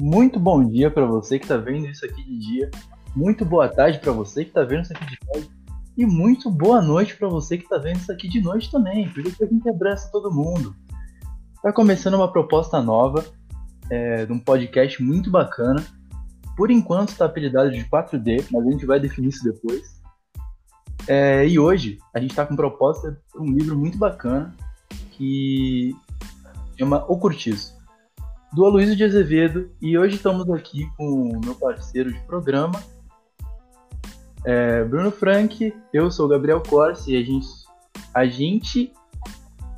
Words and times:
Muito 0.00 0.40
bom 0.40 0.66
dia 0.66 0.90
para 0.90 1.04
você 1.04 1.38
que 1.38 1.44
está 1.44 1.58
vendo 1.58 1.86
isso 1.86 2.06
aqui 2.06 2.24
de 2.24 2.38
dia. 2.38 2.70
Muito 3.14 3.44
boa 3.44 3.68
tarde 3.68 3.98
para 3.98 4.12
você 4.12 4.44
que 4.44 4.50
está 4.50 4.62
vendo 4.62 4.84
isso 4.84 4.94
aqui 4.94 5.04
de 5.04 5.18
tarde. 5.18 5.50
E 5.94 6.06
muito 6.06 6.50
boa 6.50 6.80
noite 6.80 7.14
para 7.18 7.28
você 7.28 7.58
que 7.58 7.64
está 7.64 7.76
vendo 7.76 7.96
isso 7.96 8.10
aqui 8.10 8.26
de 8.26 8.40
noite 8.40 8.70
também, 8.70 9.10
porque 9.10 9.44
a 9.44 9.46
gente 9.46 9.68
abraça 9.68 10.10
todo 10.10 10.32
mundo. 10.32 10.74
Está 11.54 11.70
começando 11.70 12.14
uma 12.14 12.32
proposta 12.32 12.80
nova, 12.80 13.22
é, 13.90 14.24
de 14.24 14.32
um 14.32 14.38
podcast 14.38 15.02
muito 15.02 15.30
bacana. 15.30 15.84
Por 16.56 16.70
enquanto 16.70 17.10
está 17.10 17.26
apelidado 17.26 17.70
de 17.70 17.84
4D, 17.84 18.46
mas 18.50 18.66
a 18.66 18.70
gente 18.70 18.86
vai 18.86 18.98
definir 18.98 19.28
isso 19.28 19.44
depois. 19.44 20.00
É, 21.06 21.46
e 21.46 21.58
hoje 21.58 21.98
a 22.14 22.20
gente 22.20 22.30
está 22.30 22.46
com 22.46 22.56
proposta 22.56 23.20
para 23.30 23.42
um 23.42 23.52
livro 23.52 23.76
muito 23.76 23.98
bacana 23.98 24.56
que 25.10 25.94
chama 26.78 27.04
O 27.06 27.18
Curtiço, 27.18 27.79
do 28.52 28.64
Aloysio 28.64 28.96
de 28.96 29.04
Azevedo. 29.04 29.70
E 29.80 29.96
hoje 29.96 30.16
estamos 30.16 30.50
aqui 30.50 30.88
com 30.96 31.30
o 31.30 31.40
meu 31.40 31.54
parceiro 31.54 32.12
de 32.12 32.18
programa, 32.20 32.82
é, 34.44 34.84
Bruno 34.84 35.10
Frank. 35.10 35.72
Eu 35.92 36.10
sou 36.10 36.26
o 36.26 36.28
Gabriel 36.28 36.62
Corsi 36.62 37.12
e 37.12 37.16
a 37.16 37.22
gente, 37.22 37.46
a 38.14 38.26
gente. 38.26 38.92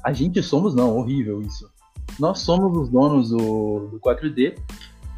A 0.03 0.13
gente 0.13 0.43
somos, 0.43 0.75
não, 0.75 0.97
horrível 0.97 1.41
isso. 1.43 1.71
Nós 2.19 2.41
somos 2.41 2.77
os 2.77 2.89
donos 2.89 3.31
do, 3.31 3.89
do 3.89 4.01
4D 4.01 4.59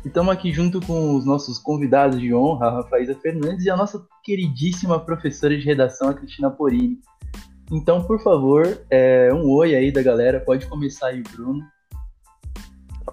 e 0.05 0.09
estamos 0.09 0.33
aqui 0.33 0.53
junto 0.53 0.81
com 0.81 1.17
os 1.17 1.25
nossos 1.25 1.59
convidados 1.59 2.21
de 2.21 2.35
honra, 2.35 2.67
a 2.67 2.71
Rafaísa 2.83 3.15
Fernandes 3.15 3.65
e 3.65 3.71
a 3.71 3.77
nossa 3.77 4.07
queridíssima 4.23 5.01
professora 5.01 5.57
de 5.57 5.65
redação, 5.65 6.11
a 6.11 6.15
Cristina 6.15 6.51
Porini. 6.51 6.99
Então, 7.73 8.05
por 8.05 8.23
favor, 8.23 8.79
é, 8.91 9.33
um 9.33 9.51
oi 9.51 9.75
aí 9.75 9.91
da 9.91 10.03
galera. 10.03 10.39
Pode 10.39 10.67
começar 10.67 11.09
aí, 11.09 11.23
Bruno. 11.23 11.63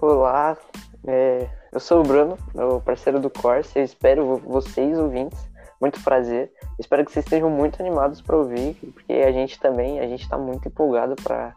Olá, 0.02 0.58
é, 1.06 1.48
eu 1.70 1.78
sou 1.78 2.00
o 2.00 2.02
Bruno, 2.02 2.36
o 2.56 2.80
parceiro 2.80 3.20
do 3.20 3.30
Corse. 3.30 3.78
Eu 3.78 3.84
espero 3.84 4.36
vocês, 4.38 4.98
ouvintes. 4.98 5.38
Muito 5.80 6.02
prazer. 6.02 6.52
Espero 6.76 7.04
que 7.04 7.12
vocês 7.12 7.24
estejam 7.24 7.48
muito 7.48 7.80
animados 7.80 8.20
para 8.20 8.36
ouvir, 8.36 8.74
porque 8.94 9.12
a 9.12 9.30
gente 9.30 9.60
também, 9.60 10.00
a 10.00 10.08
gente 10.08 10.22
está 10.22 10.36
muito 10.36 10.66
empolgado 10.66 11.14
para 11.22 11.54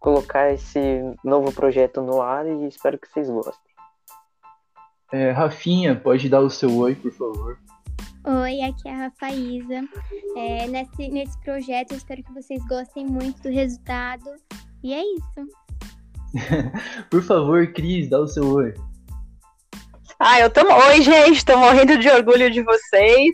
colocar 0.00 0.52
esse 0.52 0.80
novo 1.22 1.52
projeto 1.52 2.02
no 2.02 2.20
ar 2.20 2.44
e 2.44 2.66
espero 2.66 2.98
que 2.98 3.06
vocês 3.06 3.30
gostem. 3.30 3.72
É, 5.12 5.30
Rafinha, 5.30 5.94
pode 5.94 6.28
dar 6.28 6.40
o 6.40 6.50
seu 6.50 6.76
oi, 6.76 6.96
por 6.96 7.12
favor. 7.12 7.56
Oi, 8.42 8.62
aqui 8.62 8.88
é 8.88 8.92
a 8.92 8.96
Rafaísa. 8.96 9.84
É, 10.36 10.66
nesse, 10.66 11.08
nesse 11.08 11.40
projeto, 11.42 11.92
eu 11.92 11.98
espero 11.98 12.20
que 12.24 12.34
vocês 12.34 12.66
gostem 12.66 13.06
muito 13.06 13.40
do 13.40 13.48
resultado. 13.48 14.28
E 14.82 14.92
é 14.92 15.04
isso. 15.04 15.69
por 17.10 17.22
favor, 17.22 17.66
Cris, 17.72 18.08
dá 18.08 18.20
o 18.20 18.26
seu 18.26 18.46
oi. 18.52 18.74
Ah, 20.18 20.40
eu 20.40 20.50
tô. 20.50 20.60
Oi, 20.60 21.02
gente, 21.02 21.44
tô 21.44 21.56
morrendo 21.56 21.98
de 21.98 22.08
orgulho 22.08 22.50
de 22.50 22.62
vocês. 22.62 23.32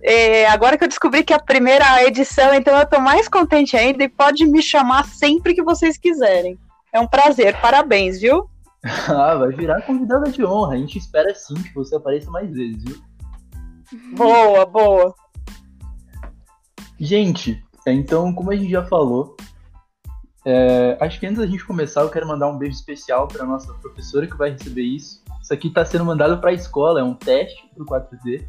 É, 0.00 0.46
agora 0.46 0.78
que 0.78 0.84
eu 0.84 0.88
descobri 0.88 1.24
que 1.24 1.32
é 1.32 1.36
a 1.36 1.42
primeira 1.42 2.04
edição, 2.04 2.54
então 2.54 2.78
eu 2.78 2.86
tô 2.86 3.00
mais 3.00 3.28
contente 3.28 3.76
ainda 3.76 4.04
e 4.04 4.08
pode 4.08 4.46
me 4.46 4.62
chamar 4.62 5.04
sempre 5.04 5.54
que 5.54 5.62
vocês 5.62 5.98
quiserem. 5.98 6.56
É 6.92 7.00
um 7.00 7.06
prazer, 7.06 7.60
parabéns, 7.60 8.20
viu? 8.20 8.48
Ah, 9.08 9.34
vai 9.34 9.48
virar 9.50 9.82
convidada 9.82 10.30
de 10.30 10.44
honra. 10.44 10.74
A 10.74 10.78
gente 10.78 10.98
espera 10.98 11.34
sim 11.34 11.54
que 11.54 11.74
você 11.74 11.96
apareça 11.96 12.30
mais 12.30 12.48
vezes, 12.50 12.84
viu? 12.84 12.96
Boa, 14.16 14.64
boa. 14.64 15.14
Gente, 16.98 17.60
então, 17.86 18.32
como 18.32 18.52
a 18.52 18.56
gente 18.56 18.70
já 18.70 18.84
falou, 18.84 19.36
é, 20.50 20.96
acho 20.98 21.20
que 21.20 21.26
antes 21.26 21.38
da 21.38 21.46
gente 21.46 21.62
começar, 21.62 22.00
eu 22.00 22.08
quero 22.08 22.26
mandar 22.26 22.48
um 22.48 22.56
beijo 22.56 22.74
especial 22.74 23.28
para 23.28 23.44
nossa 23.44 23.70
professora 23.74 24.26
que 24.26 24.34
vai 24.34 24.50
receber 24.50 24.80
isso. 24.80 25.22
Isso 25.42 25.52
aqui 25.52 25.68
está 25.68 25.84
sendo 25.84 26.06
mandado 26.06 26.40
para 26.40 26.48
a 26.48 26.54
escola, 26.54 27.00
é 27.00 27.02
um 27.02 27.12
teste 27.12 27.68
para 27.74 27.82
o 27.82 27.86
4D. 27.86 28.46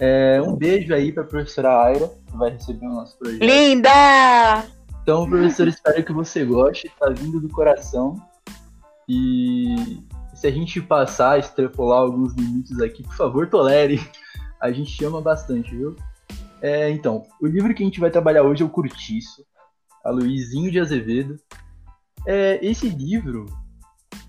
É, 0.00 0.42
um 0.42 0.56
beijo 0.56 0.92
aí 0.92 1.12
para 1.12 1.22
a 1.22 1.26
professora 1.26 1.84
Aira, 1.84 2.10
que 2.26 2.36
vai 2.36 2.50
receber 2.50 2.84
o 2.84 2.90
nosso 2.90 3.16
projeto. 3.16 3.44
Linda! 3.44 4.64
Então, 5.04 5.30
professor, 5.30 5.68
espero 5.70 6.02
que 6.02 6.12
você 6.12 6.44
goste, 6.44 6.88
está 6.88 7.08
vindo 7.10 7.38
do 7.38 7.48
coração. 7.48 8.20
E 9.08 10.02
se 10.34 10.48
a 10.48 10.50
gente 10.50 10.80
passar, 10.80 11.38
extrapolar 11.38 12.00
alguns 12.00 12.34
limites 12.34 12.80
aqui, 12.80 13.04
por 13.04 13.14
favor, 13.14 13.46
tolere. 13.46 14.00
A 14.60 14.72
gente 14.72 15.04
ama 15.04 15.20
bastante, 15.20 15.76
viu? 15.76 15.94
É, 16.60 16.90
então, 16.90 17.22
o 17.40 17.46
livro 17.46 17.72
que 17.72 17.84
a 17.84 17.86
gente 17.86 18.00
vai 18.00 18.10
trabalhar 18.10 18.42
hoje 18.42 18.62
é 18.64 18.66
o 18.66 18.68
Curtiço, 18.68 19.44
a 20.04 20.10
Luizinho 20.10 20.70
de 20.70 20.80
Azevedo. 20.80 21.36
É, 22.26 22.58
esse 22.64 22.88
livro 22.88 23.46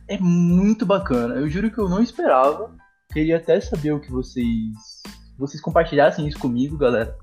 é 0.08 0.18
muito 0.18 0.86
bacana. 0.86 1.36
Eu 1.36 1.50
juro 1.50 1.72
que 1.72 1.78
eu 1.78 1.90
não 1.90 2.02
esperava. 2.02 2.76
Queria 3.12 3.38
até 3.38 3.60
saber 3.60 3.92
o 3.92 4.00
que 4.00 4.12
vocês 4.12 5.02
vocês 5.38 5.62
compartilhassem 5.62 6.28
isso 6.28 6.38
comigo, 6.38 6.78
galera. 6.78 7.18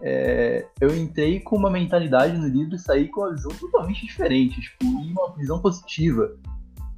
É, 0.00 0.66
eu 0.80 0.94
entrei 0.96 1.40
com 1.40 1.56
uma 1.56 1.70
mentalidade 1.70 2.36
no 2.36 2.46
livro 2.46 2.76
e 2.76 2.78
saí 2.78 3.08
com 3.08 3.22
uma 3.22 3.32
visão 3.32 3.50
totalmente 3.52 4.06
diferente, 4.06 4.60
tipo, 4.60 4.84
uma 4.84 5.34
visão 5.36 5.60
positiva. 5.60 6.36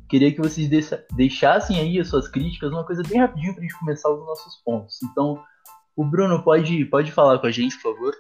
Queria 0.09 0.33
que 0.33 0.41
vocês 0.41 0.69
deixassem 1.15 1.81
aí 1.81 1.99
as 1.99 2.09
suas 2.09 2.29
críticas, 2.29 2.71
uma 2.71 2.85
coisa 2.85 3.03
bem 3.09 3.21
rapidinho 3.21 3.55
pra 3.55 3.63
gente 3.63 3.79
começar 3.79 4.11
os 4.11 4.21
nossos 4.27 4.57
pontos. 4.57 5.03
Então, 5.03 5.43
o 5.97 6.05
Bruno 6.05 6.43
pode, 6.43 6.85
pode 6.85 7.11
falar 7.13 7.39
com 7.39 7.47
a 7.47 7.51
gente, 7.51 7.77
por 7.81 7.95
favor? 7.95 8.15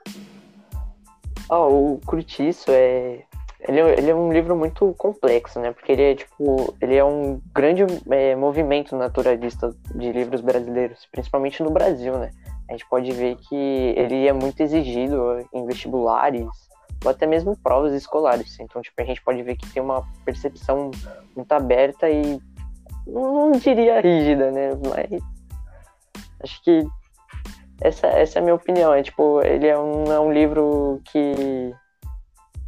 Oh, 1.48 1.94
o 1.94 2.00
Curtiço 2.04 2.70
é 2.70 3.24
ele, 3.68 3.80
é, 3.80 3.98
ele, 3.98 4.10
é 4.10 4.14
um 4.14 4.32
livro 4.32 4.54
muito 4.56 4.94
complexo, 4.96 5.58
né? 5.60 5.72
Porque 5.72 5.92
ele 5.92 6.02
é 6.02 6.14
tipo, 6.14 6.74
ele 6.80 6.94
é 6.94 7.04
um 7.04 7.40
grande 7.54 7.82
é, 8.10 8.36
movimento 8.36 8.96
naturalista 8.96 9.74
de 9.94 10.12
livros 10.12 10.40
brasileiros, 10.40 11.06
principalmente 11.10 11.62
no 11.62 11.70
Brasil, 11.70 12.16
né? 12.18 12.30
A 12.68 12.72
gente 12.72 12.86
pode 12.88 13.10
ver 13.12 13.36
que 13.36 13.54
ele 13.54 14.26
é 14.26 14.32
muito 14.32 14.60
exigido 14.60 15.46
em 15.52 15.66
vestibulares, 15.66 16.46
ou 17.04 17.10
até 17.10 17.26
mesmo 17.26 17.56
provas 17.56 17.92
escolares. 17.92 18.58
Então, 18.60 18.82
tipo, 18.82 19.00
a 19.00 19.04
gente 19.04 19.22
pode 19.22 19.42
ver 19.42 19.56
que 19.56 19.68
tem 19.72 19.82
uma 19.82 20.02
percepção 20.24 20.90
muito 21.34 21.52
aberta 21.52 22.08
e 22.10 22.40
não, 23.06 23.50
não 23.50 23.52
diria 23.52 24.00
rígida, 24.00 24.50
né? 24.50 24.70
Mas 24.88 25.22
acho 26.42 26.62
que 26.62 26.86
essa, 27.80 28.06
essa 28.06 28.38
é 28.38 28.40
a 28.40 28.42
minha 28.42 28.54
opinião. 28.54 28.92
É 28.92 29.02
tipo, 29.02 29.40
ele 29.42 29.66
é 29.66 29.78
um, 29.78 30.04
é 30.12 30.20
um 30.20 30.32
livro 30.32 31.00
que 31.04 31.72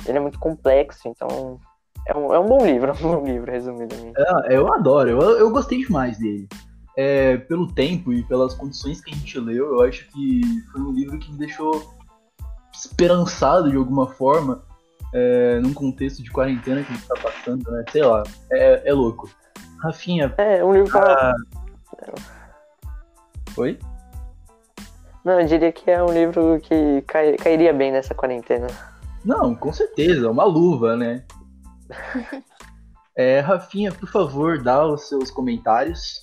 ele 0.06 0.19
é 0.19 0.20
muito 0.20 0.38
complexo, 0.38 1.08
então 1.08 1.60
é 2.06 2.16
um, 2.16 2.32
é 2.32 2.38
um 2.38 2.46
bom 2.46 2.64
livro, 2.64 2.91
é 2.92 2.94
um 2.94 2.96
bom 2.96 3.24
livro, 3.24 3.50
resumidamente. 3.50 4.14
É, 4.16 4.56
eu 4.56 4.72
adoro, 4.72 5.10
eu, 5.10 5.20
eu 5.38 5.50
gostei 5.50 5.78
demais 5.78 6.18
dele. 6.18 6.48
É, 6.97 7.36
pelo 7.36 7.72
tempo 7.72 8.12
e 8.12 8.24
pelas 8.24 8.54
condições 8.54 9.00
que 9.00 9.12
a 9.12 9.14
gente 9.14 9.38
leu, 9.38 9.74
eu 9.74 9.82
acho 9.82 10.08
que 10.08 10.41
foi 10.72 10.80
um 10.80 10.92
livro 10.92 11.16
que 11.18 11.30
me 11.30 11.38
deixou 11.38 11.97
esperançado 12.72 13.70
de 13.70 13.76
alguma 13.76 14.08
forma, 14.08 14.64
é, 15.14 15.60
num 15.60 15.72
contexto 15.72 16.22
de 16.22 16.30
quarentena 16.30 16.82
que 16.82 16.92
a 16.92 16.94
gente 16.97 17.06
tá 17.06 17.14
passando, 17.22 17.70
né? 17.70 17.84
Sei 17.91 18.02
lá, 18.02 18.24
é, 18.50 18.88
é 18.88 18.92
louco. 18.92 19.30
Rafinha. 19.80 20.34
É, 20.38 20.64
um 20.64 20.72
livro. 20.72 20.98
Ah... 20.98 21.34
Oi? 23.56 23.78
Não, 25.24 25.40
eu 25.40 25.46
diria 25.46 25.72
que 25.72 25.90
é 25.90 26.02
um 26.02 26.12
livro 26.12 26.60
que 26.60 27.02
cai, 27.06 27.36
cairia 27.36 27.72
bem 27.72 27.92
nessa 27.92 28.14
quarentena. 28.14 28.66
Não, 29.24 29.54
com 29.54 29.72
certeza, 29.72 30.30
uma 30.30 30.44
luva, 30.44 30.96
né? 30.96 31.24
é, 33.16 33.41
Rafinha, 33.41 33.92
por 33.92 34.09
favor, 34.09 34.62
dá 34.62 34.86
os 34.86 35.09
seus 35.09 35.30
comentários. 35.30 36.22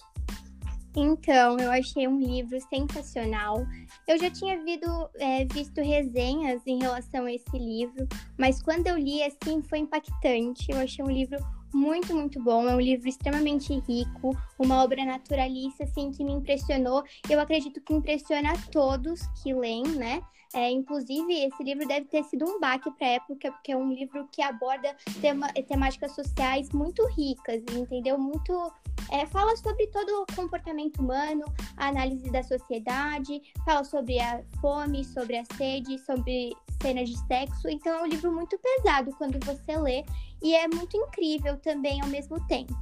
Então, 0.95 1.57
eu 1.59 1.69
achei 1.71 2.07
um 2.07 2.19
livro 2.19 2.57
sensacional. 2.69 3.65
Eu 4.07 4.17
já 4.17 4.31
tinha 4.31 4.63
visto, 4.63 5.09
é, 5.15 5.43
visto 5.45 5.81
resenhas 5.81 6.61
em 6.65 6.79
relação 6.79 7.25
a 7.25 7.33
esse 7.33 7.57
livro, 7.57 8.07
mas 8.37 8.61
quando 8.61 8.87
eu 8.87 8.97
li, 8.97 9.21
assim, 9.21 9.61
foi 9.61 9.79
impactante. 9.79 10.71
Eu 10.71 10.79
achei 10.79 11.03
um 11.03 11.11
livro 11.11 11.37
muito, 11.75 12.15
muito 12.15 12.41
bom. 12.41 12.67
É 12.67 12.75
um 12.75 12.79
livro 12.79 13.07
extremamente 13.07 13.73
rico, 13.87 14.35
uma 14.57 14.83
obra 14.83 15.03
naturalista, 15.03 15.83
assim, 15.83 16.11
que 16.11 16.23
me 16.23 16.31
impressionou. 16.31 17.03
Eu 17.29 17.39
acredito 17.39 17.81
que 17.81 17.93
impressiona 17.93 18.53
a 18.53 18.57
todos 18.71 19.21
que 19.43 19.53
leem, 19.53 19.83
né? 19.83 20.21
É, 20.53 20.71
inclusive, 20.71 21.33
esse 21.33 21.61
livro 21.63 21.85
deve 21.85 22.05
ter 22.05 22.23
sido 22.23 22.45
um 22.45 22.61
baque 22.61 22.89
para 22.91 23.07
a 23.07 23.09
época, 23.11 23.51
porque 23.51 23.73
é 23.73 23.77
um 23.77 23.91
livro 23.91 24.25
que 24.31 24.41
aborda 24.41 24.95
tema, 25.19 25.49
temáticas 25.67 26.13
sociais 26.13 26.69
muito 26.71 27.05
ricas, 27.07 27.61
entendeu? 27.73 28.17
Muito. 28.17 28.71
É, 29.11 29.25
fala 29.25 29.55
sobre 29.57 29.85
todo 29.87 30.09
o 30.21 30.35
comportamento 30.35 30.99
humano, 30.99 31.43
a 31.75 31.89
análise 31.89 32.31
da 32.31 32.41
sociedade, 32.41 33.41
fala 33.65 33.83
sobre 33.83 34.17
a 34.19 34.41
fome, 34.61 35.03
sobre 35.03 35.37
a 35.37 35.43
sede, 35.57 35.99
sobre 35.99 36.55
cenas 36.85 37.09
de 37.09 37.17
sexo. 37.25 37.67
Então, 37.67 37.91
é 37.93 38.03
um 38.03 38.07
livro 38.07 38.31
muito 38.31 38.59
pesado 38.59 39.11
quando 39.17 39.43
você 39.43 39.75
lê 39.75 40.05
e 40.43 40.53
é 40.53 40.67
muito 40.67 40.95
incrível 40.95 41.57
também 41.57 41.99
ao 42.01 42.07
mesmo 42.07 42.39
tempo. 42.47 42.75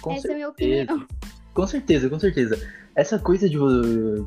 Com 0.00 0.12
Essa 0.12 0.22
certeza. 0.22 0.28
é 0.28 0.32
a 0.32 0.36
minha 0.36 0.48
opinião. 0.48 1.06
Com 1.52 1.66
certeza, 1.66 2.08
com 2.08 2.18
certeza. 2.18 2.58
Essa 2.96 3.18
coisa 3.18 3.48
de 3.48 3.58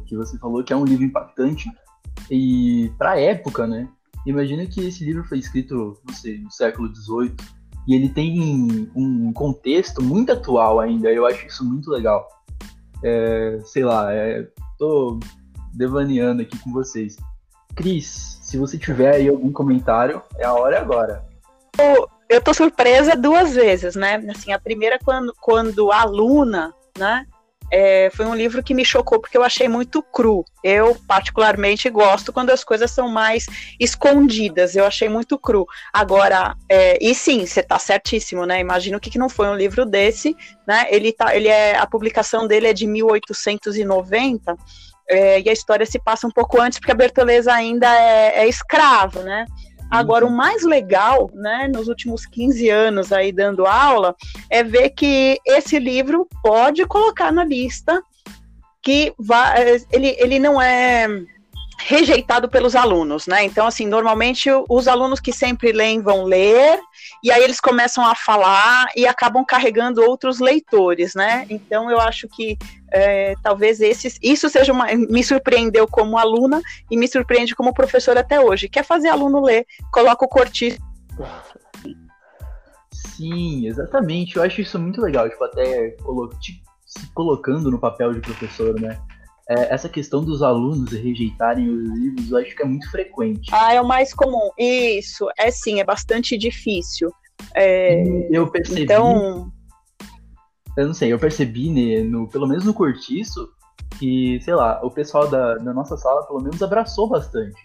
que 0.06 0.16
você 0.16 0.38
falou 0.38 0.64
que 0.64 0.72
é 0.72 0.76
um 0.76 0.86
livro 0.86 1.04
impactante 1.04 1.70
e 2.30 2.92
pra 2.98 3.20
época, 3.20 3.66
né? 3.66 3.90
Imagina 4.26 4.66
que 4.66 4.82
esse 4.82 5.04
livro 5.04 5.24
foi 5.24 5.40
escrito, 5.40 6.00
não 6.08 6.14
sei, 6.14 6.40
no 6.40 6.52
século 6.52 6.94
XVIII. 6.94 7.36
e 7.88 7.96
ele 7.96 8.10
tem 8.10 8.90
um 8.96 9.34
contexto 9.34 10.04
muito 10.04 10.32
atual 10.32 10.80
ainda. 10.80 11.12
Eu 11.12 11.26
acho 11.26 11.48
isso 11.48 11.66
muito 11.66 11.90
legal. 11.90 12.28
É, 13.04 13.60
sei 13.64 13.84
lá, 13.84 14.14
é, 14.14 14.48
tô 14.78 15.20
devaneando 15.74 16.42
aqui 16.42 16.58
com 16.60 16.72
vocês. 16.72 17.18
Cris, 17.76 18.37
se 18.48 18.58
você 18.58 18.78
tiver 18.78 19.14
aí 19.14 19.28
algum 19.28 19.52
comentário, 19.52 20.22
é 20.38 20.46
a 20.46 20.54
hora 20.54 20.80
agora. 20.80 21.22
Eu, 21.78 22.10
eu 22.30 22.42
tô 22.42 22.54
surpresa 22.54 23.14
duas 23.14 23.54
vezes, 23.54 23.94
né? 23.94 24.24
Assim, 24.30 24.54
a 24.54 24.60
primeira 24.60 24.98
quando, 25.04 25.34
quando 25.42 25.92
a 25.92 26.00
aluna, 26.00 26.74
né? 26.98 27.26
É, 27.70 28.10
foi 28.16 28.26
um 28.26 28.34
livro 28.34 28.64
que 28.64 28.74
me 28.74 28.86
chocou 28.86 29.20
porque 29.20 29.38
eu 29.38 29.44
achei 29.44 29.68
muito 29.68 30.02
cru. 30.02 30.46
Eu, 30.64 30.96
particularmente, 31.06 31.90
gosto 31.90 32.32
quando 32.32 32.52
as 32.52 32.64
coisas 32.64 32.90
são 32.90 33.10
mais 33.10 33.46
escondidas. 33.78 34.78
Eu 34.78 34.86
achei 34.86 35.10
muito 35.10 35.38
cru. 35.38 35.66
Agora, 35.92 36.56
é, 36.70 36.98
e 37.02 37.14
sim, 37.14 37.46
você 37.46 37.60
está 37.60 37.78
certíssimo, 37.78 38.46
né? 38.46 38.62
Imagino 38.62 38.98
que, 38.98 39.10
que 39.10 39.20
não 39.20 39.28
foi 39.28 39.50
um 39.50 39.56
livro 39.58 39.86
desse, 39.86 40.34
né? 40.66 40.88
Ele 40.90 41.12
tá, 41.12 41.36
ele 41.36 41.50
é, 41.50 41.76
a 41.76 41.86
publicação 41.86 42.48
dele 42.48 42.68
é 42.68 42.74
de 42.74 42.88
1890. 42.88 44.56
É, 45.10 45.40
e 45.42 45.50
a 45.50 45.54
história 45.54 45.86
se 45.86 46.00
passa 46.00 46.28
um 46.28 46.32
pouco 46.32 46.60
antes, 46.60 46.80
porque 46.80 46.92
a 46.92 46.96
Bertoleza 46.96 47.54
ainda 47.54 47.88
é, 47.88 48.42
é 48.42 48.48
escravo, 48.48 49.22
né? 49.22 49.46
Agora, 49.90 50.26
o 50.26 50.32
mais 50.32 50.64
legal, 50.64 51.30
né, 51.34 51.70
nos 51.74 51.88
últimos 51.88 52.26
15 52.26 52.70
anos 52.70 53.14
aí 53.14 53.32
dando 53.32 53.66
aula, 53.66 54.16
é 54.50 54.62
ver 54.62 54.90
que 54.90 55.40
esse 55.46 55.80
livro 55.80 56.28
pode 56.44 56.86
colocar 56.86 57.32
na 57.32 57.46
lista 57.46 58.02
que 58.84 59.14
vai, 59.18 59.82
ele, 59.92 60.16
ele 60.20 60.40
não 60.40 60.62
é 60.62 61.08
rejeitado 61.80 62.50
pelos 62.50 62.76
alunos, 62.76 63.28
né? 63.28 63.44
Então, 63.44 63.68
assim, 63.68 63.88
normalmente 63.88 64.50
os 64.68 64.88
alunos 64.88 65.20
que 65.20 65.32
sempre 65.32 65.72
leem 65.72 66.02
vão 66.02 66.24
ler, 66.24 66.80
e 67.24 67.32
aí 67.32 67.44
eles 67.44 67.60
começam 67.60 68.06
a 68.06 68.16
falar 68.16 68.88
e 68.96 69.06
acabam 69.06 69.46
carregando 69.46 70.02
outros 70.02 70.40
leitores, 70.40 71.14
né? 71.14 71.46
Então, 71.50 71.90
eu 71.90 72.00
acho 72.00 72.28
que 72.28 72.58
é, 72.92 73.36
talvez 73.44 73.80
esses, 73.80 74.18
isso 74.22 74.50
seja 74.50 74.74
uma, 74.74 74.88
me 74.94 75.24
surpreendeu 75.24 75.88
como 75.88 76.18
aluna 76.18 76.62
e 76.90 76.98
me 76.98 77.08
surpreende 77.08 77.56
como 77.56 77.74
professor 77.74 78.18
até 78.18 78.40
hoje. 78.40 78.70
Quer 78.70 78.84
fazer 78.84 79.10
aluno 79.10 79.42
ler, 79.42 79.66
coloca 79.92 80.26
o 80.26 80.30
cortiço. 80.30 80.80
Sim, 82.92 83.68
exatamente. 83.68 84.36
Eu 84.36 84.44
acho 84.44 84.62
isso 84.62 84.80
muito 84.80 85.02
legal, 85.02 85.30
tipo, 85.30 85.44
até 85.44 85.96
se 86.86 87.08
colocando 87.14 87.70
no 87.70 87.80
papel 87.80 88.14
de 88.14 88.22
professor, 88.22 88.80
né? 88.80 89.00
É, 89.50 89.74
essa 89.74 89.88
questão 89.88 90.24
dos 90.24 90.44
alunos 90.44 90.92
rejeitarem 90.92 91.70
os 91.70 91.90
livros, 91.98 92.32
eu 92.32 92.38
acho 92.38 92.56
que 92.56 92.64
é 92.64 92.66
muito 92.66 92.90
frequente. 92.92 93.50
Ah, 93.54 93.74
é 93.74 93.82
o 93.82 93.88
mais 93.88 94.14
comum. 94.14 94.50
Isso, 94.58 95.28
é 95.38 95.50
sim, 95.50 95.80
é 95.80 95.84
bastante 95.84 96.38
difícil. 96.38 97.10
É, 97.56 98.04
eu 98.30 98.48
percebi. 98.48 98.84
Então. 98.84 99.52
Eu 100.76 100.88
não 100.88 100.94
sei, 100.94 101.12
eu 101.12 101.18
percebi, 101.18 101.70
né, 101.72 102.04
no, 102.04 102.30
pelo 102.30 102.46
menos 102.46 102.64
no 102.64 102.74
Cortiço, 102.74 103.50
que, 103.98 104.40
sei 104.42 104.54
lá, 104.54 104.80
o 104.84 104.92
pessoal 104.92 105.28
da, 105.28 105.56
da 105.56 105.74
nossa 105.74 105.98
sala 105.98 106.28
pelo 106.28 106.42
menos 106.42 106.62
abraçou 106.62 107.10
bastante. 107.10 107.60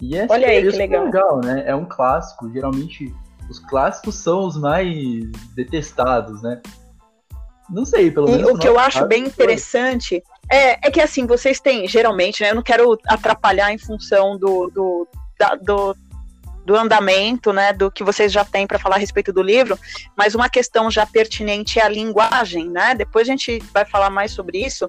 E 0.00 0.16
é 0.16 0.26
Olha 0.28 0.48
aí, 0.48 0.62
que 0.62 0.76
legal. 0.76 1.04
legal, 1.04 1.40
né? 1.42 1.64
É 1.66 1.74
um 1.74 1.86
clássico. 1.86 2.50
Geralmente, 2.50 3.14
os 3.50 3.58
clássicos 3.58 4.14
são 4.14 4.46
os 4.46 4.56
mais 4.58 5.30
detestados, 5.54 6.42
né? 6.42 6.60
Não 7.68 7.84
sei, 7.84 8.10
pelo 8.10 8.26
menos. 8.26 8.48
E 8.48 8.52
o 8.52 8.58
que 8.58 8.68
eu 8.68 8.78
acho 8.78 9.06
bem 9.06 9.24
interessante 9.24 10.22
é, 10.50 10.88
é 10.88 10.90
que 10.90 11.00
assim, 11.00 11.26
vocês 11.26 11.60
têm, 11.60 11.88
geralmente, 11.88 12.42
né? 12.42 12.50
Eu 12.50 12.54
não 12.54 12.62
quero 12.62 12.98
atrapalhar 13.06 13.72
em 13.72 13.78
função 13.78 14.38
do, 14.38 14.70
do, 14.72 15.08
da, 15.38 15.54
do, 15.56 15.96
do 16.64 16.76
andamento, 16.76 17.52
né? 17.52 17.72
Do 17.72 17.90
que 17.90 18.04
vocês 18.04 18.32
já 18.32 18.44
têm 18.44 18.66
para 18.66 18.78
falar 18.78 18.96
a 18.96 18.98
respeito 18.98 19.32
do 19.32 19.42
livro, 19.42 19.78
mas 20.16 20.34
uma 20.34 20.48
questão 20.48 20.90
já 20.90 21.06
pertinente 21.06 21.78
é 21.78 21.84
a 21.84 21.88
linguagem, 21.88 22.68
né? 22.68 22.94
Depois 22.94 23.28
a 23.28 23.30
gente 23.30 23.58
vai 23.72 23.84
falar 23.84 24.10
mais 24.10 24.32
sobre 24.32 24.64
isso, 24.64 24.88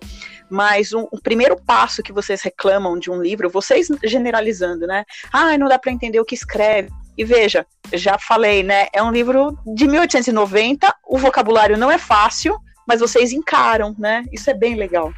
mas 0.49 0.93
um, 0.93 1.07
o 1.11 1.21
primeiro 1.21 1.55
passo 1.55 2.03
que 2.03 2.13
vocês 2.13 2.41
reclamam 2.41 2.97
de 2.97 3.09
um 3.09 3.21
livro, 3.21 3.49
vocês 3.49 3.87
generalizando, 4.03 4.85
né? 4.85 5.05
Ah, 5.31 5.57
não 5.57 5.67
dá 5.67 5.79
para 5.79 5.91
entender 5.91 6.19
o 6.19 6.25
que 6.25 6.35
escreve. 6.35 6.89
E 7.17 7.25
veja, 7.25 7.65
já 7.93 8.19
falei, 8.19 8.61
né? 8.61 8.87
É 8.93 9.01
um 9.01 9.11
livro 9.11 9.57
de 9.65 9.87
1890, 9.87 10.95
o 11.07 11.17
vocabulário 11.17 11.75
não 11.75 11.91
é 11.91 11.97
fácil, 11.97 12.59
mas 12.87 12.99
vocês 12.99 13.33
encaram, 13.33 13.95
né? 13.97 14.23
Isso 14.31 14.49
é 14.49 14.53
bem 14.53 14.75
legal. 14.75 15.11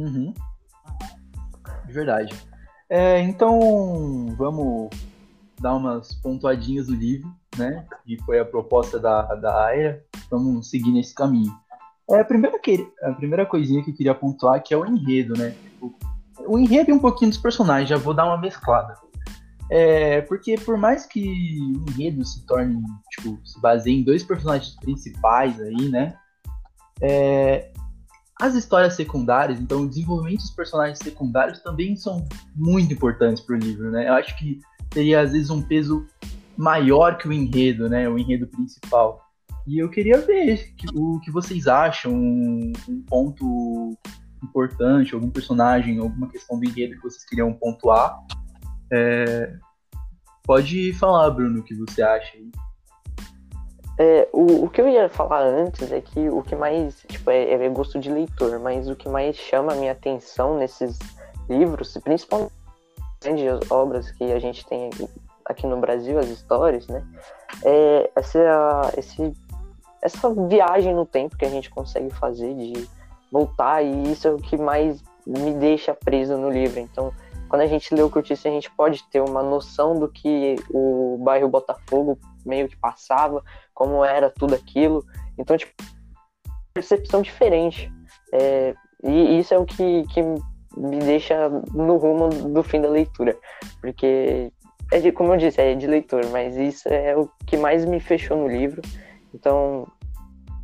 Uhum. 0.00 0.34
Verdade. 1.86 2.34
É, 2.88 3.20
então, 3.20 4.34
vamos 4.36 4.90
dar 5.60 5.74
umas 5.74 6.14
pontuadinhas 6.14 6.86
do 6.86 6.94
livro, 6.94 7.32
né? 7.56 7.86
Que 8.04 8.16
foi 8.24 8.40
a 8.40 8.44
proposta 8.44 8.98
da, 8.98 9.22
da 9.34 9.64
Aira. 9.66 10.04
Vamos 10.30 10.70
seguir 10.70 10.90
nesse 10.90 11.14
caminho. 11.14 11.52
É, 12.10 12.20
a, 12.20 12.24
primeira 12.24 12.58
que, 12.58 12.88
a 13.02 13.12
primeira 13.12 13.46
coisinha 13.46 13.84
que 13.84 13.90
eu 13.90 13.94
queria 13.94 14.14
pontuar 14.14 14.62
que 14.62 14.74
é 14.74 14.76
o 14.76 14.86
enredo, 14.86 15.34
né? 15.34 15.50
Tipo, 15.50 15.94
o 16.46 16.58
enredo 16.58 16.90
e 16.90 16.92
um 16.92 16.98
pouquinho 16.98 17.30
dos 17.30 17.38
personagens, 17.38 17.88
já 17.88 17.96
vou 17.96 18.14
dar 18.14 18.26
uma 18.26 18.38
mesclada. 18.38 18.96
É, 19.70 20.20
porque 20.22 20.56
por 20.56 20.76
mais 20.76 21.06
que 21.06 21.22
o 21.60 21.90
enredo 21.90 22.24
se 22.24 22.44
torne, 22.44 22.82
tipo, 23.10 23.38
se 23.46 23.60
baseie 23.60 24.00
em 24.00 24.02
dois 24.02 24.24
personagens 24.24 24.74
principais 24.76 25.60
aí, 25.60 25.88
né? 25.88 26.14
É, 27.00 27.70
as 28.40 28.54
histórias 28.54 28.94
secundárias, 28.94 29.60
então 29.60 29.82
o 29.82 29.88
desenvolvimento 29.88 30.40
dos 30.40 30.50
personagens 30.50 30.98
secundários 30.98 31.60
também 31.60 31.94
são 31.94 32.26
muito 32.56 32.92
importantes 32.92 33.42
para 33.42 33.54
o 33.54 33.58
livro, 33.58 33.90
né? 33.90 34.08
Eu 34.08 34.14
acho 34.14 34.36
que 34.38 34.58
teria 34.88 35.20
às 35.20 35.32
vezes 35.32 35.50
um 35.50 35.60
peso 35.60 36.06
maior 36.56 37.18
que 37.18 37.28
o 37.28 37.32
enredo, 37.32 37.88
né? 37.88 38.08
O 38.08 38.18
enredo 38.18 38.46
principal. 38.46 39.20
E 39.66 39.78
eu 39.78 39.90
queria 39.90 40.18
ver 40.18 40.74
o 40.94 41.20
que 41.20 41.30
vocês 41.30 41.66
acham, 41.66 42.12
um, 42.12 42.72
um 42.88 43.02
ponto 43.02 43.96
importante, 44.42 45.14
algum 45.14 45.30
personagem, 45.30 45.98
alguma 45.98 46.28
questão 46.28 46.58
do 46.58 46.64
enredo 46.64 46.96
que 46.96 47.02
vocês 47.02 47.24
queriam 47.26 47.52
pontuar. 47.52 48.18
É... 48.90 49.54
Pode 50.44 50.94
falar, 50.94 51.30
Bruno, 51.30 51.60
o 51.60 51.62
que 51.62 51.74
você 51.74 52.02
acha 52.02 52.36
aí. 52.36 52.50
É, 54.02 54.26
o, 54.32 54.64
o 54.64 54.70
que 54.70 54.80
eu 54.80 54.88
ia 54.88 55.10
falar 55.10 55.42
antes 55.42 55.92
é 55.92 56.00
que 56.00 56.30
o 56.30 56.42
que 56.42 56.56
mais, 56.56 57.04
tipo, 57.06 57.30
é, 57.30 57.52
é 57.52 57.68
gosto 57.68 57.98
de 57.98 58.10
leitor, 58.10 58.58
mas 58.58 58.88
o 58.88 58.96
que 58.96 59.06
mais 59.10 59.36
chama 59.36 59.74
a 59.74 59.76
minha 59.76 59.92
atenção 59.92 60.56
nesses 60.56 60.98
livros, 61.50 61.98
principalmente 62.02 62.50
grandes 63.20 63.70
obras 63.70 64.10
que 64.12 64.32
a 64.32 64.38
gente 64.38 64.66
tem 64.66 64.86
aqui, 64.86 65.06
aqui 65.44 65.66
no 65.66 65.78
Brasil, 65.78 66.18
as 66.18 66.28
histórias, 66.28 66.88
né, 66.88 67.06
é 67.62 68.10
essa, 68.16 68.90
esse, 68.96 69.34
essa 70.00 70.34
viagem 70.48 70.94
no 70.94 71.04
tempo 71.04 71.36
que 71.36 71.44
a 71.44 71.50
gente 71.50 71.68
consegue 71.68 72.08
fazer 72.14 72.54
de 72.54 72.88
voltar, 73.30 73.82
e 73.82 74.12
isso 74.12 74.26
é 74.26 74.30
o 74.30 74.38
que 74.38 74.56
mais 74.56 75.04
me 75.26 75.52
deixa 75.52 75.92
preso 75.92 76.38
no 76.38 76.48
livro. 76.48 76.80
Então, 76.80 77.12
quando 77.50 77.62
a 77.62 77.66
gente 77.66 77.94
lê 77.94 78.00
o 78.00 78.08
Curtiço, 78.08 78.48
a 78.48 78.50
gente 78.50 78.70
pode 78.70 79.02
ter 79.10 79.20
uma 79.20 79.42
noção 79.42 79.98
do 79.98 80.08
que 80.08 80.56
o 80.70 81.18
bairro 81.22 81.50
Botafogo 81.50 82.18
meio 82.46 82.68
que 82.68 82.76
passava, 82.76 83.42
como 83.80 84.04
era 84.04 84.28
tudo 84.28 84.54
aquilo. 84.54 85.02
Então, 85.38 85.56
tipo, 85.56 85.72
percepção 86.74 87.22
diferente. 87.22 87.90
É, 88.30 88.74
e 89.02 89.38
isso 89.38 89.54
é 89.54 89.58
o 89.58 89.64
que, 89.64 90.04
que 90.08 90.22
me 90.76 90.98
deixa 90.98 91.48
no 91.48 91.96
rumo 91.96 92.28
do 92.28 92.62
fim 92.62 92.78
da 92.82 92.90
leitura. 92.90 93.34
Porque, 93.80 94.52
é 94.92 95.00
de, 95.00 95.10
como 95.10 95.32
eu 95.32 95.38
disse, 95.38 95.62
é 95.62 95.74
de 95.74 95.86
leitor, 95.86 96.26
mas 96.30 96.58
isso 96.58 96.90
é 96.90 97.16
o 97.16 97.26
que 97.46 97.56
mais 97.56 97.86
me 97.86 98.00
fechou 98.00 98.36
no 98.36 98.48
livro. 98.48 98.82
Então, 99.32 99.86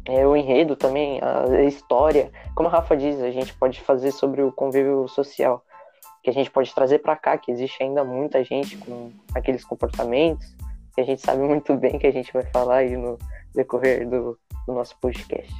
é, 0.04 0.26
o 0.26 0.36
enredo 0.36 0.76
também, 0.76 1.18
a 1.22 1.62
história. 1.62 2.30
Como 2.54 2.68
a 2.68 2.72
Rafa 2.72 2.94
diz, 2.94 3.18
a 3.22 3.30
gente 3.30 3.54
pode 3.54 3.80
fazer 3.80 4.10
sobre 4.10 4.42
o 4.42 4.52
convívio 4.52 5.08
social. 5.08 5.64
Que 6.22 6.28
a 6.28 6.34
gente 6.34 6.50
pode 6.50 6.74
trazer 6.74 6.98
para 6.98 7.16
cá, 7.16 7.38
que 7.38 7.50
existe 7.50 7.82
ainda 7.82 8.04
muita 8.04 8.44
gente 8.44 8.76
com 8.76 9.10
aqueles 9.34 9.64
comportamentos 9.64 10.54
que 10.96 11.02
a 11.02 11.04
gente 11.04 11.20
sabe 11.20 11.42
muito 11.42 11.76
bem 11.76 11.98
que 11.98 12.06
a 12.06 12.10
gente 12.10 12.32
vai 12.32 12.42
falar 12.46 12.78
aí 12.78 12.96
no 12.96 13.18
decorrer 13.54 14.08
do, 14.08 14.38
do 14.66 14.72
nosso 14.72 14.98
podcast. 14.98 15.54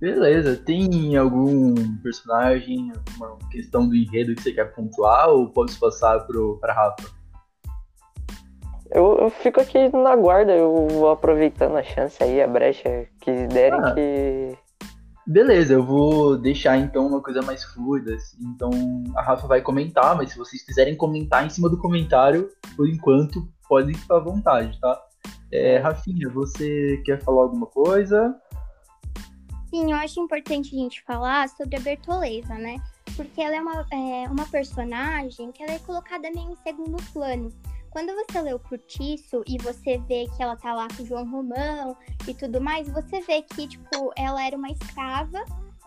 Beleza, 0.00 0.56
tem 0.56 1.16
algum 1.16 1.74
personagem, 1.98 2.92
alguma 2.92 3.38
questão 3.50 3.88
do 3.88 3.96
enredo 3.96 4.34
que 4.34 4.42
você 4.42 4.52
quer 4.52 4.72
pontuar 4.72 5.30
ou 5.30 5.50
posso 5.50 5.80
passar 5.80 6.26
para 6.60 6.72
Rafa? 6.72 7.16
Eu, 8.90 9.18
eu, 9.18 9.30
fico 9.30 9.60
aqui 9.60 9.88
na 9.88 10.14
guarda, 10.14 10.52
eu 10.52 10.86
vou 10.88 11.10
aproveitando 11.10 11.76
a 11.76 11.82
chance 11.82 12.22
aí, 12.22 12.40
a 12.40 12.46
brecha 12.46 13.08
que 13.20 13.32
derem 13.48 13.80
ah, 13.80 13.94
que. 13.94 14.56
Beleza, 15.26 15.74
eu 15.74 15.82
vou 15.82 16.38
deixar 16.38 16.76
então 16.76 17.04
uma 17.04 17.20
coisa 17.20 17.42
mais 17.42 17.64
fluida. 17.64 18.14
Assim. 18.14 18.36
Então 18.54 18.70
a 19.16 19.22
Rafa 19.22 19.48
vai 19.48 19.60
comentar, 19.60 20.14
mas 20.14 20.30
se 20.30 20.38
vocês 20.38 20.62
quiserem 20.62 20.94
comentar 20.94 21.44
em 21.44 21.50
cima 21.50 21.68
do 21.68 21.78
comentário, 21.78 22.48
por 22.76 22.88
enquanto, 22.88 23.48
podem 23.68 23.94
ficar 23.94 24.16
à 24.16 24.20
vontade, 24.20 24.78
tá? 24.80 25.02
É, 25.52 25.78
Rafinha, 25.78 26.28
você 26.28 27.00
quer 27.04 27.22
falar 27.22 27.42
alguma 27.42 27.66
coisa? 27.66 28.34
Sim, 29.70 29.92
eu 29.92 29.96
acho 29.98 30.20
importante 30.20 30.74
a 30.74 30.78
gente 30.78 31.02
falar 31.02 31.48
sobre 31.48 31.76
a 31.76 31.80
Bertoleza, 31.80 32.54
né? 32.54 32.76
Porque 33.16 33.40
ela 33.40 33.56
é 33.56 33.60
uma, 33.60 33.86
é, 33.92 34.28
uma 34.28 34.46
personagem 34.46 35.50
que 35.52 35.62
ela 35.62 35.72
é 35.72 35.78
colocada 35.80 36.30
meio 36.30 36.52
em 36.52 36.56
segundo 36.56 37.02
plano. 37.12 37.52
quando 37.90 38.14
você 38.14 38.42
lê 38.42 38.52
o 38.52 38.58
Curtiço 38.58 39.42
e 39.46 39.56
você 39.58 39.98
vê 40.06 40.26
que 40.36 40.42
ela 40.42 40.56
tá 40.56 40.74
lá 40.74 40.86
com 40.94 41.02
o 41.02 41.06
João 41.06 41.28
Romão 41.30 41.96
e 42.28 42.34
tudo 42.34 42.60
mais, 42.60 42.88
você 42.88 43.20
vê 43.20 43.42
que, 43.42 43.66
tipo, 43.66 44.12
ela 44.16 44.44
era 44.44 44.56
uma 44.56 44.70
escrava 44.70 45.42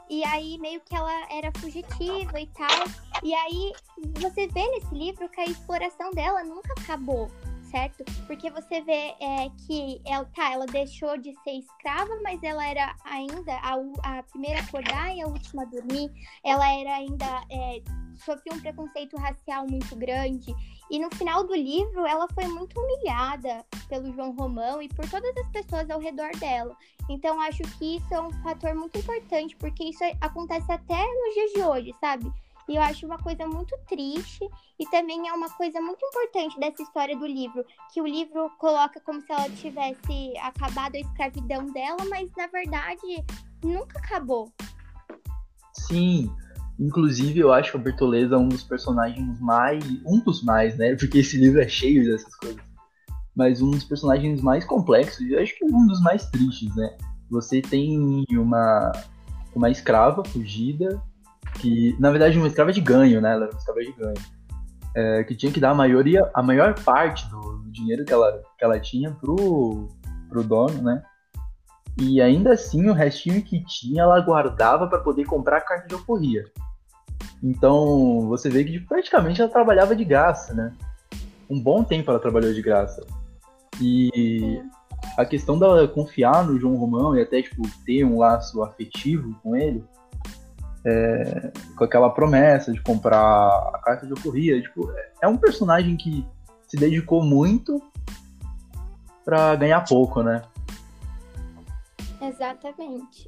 e 0.10 0.24
aí 0.26 0.58
meio 0.58 0.82
que 0.82 0.96
ela 0.96 1.14
era 1.32 1.52
fugitiva 1.60 2.42
e 2.42 2.48
tal. 2.48 2.88
E 3.24 3.34
aí 3.34 3.74
você 4.20 4.48
vê 4.48 4.68
nesse 4.72 4.94
livro 4.94 5.30
que 5.30 5.40
a 5.40 5.46
exploração 5.46 6.10
dela 6.12 6.44
nunca 6.44 6.74
acabou, 6.82 7.30
certo? 7.70 8.04
Porque 8.28 8.50
você 8.50 8.82
vê 8.82 9.16
é, 9.20 9.50
que 9.66 10.02
ela, 10.06 10.26
tá, 10.26 10.52
ela 10.52 10.66
deixou 10.66 11.18
de 11.18 11.34
ser 11.44 11.52
escrava, 11.52 12.12
mas 12.24 12.42
ela 12.44 12.66
era 12.66 12.96
ainda 13.06 13.54
a, 13.54 14.20
a 14.20 14.24
primeira 14.24 14.60
a 14.60 14.64
acordar 14.64 15.16
e 15.16 15.22
a 15.22 15.28
última 15.28 15.64
a 15.64 15.66
dormir. 15.66 16.12
Ela 16.44 16.72
era 16.74 16.96
ainda. 16.96 17.26
É, 17.50 17.82
um 18.52 18.60
preconceito 18.60 19.16
racial 19.18 19.66
muito 19.68 19.96
grande. 19.96 20.54
E 20.92 21.00
no 21.00 21.10
final 21.16 21.46
do 21.46 21.56
livro, 21.56 22.06
ela 22.06 22.28
foi 22.34 22.48
muito 22.48 22.80
humilhada 22.80 23.64
pelo 23.88 24.12
João 24.14 24.36
Romão 24.36 24.82
e 24.82 24.90
por 24.90 25.10
todas 25.10 25.36
as 25.38 25.48
pessoas 25.50 25.90
ao 25.90 26.00
redor 26.00 26.32
dela. 26.38 26.76
Então, 27.10 27.40
acho 27.42 27.64
que 27.78 27.98
isso 27.98 28.14
é 28.14 28.22
um 28.22 28.32
fator 28.44 28.74
muito 28.76 28.98
importante, 28.98 29.56
porque 29.56 29.86
isso 29.86 30.04
acontece 30.20 30.72
até 30.72 31.02
nos 31.02 31.34
dias 31.34 31.52
de 31.54 31.64
hoje, 31.64 31.96
sabe? 32.00 32.32
E 32.70 32.76
eu 32.76 32.84
acho 32.84 33.08
uma 33.08 33.18
coisa 33.18 33.48
muito 33.48 33.76
triste 33.88 34.48
e 34.80 34.86
também 34.92 35.28
é 35.28 35.34
uma 35.34 35.50
coisa 35.50 35.82
muito 35.82 36.06
importante 36.06 36.60
dessa 36.60 36.84
história 36.84 37.18
do 37.18 37.26
livro, 37.26 37.66
que 37.92 38.00
o 38.00 38.06
livro 38.06 38.48
coloca 38.60 39.02
como 39.02 39.20
se 39.22 39.32
ela 39.32 39.50
tivesse 39.50 40.38
acabado 40.38 40.94
a 40.94 41.00
escravidão 41.00 41.66
dela, 41.74 41.98
mas 42.08 42.30
na 42.38 42.46
verdade 42.46 43.26
nunca 43.64 43.98
acabou. 43.98 44.54
Sim, 45.74 46.32
inclusive 46.80 47.40
eu 47.40 47.52
acho 47.52 47.76
a 47.76 47.80
Bertoleza 47.80 48.38
um 48.38 48.48
dos 48.48 48.64
personagens 48.64 49.40
mais, 49.40 49.84
um 50.06 50.20
dos 50.20 50.44
mais, 50.44 50.78
né? 50.78 50.96
Porque 50.96 51.18
esse 51.18 51.38
livro 51.38 51.60
é 51.60 51.68
cheio 51.68 52.06
dessas 52.06 52.36
coisas. 52.36 52.62
Mas 53.36 53.64
um 53.64 53.72
dos 53.72 53.84
personagens 53.84 54.44
mais 54.44 54.64
complexos, 54.64 55.22
e 55.22 55.36
acho 55.36 55.58
que 55.58 55.66
um 55.66 55.88
dos 55.88 56.00
mais 56.02 56.30
tristes, 56.30 56.76
né? 56.76 56.96
Você 57.32 57.64
tem 57.64 58.24
uma 58.32 58.92
uma 59.56 59.72
escrava 59.72 60.24
fugida 60.24 61.02
que, 61.60 61.96
na 62.00 62.10
verdade, 62.12 62.38
uma 62.38 62.48
escrava 62.48 62.72
de 62.72 62.82
ganho, 62.82 63.22
né? 63.22 63.34
Ela 63.34 63.46
era 63.46 63.52
uma 63.52 63.60
escrava 63.60 63.80
de 63.82 63.92
ganho. 63.92 64.40
É, 64.96 65.24
que 65.24 65.36
tinha 65.36 65.52
que 65.52 65.60
dar 65.60 65.72
a 65.72 65.76
maioria, 65.76 66.30
a 66.34 66.42
maior 66.42 66.74
parte 66.84 67.30
do, 67.30 67.60
dinheiro 67.80 68.04
que 68.04 68.12
ela, 68.12 68.42
que 68.58 68.66
ela 68.66 68.80
tinha 68.80 69.12
pro, 69.12 69.88
pro 70.28 70.44
dono, 70.44 70.82
né? 70.82 71.02
E 72.00 72.22
ainda 72.22 72.54
assim, 72.54 72.90
o 72.90 72.94
restinho 72.94 73.42
que 73.42 73.64
tinha, 73.66 74.04
ela 74.04 74.20
guardava 74.22 74.88
para 74.88 75.00
poder 75.00 75.26
comprar 75.26 75.58
a 75.58 75.62
carta 75.62 75.88
de 75.88 75.94
alforria. 75.94 76.46
Então, 77.44 78.28
você 78.28 78.50
vê 78.50 78.64
que 78.64 78.80
praticamente 78.80 79.42
ela 79.42 79.50
trabalhava 79.50 79.96
de 79.96 80.06
graça, 80.06 80.54
né? 80.54 80.74
Um 81.50 81.62
bom 81.62 81.84
tempo 81.84 82.10
ela 82.10 82.20
trabalhou 82.20 82.54
de 82.54 82.62
graça. 82.62 83.06
E 83.82 84.62
a 85.18 85.26
questão 85.26 85.58
dela 85.58 85.88
confiar 85.88 86.46
no 86.46 86.60
João 86.60 86.76
Romão 86.76 87.16
e 87.16 87.22
até, 87.22 87.42
tipo, 87.42 87.62
ter 87.86 88.04
um 88.06 88.20
laço 88.20 88.62
afetivo 88.64 89.36
com 89.42 89.56
ele, 89.56 89.84
é, 90.86 91.52
com 91.76 91.84
aquela 91.84 92.10
promessa 92.10 92.72
de 92.72 92.82
comprar 92.82 93.20
a 93.74 93.80
carta 93.84 94.06
de 94.06 94.12
alforria. 94.12 94.62
Tipo, 94.62 94.92
é 95.22 95.28
um 95.28 95.38
personagem 95.38 95.98
que 95.98 96.26
se 96.68 96.78
dedicou 96.78 97.24
muito 97.24 97.82
para 99.26 99.56
ganhar 99.56 99.82
pouco, 99.82 100.24
né? 100.24 100.42
Exatamente. 102.22 103.28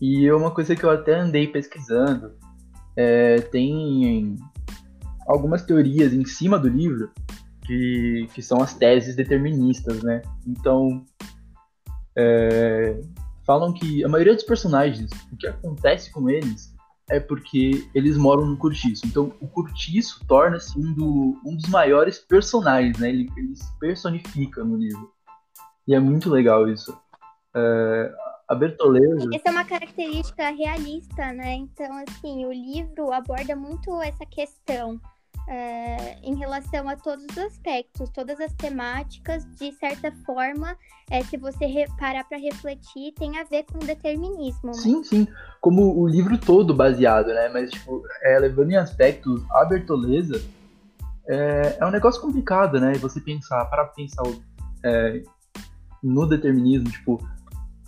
E 0.00 0.26
é 0.26 0.34
uma 0.34 0.50
coisa 0.50 0.76
que 0.76 0.84
eu 0.84 0.90
até 0.90 1.14
andei 1.14 1.46
pesquisando. 1.46 2.34
É, 2.96 3.40
tem 3.40 4.36
algumas 5.26 5.62
teorias 5.62 6.12
em 6.12 6.24
cima 6.24 6.58
do 6.58 6.68
livro 6.68 7.10
que, 7.62 8.28
que 8.32 8.42
são 8.42 8.62
as 8.62 8.74
teses 8.74 9.16
deterministas, 9.16 10.02
né? 10.02 10.22
Então, 10.46 11.04
é, 12.16 13.00
falam 13.44 13.72
que 13.72 14.04
a 14.04 14.08
maioria 14.08 14.34
dos 14.34 14.44
personagens, 14.44 15.10
o 15.32 15.36
que 15.36 15.46
acontece 15.46 16.12
com 16.12 16.28
eles 16.30 16.75
é 17.08 17.20
porque 17.20 17.88
eles 17.94 18.16
moram 18.16 18.46
no 18.46 18.56
Curtiço. 18.56 19.06
Então, 19.06 19.32
o 19.40 19.46
Curtiço 19.46 20.24
torna-se 20.26 20.78
um, 20.78 20.92
do, 20.92 21.40
um 21.44 21.56
dos 21.56 21.68
maiores 21.68 22.18
personagens, 22.18 22.98
né? 22.98 23.08
Ele, 23.08 23.30
ele 23.36 23.54
se 23.54 23.78
personifica 23.78 24.64
no 24.64 24.76
livro. 24.76 25.12
E 25.86 25.94
é 25.94 26.00
muito 26.00 26.28
legal 26.28 26.68
isso. 26.68 26.96
É, 27.54 28.14
a 28.48 28.54
Bertoleza... 28.54 29.28
Essa 29.32 29.48
é 29.48 29.50
uma 29.50 29.64
característica 29.64 30.50
realista, 30.50 31.32
né? 31.32 31.54
Então, 31.54 31.90
assim, 32.08 32.44
o 32.44 32.52
livro 32.52 33.12
aborda 33.12 33.54
muito 33.54 34.02
essa 34.02 34.26
questão 34.26 35.00
é, 35.48 36.18
em 36.22 36.34
relação 36.34 36.88
a 36.88 36.96
todos 36.96 37.24
os 37.30 37.38
aspectos, 37.38 38.10
todas 38.10 38.40
as 38.40 38.52
temáticas, 38.52 39.46
de 39.56 39.72
certa 39.72 40.10
forma, 40.24 40.76
é, 41.10 41.22
se 41.22 41.36
você 41.36 41.86
parar 41.98 42.24
para 42.24 42.38
refletir, 42.38 43.12
tem 43.12 43.38
a 43.38 43.44
ver 43.44 43.64
com 43.64 43.78
o 43.78 43.86
determinismo. 43.86 44.68
Né? 44.68 44.74
Sim, 44.74 45.04
sim. 45.04 45.28
Como 45.60 45.98
o 46.00 46.06
livro 46.08 46.36
todo 46.36 46.74
baseado, 46.74 47.28
né? 47.28 47.48
Mas, 47.48 47.70
tipo, 47.70 48.02
é, 48.22 48.38
levando 48.38 48.72
em 48.72 48.76
aspectos, 48.76 49.42
a 49.52 49.64
Bertoleza 49.64 50.42
é, 51.28 51.76
é 51.80 51.86
um 51.86 51.90
negócio 51.90 52.20
complicado, 52.20 52.80
né? 52.80 52.94
Você 52.94 53.20
pensar, 53.20 53.64
para 53.66 53.84
pensar 53.84 54.24
é, 54.84 55.22
no 56.02 56.26
determinismo, 56.26 56.90
tipo, 56.90 57.20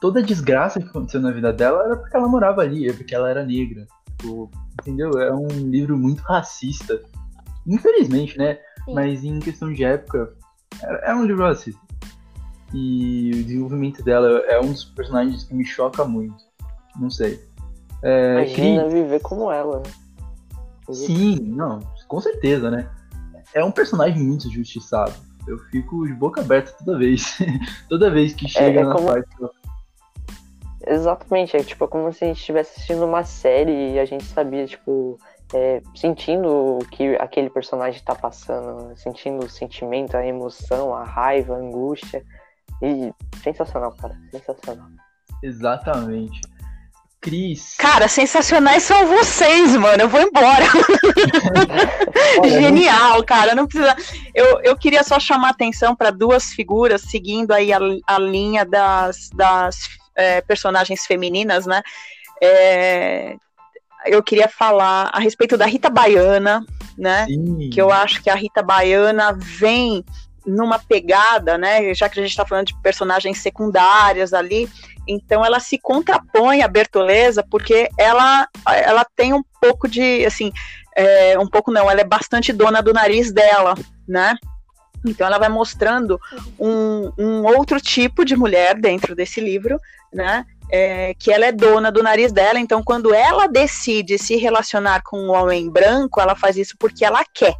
toda 0.00 0.20
a 0.20 0.24
desgraça 0.24 0.80
que 0.80 0.88
aconteceu 0.88 1.20
na 1.20 1.32
vida 1.32 1.52
dela 1.52 1.84
era 1.84 1.96
porque 1.96 2.16
ela 2.16 2.28
morava 2.28 2.62
ali, 2.62 2.88
é 2.88 2.92
porque 2.92 3.14
ela 3.14 3.28
era 3.28 3.44
negra. 3.44 3.84
Tipo, 4.16 4.48
entendeu? 4.80 5.10
É 5.20 5.32
um 5.32 5.48
livro 5.48 5.96
muito 5.96 6.22
racista 6.22 7.00
Infelizmente, 7.68 8.38
né? 8.38 8.58
Sim. 8.84 8.94
Mas 8.94 9.22
em 9.22 9.38
questão 9.38 9.72
de 9.72 9.84
época, 9.84 10.34
é, 10.82 11.10
é 11.10 11.14
um 11.14 11.24
livro 11.24 11.44
racista. 11.44 11.80
E 12.72 13.30
o 13.34 13.44
desenvolvimento 13.44 14.02
dela 14.02 14.40
é 14.46 14.60
um 14.60 14.72
dos 14.72 14.84
personagens 14.84 15.44
que 15.44 15.54
me 15.54 15.64
choca 15.64 16.04
muito. 16.04 16.36
Não 16.98 17.10
sei. 17.10 17.42
É, 18.02 18.32
Imagina 18.32 18.84
Cri... 18.84 19.02
viver 19.02 19.20
como 19.20 19.50
ela, 19.50 19.78
né? 19.78 19.90
Sim, 20.90 21.38
não, 21.40 21.80
com 22.06 22.20
certeza, 22.20 22.70
né? 22.70 22.88
É 23.54 23.62
um 23.62 23.70
personagem 23.70 24.22
muito 24.22 24.50
justiçado. 24.50 25.12
Eu 25.46 25.58
fico 25.70 26.06
de 26.06 26.14
boca 26.14 26.40
aberta 26.40 26.72
toda 26.78 26.98
vez. 26.98 27.38
toda 27.88 28.10
vez 28.10 28.34
que 28.34 28.48
chega 28.48 28.80
é, 28.80 28.82
é 28.82 28.84
na 28.84 28.94
como... 28.94 29.08
parte. 29.08 29.28
Exatamente, 30.86 31.56
é 31.56 31.62
tipo 31.62 31.86
como 31.88 32.12
se 32.12 32.24
a 32.24 32.28
gente 32.28 32.38
estivesse 32.38 32.72
assistindo 32.72 33.04
uma 33.04 33.24
série 33.24 33.94
e 33.94 33.98
a 33.98 34.04
gente 34.04 34.24
sabia, 34.24 34.66
tipo, 34.66 35.18
é, 35.54 35.82
sentindo 35.94 36.78
o 36.78 36.78
que 36.90 37.16
aquele 37.16 37.50
personagem 37.50 37.98
está 37.98 38.14
passando, 38.14 38.96
sentindo 38.96 39.44
o 39.44 39.48
sentimento, 39.48 40.16
a 40.16 40.26
emoção, 40.26 40.94
a 40.94 41.04
raiva, 41.04 41.54
a 41.54 41.58
angústia. 41.58 42.24
E 42.82 43.12
sensacional, 43.42 43.92
cara, 43.92 44.16
sensacional. 44.30 44.88
Exatamente. 45.42 46.40
Cris. 47.20 47.74
Cara, 47.76 48.06
sensacionais 48.06 48.84
são 48.84 49.06
vocês, 49.08 49.74
mano. 49.74 50.02
Eu 50.02 50.08
vou 50.08 50.20
embora. 50.20 50.64
Genial, 52.48 53.24
cara. 53.24 53.56
Não 53.56 53.66
precisa. 53.66 53.96
Eu, 54.32 54.60
eu 54.62 54.76
queria 54.76 55.02
só 55.02 55.18
chamar 55.18 55.50
atenção 55.50 55.96
para 55.96 56.10
duas 56.10 56.52
figuras, 56.52 57.02
seguindo 57.02 57.52
aí 57.52 57.72
a, 57.72 57.80
a 58.06 58.18
linha 58.20 58.64
das, 58.64 59.30
das 59.34 59.88
é, 60.14 60.40
personagens 60.42 61.06
femininas, 61.06 61.66
né? 61.66 61.82
É, 62.40 63.36
eu 64.08 64.22
queria 64.22 64.48
falar 64.48 65.10
a 65.12 65.20
respeito 65.20 65.56
da 65.56 65.66
Rita 65.66 65.90
Baiana, 65.90 66.64
né? 66.96 67.26
Sim. 67.26 67.70
Que 67.70 67.80
eu 67.80 67.90
acho 67.92 68.22
que 68.22 68.30
a 68.30 68.34
Rita 68.34 68.62
Baiana 68.62 69.32
vem 69.32 70.04
numa 70.46 70.78
pegada, 70.78 71.58
né? 71.58 71.92
Já 71.94 72.08
que 72.08 72.18
a 72.18 72.22
gente 72.22 72.30
está 72.30 72.46
falando 72.46 72.68
de 72.68 72.82
personagens 72.82 73.38
secundárias 73.38 74.32
ali, 74.32 74.68
então 75.06 75.44
ela 75.44 75.60
se 75.60 75.78
contrapõe 75.78 76.62
à 76.62 76.68
Bertoleza 76.68 77.44
porque 77.48 77.88
ela, 77.98 78.48
ela 78.66 79.06
tem 79.16 79.32
um 79.32 79.42
pouco 79.60 79.88
de, 79.88 80.24
assim, 80.24 80.52
é, 80.96 81.38
um 81.38 81.48
pouco 81.48 81.70
não, 81.70 81.90
ela 81.90 82.00
é 82.00 82.04
bastante 82.04 82.52
dona 82.52 82.82
do 82.82 82.92
nariz 82.92 83.32
dela, 83.32 83.74
né? 84.06 84.36
Então 85.06 85.26
ela 85.26 85.38
vai 85.38 85.48
mostrando 85.48 86.20
um, 86.58 87.12
um 87.16 87.44
outro 87.44 87.80
tipo 87.80 88.24
de 88.24 88.36
mulher 88.36 88.74
dentro 88.74 89.14
desse 89.14 89.40
livro, 89.40 89.78
né? 90.12 90.44
É, 90.70 91.14
que 91.14 91.32
ela 91.32 91.46
é 91.46 91.52
dona 91.52 91.90
do 91.90 92.02
nariz 92.02 92.32
dela, 92.32 92.58
então 92.58 92.82
quando 92.82 93.14
ela 93.14 93.46
decide 93.46 94.18
se 94.18 94.36
relacionar 94.36 95.02
com 95.02 95.18
um 95.18 95.30
homem 95.30 95.70
branco, 95.70 96.20
ela 96.20 96.36
faz 96.36 96.56
isso 96.56 96.76
porque 96.78 97.04
ela 97.04 97.24
quer, 97.24 97.54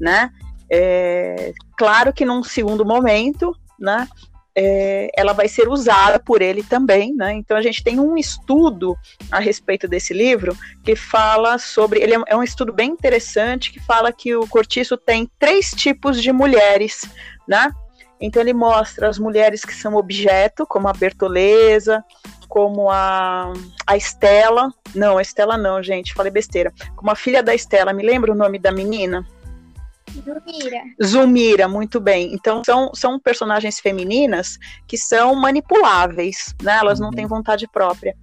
né? 0.00 0.30
É, 0.70 1.52
claro 1.76 2.12
que 2.12 2.24
num 2.24 2.42
segundo 2.42 2.84
momento, 2.84 3.54
né? 3.78 4.08
É, 4.56 5.10
ela 5.16 5.32
vai 5.32 5.48
ser 5.48 5.68
usada 5.68 6.20
por 6.20 6.40
ele 6.40 6.62
também, 6.62 7.12
né? 7.12 7.32
Então 7.32 7.56
a 7.56 7.62
gente 7.62 7.82
tem 7.82 7.98
um 7.98 8.16
estudo 8.16 8.96
a 9.30 9.40
respeito 9.40 9.88
desse 9.88 10.14
livro 10.14 10.56
que 10.84 10.94
fala 10.94 11.58
sobre, 11.58 12.00
ele 12.00 12.14
é, 12.14 12.22
é 12.28 12.36
um 12.36 12.42
estudo 12.42 12.72
bem 12.72 12.90
interessante 12.90 13.72
que 13.72 13.80
fala 13.80 14.12
que 14.12 14.34
o 14.36 14.46
cortiço 14.46 14.96
tem 14.96 15.28
três 15.40 15.70
tipos 15.70 16.22
de 16.22 16.32
mulheres, 16.32 17.02
né? 17.48 17.72
Então 18.20 18.40
ele 18.40 18.54
mostra 18.54 19.08
as 19.08 19.18
mulheres 19.18 19.64
que 19.64 19.74
são 19.74 19.96
objeto, 19.96 20.64
como 20.66 20.88
a 20.88 20.92
Bertoleza, 20.92 22.02
como 22.54 22.88
a, 22.88 23.52
a 23.84 23.96
Estela. 23.96 24.72
Não, 24.94 25.18
a 25.18 25.22
Estela 25.22 25.58
não, 25.58 25.82
gente, 25.82 26.14
falei 26.14 26.30
besteira. 26.30 26.72
Como 26.94 27.10
a 27.10 27.16
filha 27.16 27.42
da 27.42 27.52
Estela, 27.52 27.92
me 27.92 28.04
lembra 28.04 28.30
o 28.30 28.34
nome 28.36 28.60
da 28.60 28.70
menina? 28.70 29.26
Zumira. 30.12 30.82
Zumira, 31.04 31.66
muito 31.66 31.98
bem. 31.98 32.32
Então, 32.32 32.62
são, 32.64 32.94
são 32.94 33.18
personagens 33.18 33.80
femininas 33.80 34.56
que 34.86 34.96
são 34.96 35.34
manipuláveis, 35.34 36.54
né? 36.62 36.76
Elas 36.78 37.00
não 37.00 37.08
Uhum. 37.08 37.14
têm 37.14 37.26
vontade 37.26 37.66
própria. 37.66 38.14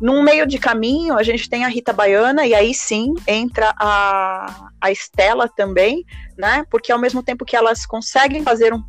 Num 0.00 0.22
meio 0.22 0.46
de 0.46 0.56
caminho, 0.56 1.18
a 1.18 1.24
gente 1.24 1.50
tem 1.50 1.64
a 1.64 1.68
Rita 1.68 1.92
Baiana, 1.92 2.46
e 2.46 2.54
aí 2.54 2.72
sim 2.72 3.12
entra 3.26 3.74
a, 3.76 4.68
a 4.80 4.92
Estela 4.92 5.48
também, 5.48 6.06
né? 6.38 6.64
Porque 6.70 6.92
ao 6.92 6.98
mesmo 6.98 7.24
tempo 7.24 7.44
que 7.44 7.56
elas 7.56 7.84
conseguem 7.84 8.44
fazer 8.44 8.72
um. 8.72 8.84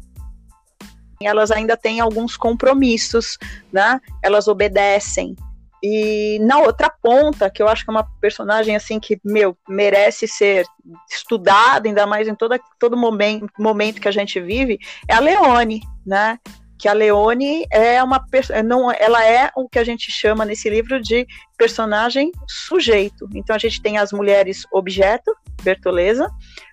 Elas 1.28 1.52
ainda 1.52 1.78
têm 1.78 2.00
alguns 2.00 2.38
compromissos, 2.38 3.38
né? 3.72 4.00
Elas 4.24 4.48
obedecem. 4.48 5.36
E 5.84 6.38
na 6.42 6.60
outra 6.60 6.90
ponta, 6.90 7.50
que 7.50 7.62
eu 7.62 7.68
acho 7.68 7.84
que 7.84 7.90
é 7.90 7.94
uma 7.94 8.08
personagem 8.22 8.76
assim 8.76 9.00
que, 9.00 9.20
meu, 9.24 9.58
merece 9.68 10.28
ser 10.28 10.64
estudada, 11.10 11.88
ainda 11.88 12.06
mais 12.06 12.28
em 12.28 12.36
toda, 12.36 12.60
todo 12.80 12.96
momento, 12.96 13.52
momento 13.58 14.00
que 14.00 14.08
a 14.08 14.12
gente 14.12 14.40
vive, 14.40 14.78
é 15.08 15.14
a 15.16 15.20
Leone, 15.20 15.82
né? 16.06 16.38
Que 16.82 16.88
a 16.88 16.94
Leone 16.94 17.64
é 17.72 18.04
uma 18.04 18.20
per- 18.28 18.64
não, 18.66 18.92
ela 18.92 19.24
é 19.24 19.52
o 19.56 19.70
que 19.70 19.78
a 19.78 19.84
gente 19.84 20.12
chama 20.12 20.44
nesse 20.44 20.68
livro 20.68 21.00
de 21.00 21.28
personagem 21.56 22.32
sujeito. 22.48 23.30
Então 23.36 23.56
a 23.56 23.60
gente 23.60 23.80
tem 23.80 24.00
as 24.00 24.12
mulheres 24.12 24.66
objeto, 24.74 25.32
Bertoleza, 25.62 26.28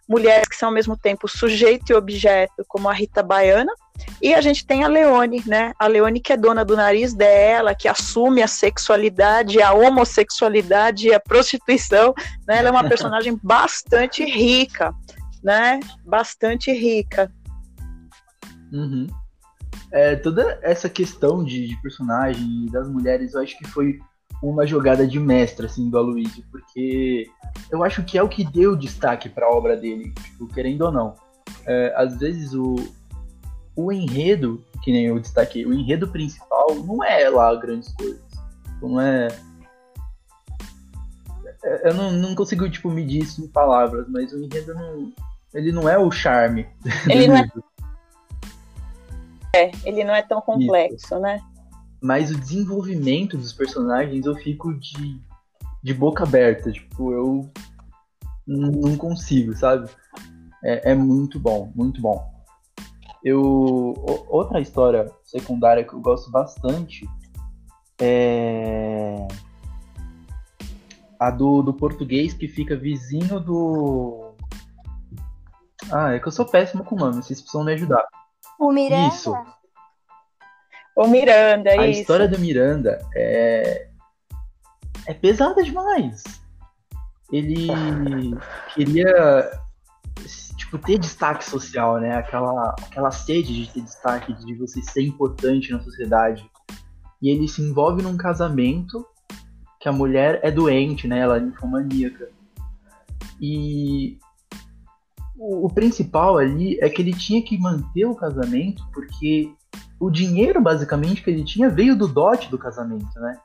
mulheres 0.08 0.48
que 0.48 0.56
são 0.56 0.70
ao 0.70 0.74
mesmo 0.74 0.96
tempo 0.96 1.28
sujeito 1.28 1.92
e 1.92 1.94
objeto, 1.94 2.64
como 2.66 2.88
a 2.88 2.94
Rita 2.94 3.22
Baiana, 3.22 3.70
e 4.22 4.32
a 4.32 4.40
gente 4.40 4.64
tem 4.64 4.82
a 4.82 4.88
Leone, 4.88 5.42
né? 5.46 5.74
A 5.78 5.86
Leone 5.86 6.20
que 6.20 6.32
é 6.32 6.38
dona 6.38 6.64
do 6.64 6.74
nariz 6.74 7.12
dela, 7.12 7.74
que 7.74 7.86
assume 7.86 8.42
a 8.42 8.48
sexualidade, 8.48 9.60
a 9.60 9.74
homossexualidade 9.74 11.08
e 11.08 11.14
a 11.14 11.20
prostituição, 11.20 12.14
né? 12.46 12.56
Ela 12.60 12.68
é 12.68 12.70
uma 12.70 12.88
personagem 12.88 13.38
bastante 13.44 14.24
rica, 14.24 14.94
né? 15.44 15.80
Bastante 16.02 16.72
rica. 16.72 17.30
Uhum. 18.72 19.06
É, 19.90 20.16
toda 20.16 20.58
essa 20.62 20.88
questão 20.88 21.42
de, 21.42 21.66
de 21.68 21.76
personagem 21.80 22.66
e 22.66 22.70
das 22.70 22.88
mulheres, 22.88 23.34
eu 23.34 23.40
acho 23.40 23.56
que 23.58 23.66
foi 23.66 23.98
uma 24.42 24.66
jogada 24.66 25.06
de 25.06 25.18
mestre, 25.18 25.66
assim, 25.66 25.90
do 25.90 25.98
Aloysio, 25.98 26.44
porque 26.50 27.28
eu 27.70 27.82
acho 27.82 28.04
que 28.04 28.16
é 28.16 28.22
o 28.22 28.28
que 28.28 28.44
deu 28.44 28.76
destaque 28.76 29.28
para 29.28 29.46
a 29.46 29.50
obra 29.50 29.76
dele, 29.76 30.12
tipo, 30.22 30.46
querendo 30.48 30.82
ou 30.82 30.92
não. 30.92 31.14
É, 31.66 31.92
às 31.96 32.18
vezes 32.18 32.54
o, 32.54 32.76
o 33.74 33.92
enredo, 33.92 34.64
que 34.82 34.92
nem 34.92 35.06
eu 35.06 35.18
destaquei, 35.18 35.64
o 35.66 35.72
enredo 35.72 36.08
principal 36.08 36.74
não 36.74 37.02
é 37.02 37.28
lá 37.28 37.54
grandes 37.54 37.92
coisas. 37.94 38.20
Não 38.80 39.00
é. 39.00 39.28
é- 41.64 41.88
Eu 41.88 41.94
não, 41.94 42.12
não 42.12 42.34
consigo, 42.34 42.68
tipo, 42.70 42.90
medir 42.90 43.22
isso 43.22 43.42
em 43.42 43.48
palavras, 43.48 44.06
mas 44.08 44.32
o 44.32 44.42
enredo 44.42 44.74
não. 44.74 45.12
Ele 45.52 45.72
não 45.72 45.88
é 45.88 45.98
o 45.98 46.10
charme. 46.10 46.66
do 46.82 47.10
Ele 47.10 47.28
não 47.28 47.36
é-. 47.36 47.50
É, 49.54 49.70
ele 49.84 50.04
não 50.04 50.14
é 50.14 50.22
tão 50.22 50.40
complexo, 50.40 51.18
né? 51.18 51.40
mas 52.00 52.30
o 52.30 52.38
desenvolvimento 52.38 53.36
dos 53.36 53.52
personagens 53.52 54.24
eu 54.24 54.34
fico 54.36 54.72
de, 54.74 55.20
de 55.82 55.94
boca 55.94 56.24
aberta. 56.24 56.70
Tipo, 56.70 57.12
eu 57.12 57.50
não 58.46 58.96
consigo, 58.96 59.54
sabe? 59.54 59.90
É, 60.62 60.92
é 60.92 60.94
muito 60.94 61.38
bom, 61.38 61.72
muito 61.74 62.00
bom. 62.00 62.24
Eu, 63.24 63.42
o- 63.42 64.26
outra 64.28 64.60
história 64.60 65.10
secundária 65.24 65.84
que 65.84 65.92
eu 65.92 66.00
gosto 66.00 66.30
bastante 66.30 67.06
é 68.00 69.26
a 71.18 71.30
do, 71.30 71.62
do 71.62 71.74
português 71.74 72.32
que 72.32 72.46
fica 72.46 72.76
vizinho 72.76 73.40
do. 73.40 74.34
Ah, 75.90 76.12
é 76.12 76.20
que 76.20 76.28
eu 76.28 76.32
sou 76.32 76.44
péssimo 76.46 76.84
com 76.84 76.94
nome, 76.94 77.16
vocês 77.16 77.40
precisam 77.40 77.64
me 77.64 77.72
ajudar. 77.72 78.04
O 78.58 78.72
Miranda. 78.72 79.14
Isso. 79.14 79.34
O 80.96 81.06
Miranda, 81.06 81.70
A 81.70 81.86
isso. 81.86 82.00
história 82.00 82.26
do 82.26 82.38
Miranda 82.38 82.98
é. 83.14 83.88
É 85.06 85.14
pesada 85.14 85.62
demais. 85.62 86.22
Ele 87.32 87.68
queria 88.74 89.50
tipo, 90.56 90.78
ter 90.78 90.98
destaque 90.98 91.44
social, 91.44 91.98
né? 91.98 92.16
Aquela, 92.16 92.74
aquela 92.82 93.10
sede 93.10 93.54
de 93.54 93.72
ter 93.72 93.80
destaque, 93.80 94.34
de 94.34 94.54
você 94.54 94.82
ser 94.82 95.02
importante 95.02 95.72
na 95.72 95.80
sociedade. 95.80 96.48
E 97.22 97.30
ele 97.30 97.48
se 97.48 97.62
envolve 97.62 98.02
num 98.02 98.16
casamento 98.16 99.06
que 99.80 99.88
a 99.88 99.92
mulher 99.92 100.40
é 100.42 100.50
doente, 100.50 101.08
né? 101.08 101.20
Ela 101.20 101.38
é 101.38 101.40
ninfomaníaca. 101.40 102.28
E 103.40 104.18
o, 105.38 105.66
o 105.66 105.70
principal 105.70 106.36
ali 106.36 106.78
é 106.80 106.90
que 106.90 107.00
ele 107.00 107.12
tinha 107.12 107.40
que 107.42 107.56
manter 107.56 108.04
o 108.04 108.14
casamento 108.14 108.82
porque 108.92 109.52
o 110.00 110.10
dinheiro, 110.10 110.60
basicamente, 110.60 111.22
que 111.22 111.30
ele 111.30 111.44
tinha 111.44 111.70
veio 111.70 111.96
do 111.96 112.08
dote 112.08 112.50
do 112.50 112.58
casamento, 112.58 113.18
né? 113.20 113.38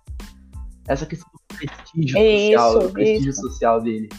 Essa 0.87 1.05
questão 1.05 1.29
do 1.31 1.57
prestígio 1.57 2.17
Isso, 2.19 2.51
social, 2.51 2.79
do 2.79 2.89
prestígio 2.91 3.29
isso. 3.29 3.41
social 3.41 3.81
dele. 3.81 4.09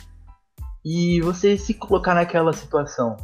E 0.84 1.20
você 1.20 1.58
se 1.58 1.74
colocar 1.74 2.14
naquela 2.14 2.52
situação. 2.52 3.16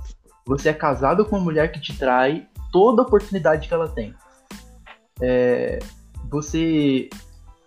Você 0.46 0.68
é 0.68 0.74
casado 0.74 1.24
com 1.24 1.36
uma 1.36 1.44
mulher 1.44 1.70
que 1.70 1.80
te 1.80 1.96
trai 1.96 2.48
toda 2.72 3.02
a 3.02 3.06
oportunidade 3.06 3.68
que 3.68 3.74
ela 3.74 3.88
tem. 3.88 4.14
É, 5.20 5.78
você 6.30 7.08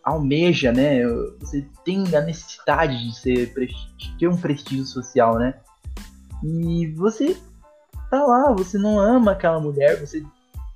almeja, 0.04 0.72
né? 0.72 1.02
Você 1.40 1.68
tem 1.86 2.04
a 2.16 2.22
necessidade 2.22 2.98
de 3.08 3.16
ser 3.16 3.54
de 3.98 4.18
ter 4.18 4.28
um 4.28 4.38
prestígio 4.38 4.86
social, 4.86 5.38
né? 5.38 5.56
E 6.44 6.92
você 6.94 7.38
tá 8.10 8.24
lá, 8.24 8.52
você 8.52 8.78
não 8.78 9.00
ama 9.00 9.32
aquela 9.32 9.60
mulher, 9.60 10.00
você 10.00 10.24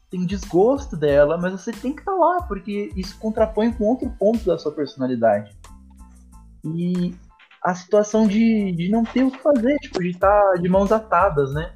tem 0.10 0.26
desgosto 0.26 0.96
dela, 0.96 1.38
mas 1.38 1.52
você 1.52 1.72
tem 1.72 1.94
que 1.94 2.00
estar 2.00 2.14
lá, 2.14 2.42
porque 2.44 2.92
isso 2.96 3.18
contrapõe 3.20 3.72
com 3.72 3.84
outro 3.84 4.10
ponto 4.18 4.46
da 4.46 4.58
sua 4.58 4.72
personalidade. 4.72 5.56
E 6.64 7.14
a 7.64 7.76
situação 7.76 8.28
de, 8.28 8.72
de 8.72 8.90
não 8.90 9.04
ter 9.04 9.24
o 9.24 9.32
que 9.32 9.40
fazer, 9.40 9.78
tipo, 9.80 10.00
de 10.00 10.10
estar 10.10 10.54
de 10.56 10.70
mãos 10.70 10.92
atadas, 10.92 11.54
né? 11.54 11.74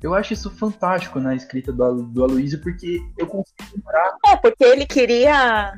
Eu 0.00 0.14
acho 0.14 0.32
isso 0.32 0.50
fantástico 0.50 1.18
na 1.18 1.34
escrita 1.34 1.72
do, 1.72 2.02
do 2.02 2.22
Aloysio, 2.22 2.60
porque 2.62 3.00
eu 3.16 3.26
consigo 3.26 3.56
lembrar. 3.74 4.16
É, 4.26 4.36
porque 4.36 4.64
ele 4.64 4.86
queria. 4.86 5.72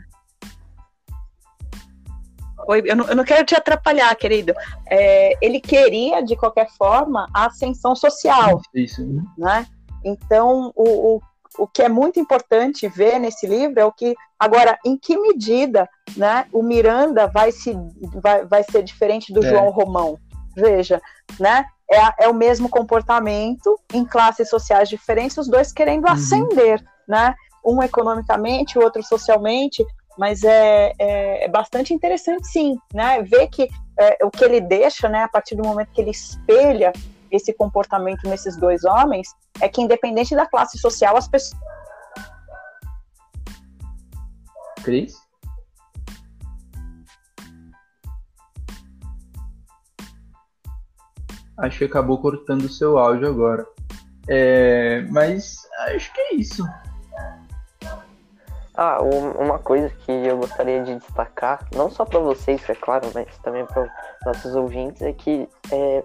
Oi, 2.69 2.83
eu 2.85 2.97
não, 2.97 3.07
eu 3.09 3.17
não 3.17 3.25
quero 3.25 3.45
te 3.45 3.55
atrapalhar, 3.55 4.15
querido. 4.17 4.53
É, 4.89 5.37
ele 5.41 5.61
queria, 5.61 6.23
de 6.23 6.37
qualquer 6.37 6.69
forma, 6.77 7.27
a 7.35 7.47
ascensão 7.47 7.95
social, 7.97 8.61
Isso. 8.75 9.03
né? 9.37 9.67
Então, 10.05 10.73
o, 10.75 11.17
o, 11.17 11.21
o 11.59 11.67
que 11.67 11.83
é 11.83 11.89
muito 11.89 12.19
importante 12.21 12.89
ver 12.89 13.19
nesse 13.19 13.47
livro 13.47 13.81
é 13.81 13.85
o 13.85 13.93
que, 13.93 14.15
agora, 14.39 14.79
em 14.85 14.97
que 14.97 15.17
medida 15.17 15.89
né, 16.17 16.47
o 16.53 16.63
Miranda 16.63 17.27
vai, 17.27 17.53
se, 17.53 17.77
vai, 18.23 18.45
vai 18.47 18.63
ser 18.63 18.83
diferente 18.83 19.33
do 19.33 19.45
É. 19.45 19.49
João 19.49 19.71
Romão? 19.71 20.19
Veja, 20.57 21.01
né? 21.39 21.65
É, 21.91 22.25
é 22.25 22.29
o 22.29 22.35
mesmo 22.35 22.69
comportamento 22.69 23.79
em 23.93 24.05
classes 24.05 24.49
sociais 24.49 24.89
diferentes, 24.89 25.37
os 25.39 25.49
dois 25.49 25.73
querendo 25.73 26.07
Uhum. 26.07 26.13
ascender, 26.13 26.83
né? 27.09 27.35
Um 27.65 27.83
economicamente, 27.83 28.79
o 28.79 28.83
outro 28.83 29.03
socialmente, 29.03 29.85
mas 30.21 30.45
é, 30.45 30.93
é, 30.99 31.45
é 31.47 31.49
bastante 31.49 31.95
interessante, 31.95 32.47
sim, 32.47 32.79
né? 32.93 33.23
Ver 33.23 33.47
que 33.49 33.67
é, 33.99 34.19
o 34.23 34.31
que 34.31 34.45
ele 34.45 34.61
deixa, 34.61 35.09
né, 35.09 35.23
a 35.23 35.29
partir 35.29 35.55
do 35.55 35.67
momento 35.67 35.91
que 35.93 36.01
ele 36.03 36.11
espelha 36.11 36.93
esse 37.31 37.55
comportamento 37.55 38.29
nesses 38.29 38.55
dois 38.59 38.85
homens, 38.85 39.35
é 39.63 39.69
que 39.69 39.81
independente 39.81 40.37
da 40.37 40.45
classe 40.45 40.77
social, 40.77 41.17
as 41.17 41.27
pessoas 41.27 41.59
Cris? 44.83 45.15
Acho 51.57 51.79
que 51.79 51.85
acabou 51.85 52.19
cortando 52.21 52.65
o 52.65 52.69
seu 52.69 52.99
áudio 52.99 53.29
agora. 53.29 53.67
É, 54.29 55.01
mas 55.11 55.57
acho 55.87 56.13
que 56.13 56.21
é 56.21 56.35
isso. 56.35 56.63
Ah, 58.75 59.03
um- 59.03 59.33
uma 59.33 59.59
coisa 59.59 59.91
que 59.91 60.13
eu 60.13 60.39
gostaria 60.39 60.83
de 60.83 60.95
destacar, 60.97 61.67
não 61.75 61.91
só 61.91 62.05
para 62.05 62.21
vocês, 62.21 62.67
é 62.69 62.75
claro, 62.75 63.09
mas 63.13 63.27
também 63.39 63.67
para 63.67 63.93
nossos 64.25 64.55
ouvintes, 64.55 65.03
é 65.03 65.13
que 65.13 65.49
é, 65.73 66.05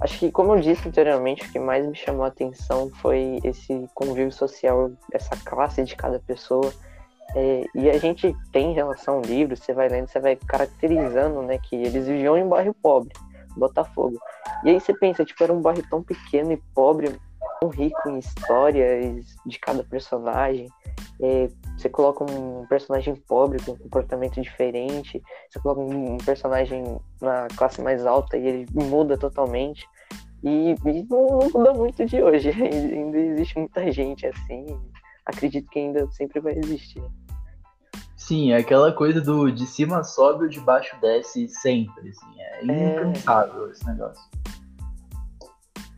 acho 0.00 0.18
que, 0.18 0.30
como 0.30 0.54
eu 0.54 0.60
disse 0.60 0.88
anteriormente, 0.88 1.46
o 1.46 1.52
que 1.52 1.58
mais 1.58 1.86
me 1.86 1.94
chamou 1.94 2.24
a 2.24 2.28
atenção 2.28 2.90
foi 3.00 3.38
esse 3.44 3.88
convívio 3.94 4.32
social, 4.32 4.90
essa 5.12 5.36
classe 5.44 5.84
de 5.84 5.94
cada 5.96 6.18
pessoa. 6.18 6.72
É, 7.34 7.64
e 7.74 7.90
a 7.90 7.98
gente 7.98 8.34
tem 8.52 8.72
em 8.72 8.74
relação 8.74 9.16
ao 9.16 9.22
livro, 9.22 9.56
você 9.56 9.72
vai 9.72 9.88
lendo, 9.88 10.08
você 10.08 10.18
vai 10.18 10.36
caracterizando, 10.36 11.42
né, 11.42 11.58
que 11.58 11.76
eles 11.76 12.06
viviam 12.06 12.36
em 12.36 12.42
um 12.42 12.48
bairro 12.48 12.74
pobre, 12.74 13.12
Botafogo. 13.56 14.18
E 14.64 14.70
aí 14.70 14.80
você 14.80 14.92
pensa, 14.92 15.24
tipo, 15.24 15.42
era 15.42 15.52
um 15.52 15.60
bairro 15.60 15.82
tão 15.88 16.02
pequeno 16.02 16.52
e 16.52 16.56
pobre, 16.74 17.18
tão 17.60 17.68
rico 17.68 18.08
em 18.08 18.18
histórias 18.18 19.26
de 19.44 19.58
cada 19.58 19.82
personagem. 19.84 20.68
É, 21.20 21.48
você 21.76 21.88
coloca 21.88 22.24
um 22.24 22.66
personagem 22.66 23.16
pobre 23.16 23.62
com 23.62 23.72
um 23.72 23.78
comportamento 23.78 24.40
diferente, 24.40 25.22
você 25.50 25.58
coloca 25.60 25.80
um 25.80 26.18
personagem 26.18 26.98
na 27.20 27.48
classe 27.56 27.80
mais 27.80 28.04
alta 28.04 28.36
e 28.36 28.46
ele 28.46 28.66
muda 28.72 29.16
totalmente. 29.16 29.86
E, 30.42 30.74
e 30.84 31.06
não, 31.08 31.38
não 31.38 31.50
muda 31.50 31.72
muito 31.74 32.04
de 32.04 32.22
hoje. 32.22 32.50
Ainda 32.52 33.18
existe 33.18 33.58
muita 33.58 33.90
gente 33.90 34.26
assim. 34.26 34.66
Acredito 35.24 35.68
que 35.70 35.80
ainda 35.80 36.08
sempre 36.12 36.38
vai 36.38 36.56
existir. 36.56 37.02
Sim, 38.16 38.52
é 38.52 38.58
aquela 38.58 38.92
coisa 38.92 39.20
do 39.20 39.50
de 39.50 39.66
cima 39.66 40.04
sobe 40.04 40.44
ou 40.44 40.48
de 40.48 40.60
baixo 40.60 40.96
desce 41.00 41.48
sempre. 41.48 42.10
Assim, 42.10 42.40
é 42.40 42.64
incansável 42.64 43.66
é... 43.66 43.70
esse 43.72 43.86
negócio. 43.86 44.30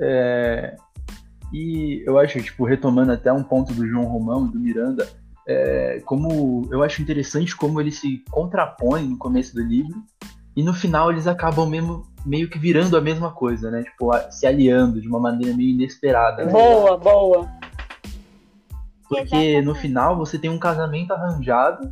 É... 0.00 0.76
E 1.52 2.02
eu 2.06 2.18
acho, 2.18 2.40
tipo, 2.42 2.64
retomando 2.64 3.12
até 3.12 3.32
um 3.32 3.42
ponto 3.42 3.72
do 3.72 3.86
João 3.86 4.04
Romão 4.04 4.46
e 4.46 4.52
do 4.52 4.60
Miranda, 4.60 5.08
é, 5.46 6.00
como 6.04 6.68
eu 6.70 6.82
acho 6.82 7.00
interessante 7.00 7.56
como 7.56 7.80
eles 7.80 7.98
se 7.98 8.22
contrapõem 8.30 9.08
no 9.08 9.16
começo 9.16 9.54
do 9.54 9.62
livro 9.62 10.02
e 10.54 10.62
no 10.62 10.74
final 10.74 11.10
eles 11.10 11.26
acabam 11.26 11.66
mesmo 11.66 12.06
meio 12.26 12.50
que 12.50 12.58
virando 12.58 12.96
a 12.96 13.00
mesma 13.00 13.30
coisa, 13.30 13.70
né? 13.70 13.82
Tipo, 13.82 14.10
se 14.30 14.46
aliando 14.46 15.00
de 15.00 15.08
uma 15.08 15.18
maneira 15.18 15.56
meio 15.56 15.70
inesperada. 15.70 16.44
Né? 16.44 16.52
Boa, 16.52 16.98
boa. 16.98 17.48
Porque 19.08 19.62
no 19.62 19.74
final 19.74 20.16
você 20.16 20.38
tem 20.38 20.50
um 20.50 20.58
casamento 20.58 21.12
arranjado 21.12 21.90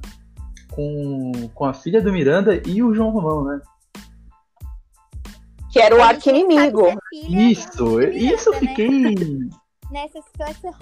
com, 0.70 1.32
com 1.54 1.64
a 1.64 1.72
filha 1.72 2.02
do 2.02 2.12
Miranda 2.12 2.60
e 2.66 2.82
o 2.82 2.94
João 2.94 3.10
Romão, 3.10 3.44
né? 3.44 3.60
Que 5.76 5.82
era 5.82 5.94
o 5.94 6.02
arqui-inimigo. 6.02 6.86
Isso, 7.12 8.00
isso 8.00 8.48
eu 8.48 8.52
né? 8.54 8.58
fiquei. 8.60 9.14
Nessa 9.92 10.22
situação. 10.22 10.72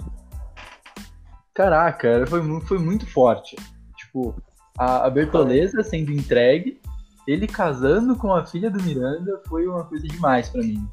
Caraca, 1.53 2.25
foi, 2.25 2.61
foi 2.61 2.79
muito 2.79 3.05
forte. 3.05 3.57
Tipo, 3.97 4.33
a, 4.77 5.05
a 5.05 5.09
Bertoleza 5.09 5.83
sendo 5.83 6.13
entregue, 6.13 6.79
ele 7.27 7.45
casando 7.45 8.15
com 8.15 8.33
a 8.33 8.45
filha 8.45 8.71
do 8.71 8.81
Miranda 8.81 9.41
foi 9.49 9.67
uma 9.67 9.83
coisa 9.83 10.07
demais 10.07 10.47
para 10.47 10.61
mim. 10.61 10.87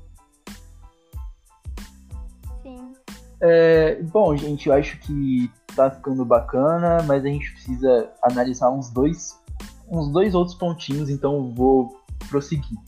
Sim. 2.64 2.92
É, 3.40 4.02
bom, 4.02 4.36
gente, 4.36 4.68
eu 4.68 4.74
acho 4.74 4.98
que 4.98 5.48
tá 5.76 5.92
ficando 5.92 6.24
bacana, 6.24 7.04
mas 7.04 7.24
a 7.24 7.28
gente 7.28 7.52
precisa 7.52 8.10
analisar 8.20 8.68
uns 8.68 8.90
dois, 8.90 9.40
uns 9.88 10.10
dois 10.10 10.34
outros 10.34 10.56
pontinhos, 10.56 11.08
então 11.08 11.34
eu 11.36 11.52
vou 11.52 12.02
prosseguir. 12.28 12.80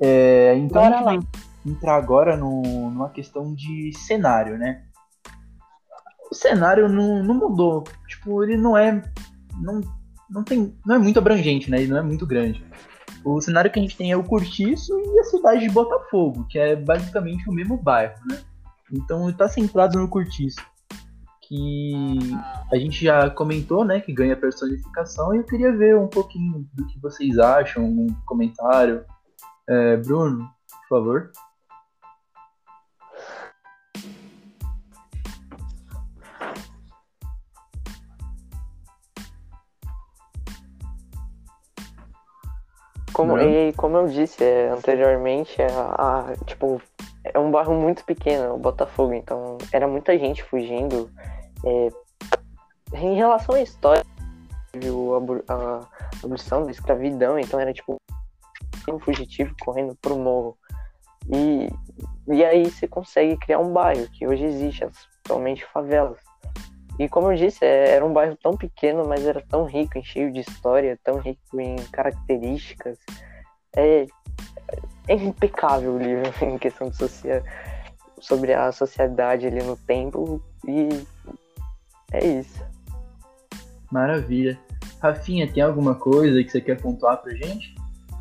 É, 0.00 0.54
então 0.56 0.82
Bora 0.82 0.98
a 0.98 1.12
gente 1.12 1.26
entrar 1.64 1.96
agora 1.96 2.36
no, 2.36 2.62
numa 2.62 3.10
questão 3.10 3.54
de 3.54 3.92
cenário, 3.96 4.58
né? 4.58 4.82
O 6.30 6.34
cenário 6.34 6.88
não, 6.88 7.22
não 7.22 7.34
mudou. 7.34 7.84
Tipo, 8.08 8.42
ele 8.42 8.56
não 8.56 8.76
é. 8.76 9.02
Não, 9.60 9.80
não, 10.28 10.42
tem, 10.42 10.74
não 10.84 10.96
é 10.96 10.98
muito 10.98 11.18
abrangente, 11.18 11.70
né? 11.70 11.78
Ele 11.78 11.92
não 11.92 11.98
é 11.98 12.02
muito 12.02 12.26
grande. 12.26 12.64
O 13.24 13.40
cenário 13.40 13.70
que 13.70 13.78
a 13.78 13.82
gente 13.82 13.96
tem 13.96 14.10
é 14.10 14.16
o 14.16 14.24
Curtiço 14.24 14.92
e 14.92 15.18
a 15.18 15.24
cidade 15.24 15.60
de 15.60 15.70
Botafogo, 15.70 16.46
que 16.48 16.58
é 16.58 16.76
basicamente 16.76 17.48
o 17.48 17.52
mesmo 17.52 17.76
bairro, 17.76 18.14
né? 18.28 18.38
Então 18.92 19.28
ele 19.28 19.36
tá 19.36 19.48
centrado 19.48 19.98
no 19.98 20.08
Curtiço 20.08 20.60
que 21.48 22.18
a 22.72 22.76
gente 22.76 23.04
já 23.04 23.28
comentou, 23.30 23.84
né, 23.84 24.00
que 24.00 24.12
ganha 24.12 24.36
personificação, 24.36 25.34
e 25.34 25.38
eu 25.38 25.44
queria 25.44 25.76
ver 25.76 25.96
um 25.96 26.08
pouquinho 26.08 26.66
do 26.72 26.86
que 26.86 26.98
vocês 26.98 27.38
acham, 27.38 27.84
um 27.84 28.06
comentário. 28.24 29.04
É, 29.68 29.96
Bruno, 29.96 30.50
por 30.88 30.98
favor. 30.98 31.32
Como, 43.14 43.38
e, 43.38 43.72
como 43.74 43.96
eu 43.96 44.08
disse 44.08 44.42
é, 44.42 44.70
anteriormente, 44.70 45.62
é, 45.62 45.68
a, 45.70 46.34
tipo, 46.46 46.82
é 47.22 47.38
um 47.38 47.50
bairro 47.50 47.72
muito 47.72 48.04
pequeno, 48.04 48.54
o 48.54 48.58
Botafogo, 48.58 49.14
então 49.14 49.56
era 49.72 49.86
muita 49.86 50.18
gente 50.18 50.42
fugindo 50.42 51.08
é, 51.64 51.88
em 52.92 53.14
relação 53.14 53.54
à 53.54 53.60
história, 53.60 54.04
viu 54.74 55.14
a, 55.14 55.52
a 55.52 55.80
abolição 56.24 56.64
da 56.64 56.72
escravidão, 56.72 57.38
então 57.38 57.60
era 57.60 57.72
tipo 57.72 57.96
um 58.92 58.98
fugitivo 58.98 59.54
correndo 59.60 59.96
pro 59.96 60.18
morro. 60.18 60.56
E, 61.32 61.68
e 62.28 62.44
aí 62.44 62.70
você 62.70 62.86
consegue 62.86 63.36
criar 63.38 63.58
um 63.58 63.72
bairro 63.72 64.08
que 64.10 64.26
hoje 64.26 64.44
existe, 64.44 64.86
atualmente 65.24 65.64
favelas. 65.66 66.18
E 66.98 67.08
como 67.08 67.32
eu 67.32 67.36
disse, 67.36 67.64
é, 67.64 67.90
era 67.90 68.04
um 68.04 68.12
bairro 68.12 68.36
tão 68.36 68.56
pequeno, 68.56 69.06
mas 69.06 69.26
era 69.26 69.40
tão 69.48 69.64
rico, 69.64 70.00
cheio 70.04 70.32
de 70.32 70.40
história, 70.40 70.98
tão 71.02 71.18
rico 71.18 71.60
em 71.60 71.76
características. 71.90 72.98
É, 73.74 74.06
é 75.08 75.14
impecável 75.14 75.94
o 75.94 75.98
livro 75.98 76.30
em 76.44 76.58
questão 76.58 76.88
de 76.88 76.96
social, 76.96 77.42
sobre 78.20 78.52
a 78.52 78.70
sociedade 78.70 79.46
ali 79.46 79.62
no 79.62 79.76
tempo. 79.76 80.40
E 80.66 80.88
é 82.12 82.24
isso. 82.24 82.64
Maravilha. 83.90 84.58
Rafinha, 85.00 85.50
tem 85.52 85.62
alguma 85.62 85.94
coisa 85.96 86.42
que 86.42 86.50
você 86.50 86.60
quer 86.60 86.80
pontuar 86.80 87.20
pra 87.20 87.34
gente? 87.34 87.74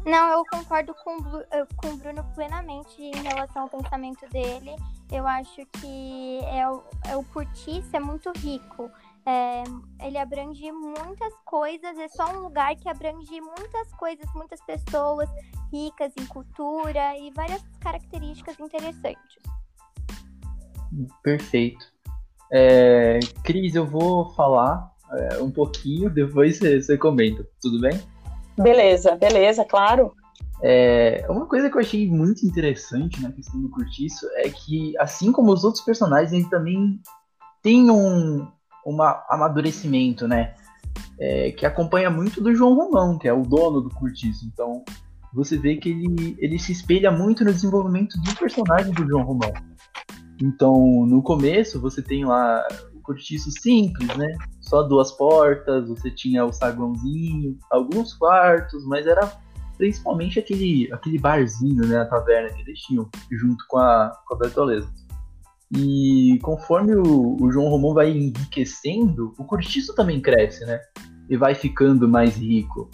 Não, 0.05 0.29
eu 0.31 0.43
concordo 0.51 0.93
com, 0.95 1.17
eh, 1.51 1.65
com 1.77 1.87
o 1.87 1.97
Bruno 1.97 2.23
plenamente 2.35 3.01
em 3.01 3.23
relação 3.23 3.63
ao 3.63 3.69
pensamento 3.69 4.27
dele. 4.29 4.75
Eu 5.09 5.25
acho 5.25 5.65
que 5.79 6.39
é 6.45 6.69
o, 6.69 6.83
é 7.07 7.15
o 7.15 7.23
Curtiço 7.23 7.95
é 7.95 7.99
muito 7.99 8.31
rico. 8.37 8.91
É, 9.25 9.63
ele 10.05 10.17
abrange 10.17 10.69
muitas 10.73 11.33
coisas, 11.45 11.97
é 11.97 12.09
só 12.09 12.35
um 12.35 12.41
lugar 12.41 12.75
que 12.75 12.89
abrange 12.89 13.39
muitas 13.39 13.89
coisas, 13.93 14.25
muitas 14.35 14.59
pessoas 14.61 15.29
ricas 15.71 16.11
em 16.19 16.25
cultura 16.25 17.17
e 17.17 17.31
várias 17.31 17.63
características 17.79 18.59
interessantes. 18.59 19.37
Perfeito. 21.23 21.85
É, 22.51 23.19
Cris, 23.43 23.75
eu 23.75 23.85
vou 23.85 24.29
falar 24.31 24.91
é, 25.11 25.37
um 25.41 25.49
pouquinho, 25.49 26.09
depois 26.11 26.57
você, 26.57 26.81
você 26.81 26.97
comenta, 26.97 27.47
tudo 27.61 27.79
bem? 27.79 28.12
Beleza, 28.57 29.15
beleza, 29.15 29.65
claro. 29.65 30.13
É, 30.61 31.25
uma 31.29 31.45
coisa 31.45 31.69
que 31.69 31.75
eu 31.75 31.81
achei 31.81 32.09
muito 32.09 32.45
interessante 32.45 33.21
na 33.21 33.31
questão 33.31 33.59
do 33.59 33.69
Curtiço 33.69 34.25
é 34.35 34.49
que, 34.49 34.97
assim 34.97 35.31
como 35.31 35.51
os 35.51 35.63
outros 35.63 35.83
personagens, 35.83 36.31
ele 36.31 36.49
também 36.49 36.99
tem 37.61 37.89
um 37.89 38.47
uma 38.85 39.23
amadurecimento, 39.29 40.27
né? 40.27 40.55
É, 41.19 41.51
que 41.51 41.65
acompanha 41.65 42.09
muito 42.09 42.41
do 42.41 42.53
João 42.53 42.75
Romão, 42.75 43.17
que 43.17 43.27
é 43.27 43.33
o 43.33 43.43
dono 43.43 43.81
do 43.81 43.89
Curtiço. 43.89 44.45
Então, 44.45 44.83
você 45.33 45.57
vê 45.57 45.77
que 45.77 45.89
ele, 45.89 46.35
ele 46.37 46.59
se 46.59 46.71
espelha 46.71 47.11
muito 47.11 47.43
no 47.43 47.53
desenvolvimento 47.53 48.19
do 48.21 48.35
personagem 48.35 48.93
do 48.93 49.07
João 49.07 49.23
Romão. 49.23 49.51
Então, 50.41 51.05
no 51.05 51.21
começo, 51.21 51.79
você 51.79 52.01
tem 52.01 52.25
lá 52.25 52.61
o 52.93 52.99
cortiço 53.01 53.49
simples, 53.51 54.15
né? 54.17 54.35
Só 54.73 54.81
duas 54.81 55.11
portas, 55.11 55.87
você 55.87 56.09
tinha 56.09 56.43
o 56.43 56.51
saguãozinho, 56.51 57.59
alguns 57.69 58.15
quartos, 58.15 58.83
mas 58.87 59.05
era 59.05 59.31
principalmente 59.77 60.39
aquele, 60.39 60.91
aquele 60.91 61.19
barzinho, 61.19 61.85
né? 61.85 61.99
A 61.99 62.05
taverna 62.05 62.49
que 62.49 62.63
eles 62.63 62.79
tinham, 62.79 63.07
junto 63.31 63.63
com 63.67 63.77
a, 63.77 64.19
com 64.27 64.33
a 64.33 64.37
Bertoleza. 64.39 64.91
E 65.77 66.39
conforme 66.41 66.95
o, 66.95 67.37
o 67.39 67.51
João 67.51 67.69
Romão 67.69 67.93
vai 67.93 68.09
enriquecendo, 68.09 69.31
o 69.37 69.43
cortiço 69.43 69.93
também 69.93 70.19
cresce, 70.19 70.65
né? 70.65 70.81
E 71.29 71.37
vai 71.37 71.53
ficando 71.53 72.09
mais 72.09 72.35
rico. 72.35 72.89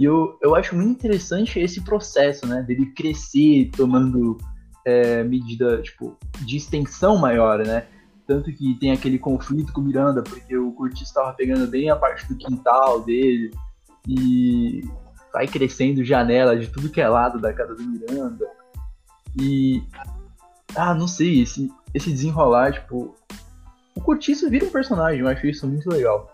E 0.00 0.04
eu, 0.04 0.36
eu 0.42 0.56
acho 0.56 0.74
muito 0.74 0.90
interessante 0.90 1.60
esse 1.60 1.80
processo, 1.84 2.44
né? 2.44 2.60
Dele 2.62 2.86
crescer, 2.86 3.70
tomando 3.76 4.36
é, 4.84 5.22
medida 5.22 5.80
tipo, 5.80 6.18
de 6.40 6.56
extensão 6.56 7.16
maior, 7.18 7.64
né? 7.64 7.86
Tanto 8.28 8.52
que 8.52 8.74
tem 8.74 8.92
aquele 8.92 9.18
conflito 9.18 9.72
com 9.72 9.80
o 9.80 9.84
Miranda, 9.84 10.22
porque 10.22 10.54
o 10.54 10.70
Curtis 10.72 11.08
estava 11.08 11.32
pegando 11.32 11.66
bem 11.66 11.88
a 11.88 11.96
parte 11.96 12.28
do 12.28 12.36
quintal 12.36 13.00
dele 13.00 13.50
e 14.06 14.82
vai 15.32 15.46
crescendo 15.46 16.04
janela 16.04 16.54
de 16.54 16.68
tudo 16.68 16.90
que 16.90 17.00
é 17.00 17.08
lado 17.08 17.40
da 17.40 17.54
casa 17.54 17.74
do 17.74 17.82
Miranda. 17.82 18.46
E. 19.40 19.82
Ah, 20.76 20.92
não 20.92 21.08
sei, 21.08 21.40
esse, 21.40 21.72
esse 21.94 22.10
desenrolar, 22.10 22.74
tipo. 22.74 23.16
O 23.96 24.00
Curtiço 24.02 24.50
vira 24.50 24.66
um 24.66 24.70
personagem, 24.70 25.20
eu 25.20 25.28
acho 25.28 25.46
isso 25.46 25.66
muito 25.66 25.88
legal. 25.88 26.30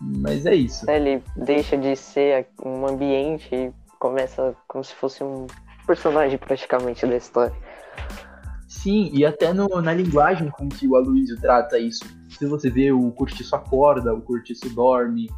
Mas 0.00 0.46
é 0.46 0.54
isso. 0.54 0.88
Ele 0.88 1.20
deixa 1.34 1.76
de 1.76 1.96
ser 1.96 2.46
um 2.64 2.86
ambiente 2.86 3.52
e 3.52 3.72
começa 3.98 4.54
como 4.68 4.84
se 4.84 4.94
fosse 4.94 5.24
um 5.24 5.48
personagem 5.84 6.38
praticamente 6.38 7.04
da 7.04 7.16
história. 7.16 7.54
Sim, 8.74 9.08
e 9.12 9.24
até 9.24 9.52
no, 9.52 9.68
na 9.80 9.94
linguagem 9.94 10.50
com 10.50 10.68
que 10.68 10.86
o 10.86 10.96
Aloysio 10.96 11.40
trata 11.40 11.78
isso. 11.78 12.04
Se 12.28 12.44
você 12.44 12.68
vê, 12.68 12.90
o 12.90 13.10
Curtiço 13.12 13.54
acorda, 13.54 14.12
o 14.12 14.20
Curtiço 14.20 14.68
dorme, 14.74 15.30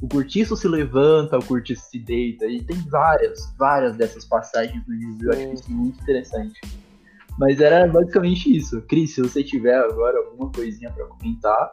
o 0.00 0.06
Curtiço 0.06 0.54
se 0.56 0.68
levanta, 0.68 1.38
o 1.38 1.44
Curtiço 1.44 1.88
se 1.90 1.98
deita, 1.98 2.46
e 2.46 2.62
tem 2.62 2.76
várias, 2.90 3.52
várias 3.58 3.96
dessas 3.96 4.26
passagens 4.26 4.86
no 4.86 4.94
livro, 4.94 5.26
eu 5.26 5.32
acho 5.32 5.54
isso 5.54 5.72
muito 5.72 6.00
interessante. 6.02 6.60
Mas 7.38 7.60
era 7.60 7.88
basicamente 7.88 8.54
isso. 8.54 8.82
Cris, 8.82 9.14
se 9.14 9.22
você 9.22 9.42
tiver 9.42 9.74
agora 9.74 10.18
alguma 10.18 10.52
coisinha 10.52 10.90
para 10.90 11.06
comentar. 11.06 11.72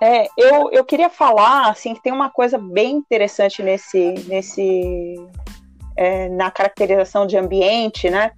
É, 0.00 0.26
eu, 0.36 0.68
eu 0.72 0.84
queria 0.84 1.08
falar, 1.08 1.70
assim, 1.70 1.94
que 1.94 2.02
tem 2.02 2.12
uma 2.12 2.28
coisa 2.28 2.58
bem 2.58 2.96
interessante 2.96 3.62
nesse, 3.62 4.14
nesse 4.26 5.14
é, 5.96 6.28
na 6.28 6.50
caracterização 6.50 7.24
de 7.24 7.36
ambiente, 7.36 8.10
né? 8.10 8.32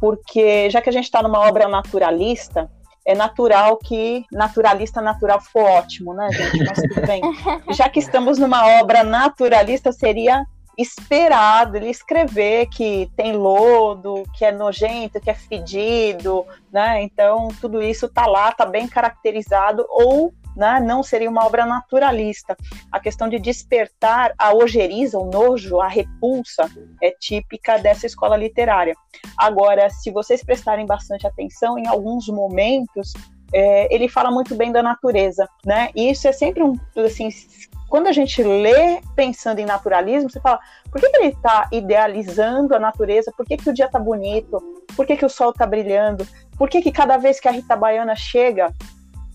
Porque 0.00 0.70
já 0.70 0.80
que 0.80 0.88
a 0.88 0.92
gente 0.92 1.04
está 1.04 1.22
numa 1.22 1.40
obra 1.40 1.68
naturalista, 1.68 2.70
é 3.06 3.14
natural 3.14 3.78
que 3.78 4.24
naturalista 4.30 5.00
natural 5.00 5.40
ficou 5.40 5.62
ótimo, 5.62 6.12
né, 6.12 6.28
gente? 6.30 6.64
Mas 6.64 6.82
tudo 6.82 7.06
bem. 7.06 7.22
Já 7.72 7.88
que 7.88 8.00
estamos 8.00 8.36
numa 8.36 8.66
obra 8.80 9.02
naturalista, 9.02 9.90
seria 9.92 10.44
esperado 10.76 11.76
ele 11.76 11.88
escrever 11.88 12.66
que 12.66 13.10
tem 13.16 13.32
lodo, 13.32 14.24
que 14.34 14.44
é 14.44 14.52
nojento, 14.52 15.20
que 15.20 15.30
é 15.30 15.34
fedido, 15.34 16.46
né? 16.70 17.02
Então 17.02 17.48
tudo 17.62 17.82
isso 17.82 18.06
está 18.06 18.26
lá, 18.26 18.50
está 18.50 18.66
bem 18.66 18.86
caracterizado 18.86 19.86
ou 19.88 20.32
né, 20.58 20.80
não 20.80 21.02
seria 21.02 21.30
uma 21.30 21.46
obra 21.46 21.64
naturalista. 21.64 22.56
A 22.90 22.98
questão 22.98 23.28
de 23.28 23.38
despertar 23.38 24.34
a 24.36 24.52
ojeriza, 24.52 25.18
o 25.18 25.30
nojo, 25.30 25.80
a 25.80 25.86
repulsa 25.88 26.68
é 27.00 27.12
típica 27.12 27.78
dessa 27.78 28.06
escola 28.06 28.36
literária. 28.36 28.94
Agora, 29.38 29.88
se 29.88 30.10
vocês 30.10 30.42
prestarem 30.42 30.84
bastante 30.84 31.26
atenção, 31.26 31.78
em 31.78 31.86
alguns 31.86 32.26
momentos 32.26 33.12
é, 33.52 33.94
ele 33.94 34.08
fala 34.08 34.30
muito 34.30 34.54
bem 34.54 34.72
da 34.72 34.82
natureza, 34.82 35.48
né? 35.64 35.90
E 35.94 36.10
isso 36.10 36.28
é 36.28 36.32
sempre 36.32 36.62
um 36.62 36.74
assim 37.02 37.30
quando 37.88 38.06
a 38.06 38.12
gente 38.12 38.42
lê 38.42 39.00
pensando 39.16 39.60
em 39.60 39.64
naturalismo, 39.64 40.28
você 40.28 40.40
fala, 40.40 40.60
por 40.90 41.00
que, 41.00 41.08
que 41.08 41.16
ele 41.16 41.28
está 41.28 41.68
idealizando 41.72 42.74
a 42.74 42.78
natureza? 42.78 43.32
Por 43.34 43.46
que, 43.46 43.56
que 43.56 43.70
o 43.70 43.72
dia 43.72 43.86
está 43.86 43.98
bonito? 43.98 44.58
Por 44.94 45.06
que, 45.06 45.16
que 45.16 45.24
o 45.24 45.28
sol 45.28 45.50
está 45.50 45.66
brilhando? 45.66 46.26
Por 46.58 46.68
que, 46.68 46.82
que 46.82 46.92
cada 46.92 47.16
vez 47.16 47.40
que 47.40 47.48
a 47.48 47.50
Rita 47.50 47.74
Baiana 47.74 48.14
chega 48.14 48.74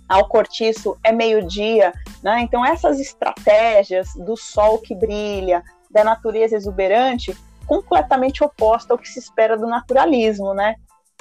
ao 0.07 0.27
cortiço 0.27 0.97
é 1.03 1.11
meio-dia? 1.11 1.93
Né? 2.21 2.41
Então, 2.41 2.65
essas 2.65 2.99
estratégias 2.99 4.09
do 4.15 4.35
sol 4.35 4.79
que 4.79 4.95
brilha, 4.95 5.63
da 5.89 6.03
natureza 6.03 6.55
exuberante, 6.55 7.35
completamente 7.65 8.43
oposta 8.43 8.93
ao 8.93 8.97
que 8.97 9.07
se 9.07 9.19
espera 9.19 9.57
do 9.57 9.67
naturalismo, 9.67 10.53
né? 10.53 10.75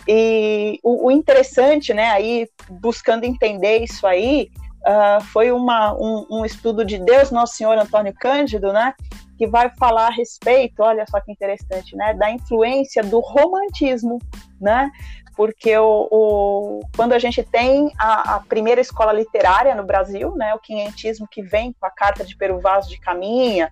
E 0.09 0.81
o, 0.83 1.07
o 1.07 1.11
interessante, 1.11 1.95
né, 1.95 2.11
aí, 2.11 2.49
buscando 2.69 3.25
entender 3.25 3.79
isso 3.79 4.07
aí, 4.07 4.51
uh, 4.83 5.23
foi 5.27 5.53
uma, 5.53 5.95
um, 5.95 6.27
um, 6.31 6.45
estudo 6.45 6.85
de 6.85 6.99
Deus 6.99 7.31
Nosso 7.31 7.55
Senhor 7.55 7.79
Antônio 7.79 8.13
Cândido, 8.15 8.73
né, 8.73 8.95
que 9.39 9.47
vai 9.47 9.71
falar 9.77 10.09
a 10.09 10.13
respeito, 10.13 10.83
olha 10.83 11.05
só 11.09 11.21
que 11.21 11.31
interessante, 11.31 11.97
né, 11.97 12.15
da 12.15 12.31
influência 12.31 13.03
do 13.03 13.21
romantismo, 13.21 14.19
né, 14.61 14.91
porque 15.37 15.77
o, 15.77 16.09
o 16.11 16.81
quando 16.95 17.13
a 17.13 17.19
gente 17.19 17.43
tem 17.43 17.91
a, 17.99 18.37
a, 18.37 18.41
primeira 18.41 18.81
escola 18.81 19.13
literária 19.13 19.75
no 19.75 19.85
Brasil, 19.85 20.35
né, 20.37 20.55
o 20.55 20.59
quinhentismo 20.59 21.27
que 21.31 21.43
vem 21.43 21.75
com 21.79 21.87
a 21.87 21.91
carta 21.91 22.25
de 22.25 22.37
Peru 22.37 22.61
Vaz 22.61 22.87
de 22.87 22.99
Caminha, 22.99 23.71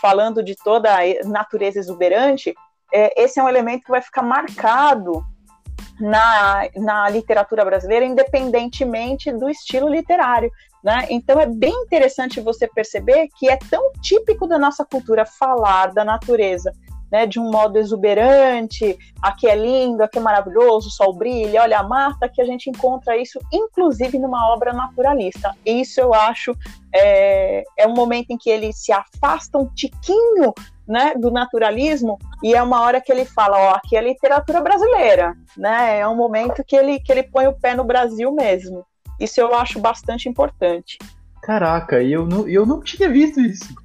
falando 0.00 0.42
de 0.42 0.56
toda 0.56 0.90
a 0.94 1.28
natureza 1.28 1.78
exuberante, 1.78 2.54
é, 2.92 3.22
esse 3.22 3.38
é 3.38 3.42
um 3.42 3.48
elemento 3.48 3.84
que 3.84 3.90
vai 3.90 4.02
ficar 4.02 4.22
marcado 4.22 5.24
na, 6.00 6.68
na 6.76 7.08
literatura 7.08 7.64
brasileira, 7.64 8.04
independentemente 8.04 9.32
do 9.32 9.48
estilo 9.48 9.88
literário. 9.88 10.50
Né? 10.82 11.06
Então 11.10 11.40
é 11.40 11.46
bem 11.46 11.72
interessante 11.84 12.40
você 12.40 12.66
perceber 12.66 13.28
que 13.38 13.48
é 13.48 13.56
tão 13.56 13.92
típico 14.00 14.46
da 14.46 14.58
nossa 14.58 14.84
cultura 14.84 15.24
falar 15.24 15.92
da 15.92 16.04
natureza, 16.04 16.72
né, 17.12 17.26
de 17.26 17.38
um 17.38 17.50
modo 17.50 17.78
exuberante, 17.78 18.98
aqui 19.20 19.46
é 19.46 19.54
lindo, 19.54 20.02
aqui 20.02 20.16
é 20.16 20.22
maravilhoso, 20.22 20.88
o 20.88 20.90
sol 20.90 21.12
brilha, 21.12 21.60
olha 21.60 21.78
a 21.78 21.82
mata, 21.82 22.26
que 22.26 22.40
a 22.40 22.44
gente 22.46 22.70
encontra 22.70 23.14
isso, 23.18 23.38
inclusive, 23.52 24.18
numa 24.18 24.50
obra 24.50 24.72
naturalista. 24.72 25.54
Isso 25.66 26.00
eu 26.00 26.14
acho 26.14 26.56
é, 26.94 27.64
é 27.78 27.86
um 27.86 27.92
momento 27.92 28.30
em 28.30 28.38
que 28.38 28.48
ele 28.48 28.72
se 28.72 28.90
afasta 28.92 29.58
um 29.58 29.66
tiquinho 29.66 30.54
né, 30.88 31.12
do 31.14 31.30
naturalismo 31.30 32.18
e 32.42 32.54
é 32.54 32.62
uma 32.62 32.80
hora 32.80 33.00
que 33.00 33.12
ele 33.12 33.26
fala, 33.26 33.58
ó, 33.58 33.70
aqui 33.74 33.94
é 33.94 34.00
literatura 34.00 34.62
brasileira, 34.62 35.34
né? 35.56 35.98
É 36.00 36.08
um 36.08 36.16
momento 36.16 36.64
que 36.66 36.74
ele 36.74 36.98
que 36.98 37.12
ele 37.12 37.22
põe 37.22 37.46
o 37.46 37.52
pé 37.52 37.74
no 37.74 37.84
Brasil 37.84 38.32
mesmo. 38.32 38.84
Isso 39.20 39.40
eu 39.40 39.54
acho 39.54 39.78
bastante 39.78 40.28
importante. 40.28 40.98
Caraca, 41.42 42.02
eu 42.02 42.26
não, 42.26 42.48
eu 42.48 42.64
não 42.66 42.80
tinha 42.80 43.08
visto 43.08 43.40
isso. 43.40 43.81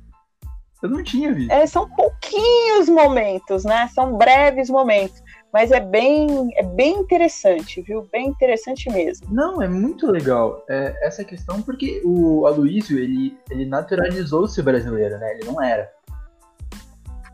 Eu 0.82 0.90
não 0.90 1.04
tinha 1.04 1.34
visto. 1.34 1.52
É, 1.52 1.66
são 1.66 1.90
pouquinhos 1.90 2.88
momentos, 2.88 3.66
né? 3.66 3.90
São 3.94 4.16
breves 4.16 4.70
momentos. 4.70 5.24
Mas 5.52 5.72
é 5.72 5.80
bem, 5.80 6.28
é 6.56 6.64
bem 6.64 7.00
interessante, 7.00 7.82
viu? 7.82 8.08
Bem 8.12 8.28
interessante 8.28 8.92
mesmo. 8.92 9.28
Não, 9.32 9.62
é 9.62 9.68
muito 9.68 10.12
legal 10.12 10.64
é, 10.70 10.96
essa 11.02 11.24
questão, 11.24 11.62
porque 11.62 12.02
o 12.06 12.46
Aloysio, 12.46 13.00
ele, 13.00 13.36
ele 13.50 13.66
naturalizou-se 13.66 14.62
brasileiro, 14.62 15.18
né? 15.18 15.34
Ele 15.34 15.46
não 15.46 15.62
era. 15.62 15.90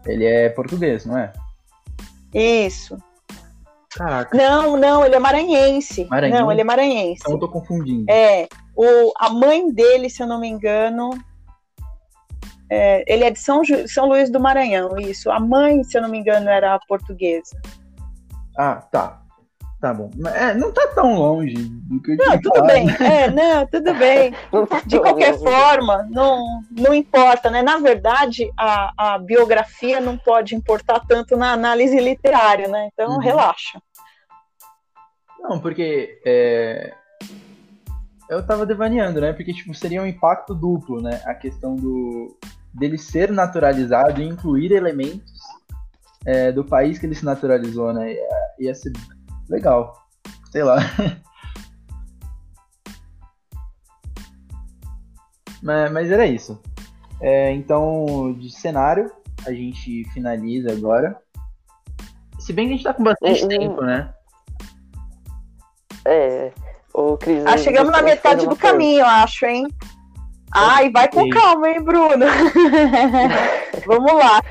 Ele 0.05 0.25
é 0.25 0.49
português, 0.49 1.05
não 1.05 1.17
é? 1.17 1.33
Isso. 2.33 2.97
Caraca. 3.95 4.35
Não, 4.35 4.77
não, 4.77 5.05
ele 5.05 5.15
é 5.15 5.19
maranhense. 5.19 6.05
Maranhense? 6.09 6.41
Não, 6.41 6.51
ele 6.51 6.61
é 6.61 6.63
maranhense. 6.63 7.21
Então 7.21 7.33
eu 7.33 7.39
tô 7.39 7.49
confundindo. 7.49 8.05
É. 8.09 8.47
O, 8.75 9.11
a 9.19 9.29
mãe 9.29 9.71
dele, 9.71 10.09
se 10.09 10.21
eu 10.21 10.27
não 10.27 10.39
me 10.39 10.47
engano, 10.47 11.11
é, 12.73 13.03
ele 13.07 13.23
é 13.23 13.31
de 13.31 13.39
São, 13.39 13.63
Ju, 13.63 13.87
São 13.87 14.07
Luís 14.07 14.29
do 14.31 14.39
Maranhão, 14.39 14.97
isso. 14.97 15.29
A 15.29 15.39
mãe, 15.39 15.83
se 15.83 15.97
eu 15.97 16.01
não 16.01 16.09
me 16.09 16.17
engano, 16.17 16.49
era 16.49 16.79
portuguesa. 16.87 17.55
Ah, 18.57 18.75
tá. 18.91 19.19
Tá 19.79 19.93
bom. 19.93 20.09
É, 20.33 20.53
não 20.53 20.71
tá 20.71 20.87
tão 20.95 21.13
longe 21.15 21.55
do 21.55 22.01
que 22.01 22.11
eu 22.13 22.17
Não, 22.17 22.39
tudo 22.41 22.55
falado. 22.55 22.67
bem. 22.67 22.87
É, 23.05 23.29
não, 23.29 23.67
tudo 23.67 23.93
bem. 23.95 24.33
De 24.85 24.97
qualquer 24.97 25.33
forma, 25.43 26.07
não, 26.09 26.61
não 26.71 26.93
importa, 26.93 27.49
né? 27.51 27.61
Na 27.61 27.77
verdade, 27.77 28.49
a, 28.57 28.93
a 29.15 29.17
biografia 29.19 29.99
não 29.99 30.17
pode 30.17 30.55
importar 30.55 31.01
tanto 31.05 31.35
na 31.35 31.51
análise 31.51 31.99
literária, 31.99 32.69
né? 32.69 32.89
Então, 32.93 33.11
Uhum. 33.11 33.19
relaxa. 33.19 33.81
Não, 35.41 35.59
porque 35.59 36.17
é, 36.25 36.93
eu 38.29 38.45
tava 38.47 38.65
devaneando, 38.65 39.19
né? 39.19 39.33
Porque 39.33 39.53
tipo, 39.53 39.73
seria 39.73 40.01
um 40.01 40.07
impacto 40.07 40.55
duplo, 40.55 41.01
né? 41.01 41.21
A 41.25 41.33
questão 41.33 41.75
do 41.75 42.37
dele 42.73 42.97
ser 42.97 43.31
naturalizado 43.31 44.21
e 44.21 44.27
incluir 44.27 44.71
elementos 44.71 45.31
é, 46.25 46.51
do 46.51 46.63
país 46.63 46.97
que 46.97 47.05
ele 47.05 47.15
se 47.15 47.25
naturalizou, 47.25 47.93
né? 47.93 48.13
Ia, 48.13 48.29
ia 48.59 48.75
ser 48.75 48.91
legal. 49.49 49.93
Sei 50.51 50.63
lá. 50.63 50.77
mas, 55.61 55.91
mas 55.91 56.11
era 56.11 56.25
isso. 56.25 56.59
É, 57.21 57.51
então, 57.51 58.35
de 58.39 58.49
cenário, 58.51 59.11
a 59.45 59.51
gente 59.51 60.03
finaliza 60.13 60.71
agora. 60.71 61.17
Se 62.39 62.51
bem 62.51 62.67
que 62.67 62.73
a 62.73 62.75
gente 62.75 62.83
tá 62.85 62.93
com 62.93 63.03
bastante 63.03 63.43
Uhum. 63.43 63.49
tempo, 63.49 63.81
né? 63.81 64.13
É, 66.05 66.51
o 66.93 67.17
Cris. 67.17 67.45
Ah, 67.45 67.57
chegamos 67.57 67.91
na 67.91 67.99
de 67.99 68.05
metade 68.05 68.45
do 68.45 68.55
caminho, 68.55 68.99
eu 68.99 69.05
acho, 69.05 69.45
hein? 69.45 69.67
Ai, 70.53 70.89
vai 70.91 71.07
com 71.09 71.27
calma, 71.29 71.69
hein, 71.69 71.81
Bruno? 71.81 72.25
Vamos 73.85 74.13
lá. 74.13 74.41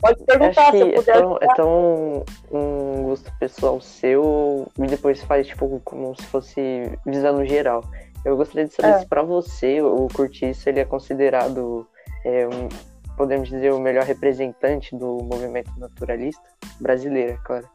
Pode 0.00 0.22
perguntar 0.24 0.70
se 0.70 0.78
eu 0.78 0.86
é 0.88 0.92
puder. 0.92 1.16
tão, 1.18 1.38
é 1.40 1.46
tão 1.54 2.24
um 2.52 3.02
gosto 3.04 3.32
pessoal 3.38 3.80
seu 3.80 4.70
e 4.78 4.86
depois 4.86 5.22
faz 5.22 5.46
tipo 5.46 5.80
como 5.84 6.14
se 6.20 6.26
fosse 6.26 6.92
visando 7.06 7.44
geral. 7.46 7.82
Eu 8.24 8.36
gostaria 8.36 8.66
de 8.66 8.74
saber 8.74 8.90
É. 8.94 8.98
se 9.00 9.06
pra 9.06 9.22
você 9.22 9.80
o 9.80 10.06
Curtiço 10.14 10.68
ele 10.68 10.80
é 10.80 10.84
considerado, 10.84 11.88
é, 12.24 12.46
um, 12.46 12.68
podemos 13.16 13.48
dizer, 13.48 13.72
o 13.72 13.80
melhor 13.80 14.04
representante 14.04 14.94
do 14.94 15.18
movimento 15.22 15.70
naturalista 15.78 16.44
brasileiro, 16.80 17.32
é 17.32 17.38
claro. 17.44 17.68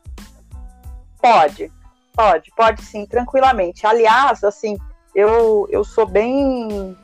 Pode, 1.21 1.71
pode, 2.15 2.51
pode 2.55 2.81
sim, 2.83 3.05
tranquilamente. 3.05 3.85
Aliás, 3.87 4.43
assim, 4.43 4.77
eu, 5.15 5.67
eu 5.69 5.83
sou 5.83 6.05
bem. 6.05 6.95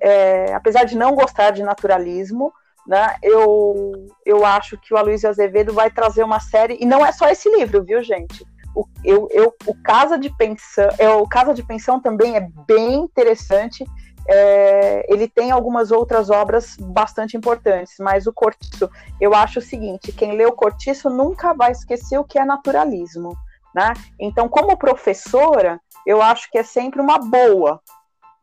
É, 0.00 0.52
apesar 0.54 0.84
de 0.84 0.96
não 0.96 1.14
gostar 1.14 1.50
de 1.50 1.62
naturalismo, 1.62 2.52
né, 2.86 3.16
eu, 3.22 3.92
eu 4.24 4.46
acho 4.46 4.78
que 4.78 4.94
o 4.94 4.96
Aloysio 4.96 5.28
Azevedo 5.28 5.74
vai 5.74 5.90
trazer 5.90 6.22
uma 6.22 6.40
série, 6.40 6.78
e 6.80 6.86
não 6.86 7.04
é 7.04 7.12
só 7.12 7.28
esse 7.28 7.50
livro, 7.50 7.84
viu, 7.84 8.02
gente? 8.02 8.46
O, 8.74 8.86
eu, 9.04 9.28
eu, 9.30 9.54
o 9.66 9.74
Casa 9.82 10.18
de 10.18 10.30
Pensão, 10.36 10.88
é, 10.98 11.08
o 11.10 11.26
Casa 11.26 11.52
de 11.52 11.62
Pensão 11.62 12.00
também 12.00 12.36
é 12.36 12.48
bem 12.66 12.94
interessante. 12.94 13.84
é, 14.28 15.06
ele 15.08 15.26
tem 15.26 15.50
algumas 15.50 15.90
outras 15.90 16.28
obras 16.28 16.76
bastante 16.78 17.36
importantes, 17.36 17.94
mas 17.98 18.26
o 18.26 18.32
Cortiço, 18.32 18.90
eu 19.18 19.34
acho 19.34 19.58
o 19.58 19.62
seguinte: 19.62 20.12
quem 20.12 20.36
lê 20.36 20.44
o 20.44 20.52
Cortiço 20.52 21.08
nunca 21.08 21.54
vai 21.54 21.72
esquecer 21.72 22.18
o 22.18 22.24
que 22.24 22.38
é 22.38 22.44
naturalismo. 22.44 23.36
Né? 23.74 23.92
Então, 24.18 24.48
como 24.48 24.76
professora, 24.76 25.80
eu 26.06 26.20
acho 26.22 26.50
que 26.50 26.58
é 26.58 26.62
sempre 26.62 27.00
uma 27.00 27.18
boa, 27.18 27.80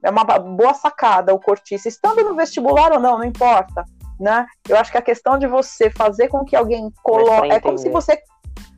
é 0.06 0.10
uma 0.10 0.24
boa 0.24 0.74
sacada 0.76 1.34
o 1.34 1.40
cortiço, 1.40 1.88
estando 1.88 2.24
no 2.24 2.36
vestibular 2.36 2.92
ou 2.92 3.00
não, 3.00 3.18
não 3.18 3.26
importa, 3.26 3.84
né? 4.20 4.46
Eu 4.70 4.78
acho 4.78 4.92
que 4.92 4.98
a 4.98 5.02
questão 5.02 5.38
de 5.38 5.48
você 5.48 5.90
fazer 5.90 6.28
com 6.28 6.46
que 6.46 6.56
alguém 6.56 6.92
coloque, 7.02 7.52
é 7.52 7.60
como 7.60 7.78
se 7.78 7.90
você 7.90 8.22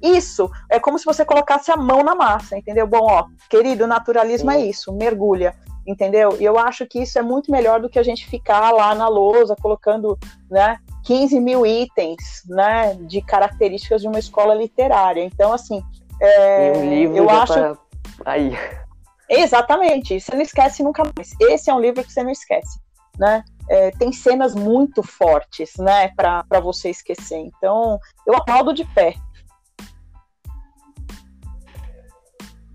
isso, 0.01 0.49
é 0.69 0.79
como 0.79 0.97
se 0.97 1.05
você 1.05 1.25
colocasse 1.25 1.71
a 1.71 1.75
mão 1.75 2.01
na 2.03 2.15
massa, 2.15 2.57
entendeu? 2.57 2.87
Bom, 2.87 3.01
ó, 3.01 3.25
querido, 3.49 3.83
o 3.83 3.87
naturalismo 3.87 4.49
é 4.51 4.59
Sim. 4.59 4.69
isso, 4.69 4.93
mergulha, 4.93 5.53
entendeu? 5.85 6.37
E 6.39 6.45
eu 6.45 6.57
acho 6.57 6.85
que 6.85 7.01
isso 7.01 7.19
é 7.19 7.21
muito 7.21 7.51
melhor 7.51 7.81
do 7.81 7.89
que 7.89 7.99
a 7.99 8.03
gente 8.03 8.27
ficar 8.27 8.71
lá 8.71 8.95
na 8.95 9.07
lousa 9.07 9.55
colocando, 9.61 10.17
né, 10.49 10.77
15 11.03 11.39
mil 11.39 11.65
itens, 11.65 12.43
né, 12.47 12.93
de 13.01 13.21
características 13.21 14.01
de 14.01 14.07
uma 14.07 14.19
escola 14.19 14.53
literária. 14.53 15.23
Então, 15.23 15.51
assim, 15.51 15.83
É, 16.21 16.73
e 16.73 16.77
um 16.77 16.89
livro 16.89 17.17
eu 17.17 17.29
acho. 17.29 17.53
Pra... 17.53 17.77
Aí. 18.25 18.57
Exatamente, 19.29 20.19
você 20.19 20.35
não 20.35 20.41
esquece 20.41 20.83
nunca 20.83 21.03
mais. 21.03 21.33
Esse 21.41 21.69
é 21.69 21.73
um 21.73 21.79
livro 21.79 22.03
que 22.03 22.11
você 22.11 22.23
não 22.23 22.31
esquece, 22.31 22.79
né? 23.17 23.43
É, 23.69 23.91
tem 23.91 24.13
cenas 24.13 24.55
muito 24.55 25.03
fortes, 25.03 25.73
né, 25.77 26.09
para 26.15 26.59
você 26.61 26.89
esquecer. 26.89 27.37
Então, 27.37 27.99
eu 28.25 28.35
aplaudo 28.35 28.73
de 28.73 28.85
pé. 28.85 29.15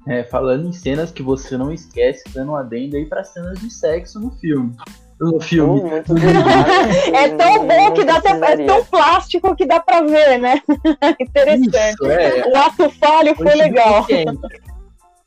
É, 0.06 0.24
falando 0.24 0.68
em 0.68 0.72
cenas 0.72 1.12
que 1.12 1.22
você 1.22 1.56
não 1.56 1.72
esquece, 1.72 2.24
dando 2.34 2.52
um 2.52 2.56
adendo 2.56 2.96
aí 2.96 3.06
para 3.06 3.24
cenas 3.24 3.58
de 3.60 3.70
sexo 3.70 4.18
no 4.20 4.32
filme. 4.32 4.76
No 5.18 5.40
filme. 5.40 5.80
Oh, 5.80 5.96
é 7.16 7.28
tão 7.28 7.66
bom 7.68 7.92
que 7.92 8.04
dá 8.04 8.16
até, 8.16 8.30
é 8.30 8.66
tão 8.66 8.84
plástico 8.84 9.54
que 9.54 9.64
dá 9.64 9.78
para 9.78 10.00
ver, 10.02 10.38
né? 10.38 10.60
Interessante. 11.20 11.94
Isso, 11.94 12.06
é. 12.06 12.44
O 12.48 12.56
ato 12.56 12.90
falho 12.90 13.34
foi, 13.36 13.46
foi 13.46 13.54
legal. 13.54 14.04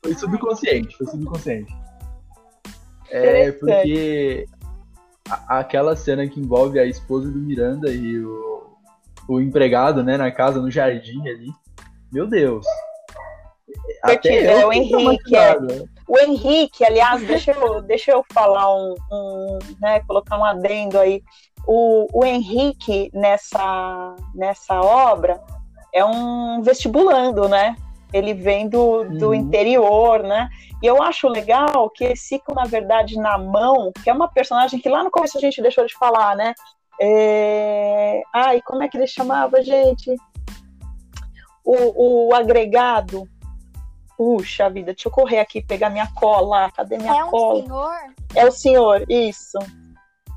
Foi 0.06 0.14
subconsciente, 0.14 0.96
foi 0.96 1.06
subconsciente. 1.08 1.74
É 3.10 3.50
porque 3.50 4.46
aquela 5.48 5.96
cena 5.96 6.28
que 6.28 6.38
envolve 6.38 6.78
a 6.78 6.84
esposa 6.84 7.28
do 7.28 7.40
Miranda 7.40 7.90
e 7.90 8.20
o, 8.20 8.66
o 9.28 9.40
empregado, 9.40 10.04
né, 10.04 10.16
na 10.16 10.30
casa, 10.30 10.60
no 10.60 10.70
jardim 10.70 11.20
ali. 11.28 11.48
Meu 12.12 12.28
Deus. 12.28 12.64
Até 14.00 14.44
é 14.44 14.64
o 14.64 14.72
Henrique. 14.72 15.34
É, 15.34 15.56
o 16.06 16.18
Henrique, 16.20 16.84
aliás, 16.84 17.26
deixa 17.26 17.50
eu, 17.50 17.82
deixa 17.82 18.12
eu 18.12 18.24
falar 18.32 18.72
um, 18.72 18.94
um 19.10 19.58
né, 19.80 19.98
colocar 20.06 20.38
um 20.38 20.44
adendo 20.44 21.00
aí. 21.00 21.20
O, 21.66 22.06
o 22.20 22.24
Henrique 22.24 23.10
nessa, 23.12 24.14
nessa 24.36 24.80
obra 24.80 25.42
é 25.92 26.04
um 26.04 26.62
vestibulando, 26.62 27.48
né? 27.48 27.74
Ele 28.12 28.34
vem 28.34 28.68
do, 28.68 29.04
do 29.04 29.28
uhum. 29.28 29.34
interior, 29.34 30.22
né? 30.22 30.48
E 30.82 30.86
eu 30.86 31.02
acho 31.02 31.28
legal 31.28 31.90
que 31.90 32.04
eles 32.04 32.22
ficam, 32.26 32.54
na 32.54 32.64
verdade, 32.64 33.16
na 33.16 33.36
mão, 33.36 33.92
que 34.02 34.08
é 34.08 34.12
uma 34.12 34.28
personagem 34.28 34.78
que 34.80 34.88
lá 34.88 35.02
no 35.02 35.10
começo 35.10 35.36
a 35.36 35.40
gente 35.40 35.62
deixou 35.62 35.86
de 35.86 35.94
falar, 35.94 36.36
né? 36.36 36.54
É... 37.00 38.22
Ai, 38.32 38.62
como 38.62 38.82
é 38.82 38.88
que 38.88 38.96
ele 38.96 39.06
chamava, 39.06 39.62
gente? 39.62 40.14
O, 41.64 42.28
o 42.28 42.34
agregado. 42.34 43.28
Puxa 44.16 44.70
vida, 44.70 44.94
deixa 44.94 45.08
eu 45.08 45.12
correr 45.12 45.40
aqui 45.40 45.62
pegar 45.62 45.90
minha 45.90 46.08
cola. 46.14 46.70
Cadê 46.70 46.96
minha 46.96 47.20
é 47.20 47.24
um 47.24 47.30
cola? 47.30 47.62
Senhor? 47.62 48.14
É 48.34 48.46
o 48.46 48.50
senhor, 48.50 49.04
isso. 49.10 49.58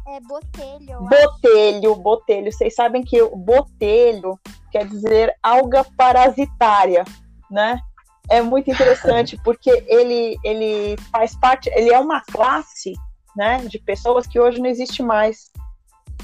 É 0.10 0.19
botelho. 0.21 1.01
Botelho, 1.01 1.91
acho. 1.91 2.01
botelho. 2.01 2.51
Vocês 2.51 2.73
sabem 2.73 3.03
que 3.03 3.21
o 3.21 3.36
botelho 3.36 4.39
quer 4.71 4.88
dizer 4.88 5.34
alga 5.41 5.86
parasitária, 5.95 7.05
né? 7.49 7.79
É 8.29 8.41
muito 8.41 8.69
interessante 8.69 9.38
porque 9.43 9.69
ele, 9.88 10.38
ele 10.43 10.95
faz 11.12 11.35
parte, 11.35 11.69
ele 11.73 11.91
é 11.91 11.99
uma 11.99 12.21
classe, 12.21 12.93
né, 13.35 13.59
de 13.65 13.79
pessoas 13.79 14.27
que 14.27 14.39
hoje 14.39 14.59
não 14.59 14.69
existe 14.69 15.01
mais. 15.01 15.51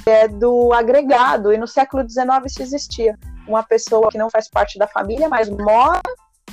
É 0.05 0.27
do 0.27 0.73
agregado 0.73 1.53
e 1.53 1.57
no 1.57 1.67
século 1.67 2.07
XIX 2.07 2.27
isso 2.45 2.61
existia. 2.61 3.17
Uma 3.47 3.63
pessoa 3.63 4.09
que 4.09 4.17
não 4.17 4.29
faz 4.29 4.49
parte 4.49 4.77
da 4.77 4.88
família, 4.88 5.29
mas 5.29 5.49
mora 5.49 6.01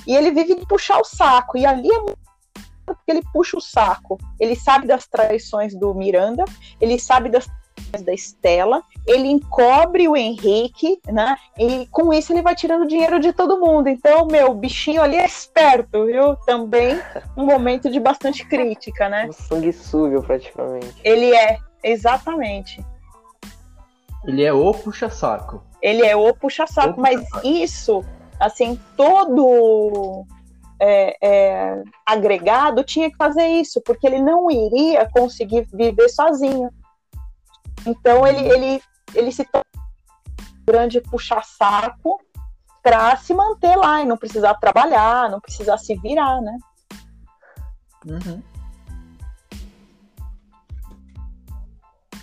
e 0.06 0.14
ele 0.14 0.30
vive 0.30 0.54
de 0.54 0.66
puxar 0.66 0.98
o 0.98 1.04
saco. 1.04 1.58
E 1.58 1.66
ali 1.66 1.90
é 1.90 1.98
muito 1.98 2.22
porque 2.85 3.11
ele 3.11 3.22
puxa 3.32 3.56
o 3.56 3.61
saco. 3.61 4.18
Ele 4.38 4.56
sabe 4.56 4.87
das 4.87 5.06
traições 5.06 5.74
do 5.74 5.94
Miranda, 5.94 6.44
ele 6.80 6.98
sabe 6.98 7.28
das 7.28 7.46
da 8.00 8.12
Estela, 8.14 8.83
ele 9.07 9.28
encobre 9.28 10.09
o 10.09 10.16
Henrique, 10.16 11.00
né? 11.07 11.37
E 11.59 11.87
com 11.90 12.12
isso 12.12 12.33
ele 12.33 12.42
vai 12.42 12.55
tirando 12.55 12.87
dinheiro 12.87 13.20
de 13.20 13.33
todo 13.33 13.61
mundo. 13.61 13.88
Então, 13.88 14.26
meu, 14.26 14.55
bichinho 14.55 15.02
ali 15.02 15.16
é 15.16 15.26
esperto, 15.26 16.07
viu? 16.07 16.37
Também 16.46 16.98
um 17.37 17.44
momento 17.44 17.90
de 17.90 18.00
bastante 18.00 18.46
crítica, 18.46 19.09
né? 19.09 19.26
Um 19.28 19.33
sanguessuga, 19.33 20.22
praticamente. 20.22 20.94
Ele 21.05 21.35
é, 21.35 21.59
exatamente. 21.83 22.85
Ele 24.24 24.44
é 24.44 24.52
o 24.52 24.72
puxa-saco. 24.72 25.62
Ele 25.83 26.07
é 26.07 26.14
o 26.14 26.33
puxa-saco, 26.35 27.00
mas 27.00 27.20
isso 27.42 28.05
assim, 28.42 28.78
todo 28.96 30.26
é, 30.81 31.16
é, 31.22 31.83
agregado 32.05 32.83
tinha 32.83 33.09
que 33.11 33.16
fazer 33.16 33.46
isso, 33.46 33.81
porque 33.83 34.07
ele 34.07 34.20
não 34.20 34.50
iria 34.50 35.09
conseguir 35.11 35.66
viver 35.72 36.09
sozinho. 36.09 36.70
Então 37.87 38.27
ele, 38.27 38.40
ele, 38.49 38.83
ele 39.14 39.33
se 39.33 39.45
torna 39.45 39.64
um 40.40 40.64
grande 40.64 41.01
puxa-saco 41.01 42.21
para 42.83 43.16
se 43.16 43.33
manter 43.35 43.77
lá 43.77 44.03
e 44.03 44.05
não 44.05 44.16
precisar 44.16 44.55
trabalhar, 44.55 45.31
não 45.31 45.40
precisar 45.40 45.79
se 45.79 45.95
virar, 45.97 46.40
né? 46.40 46.59
Uhum. 48.07 48.42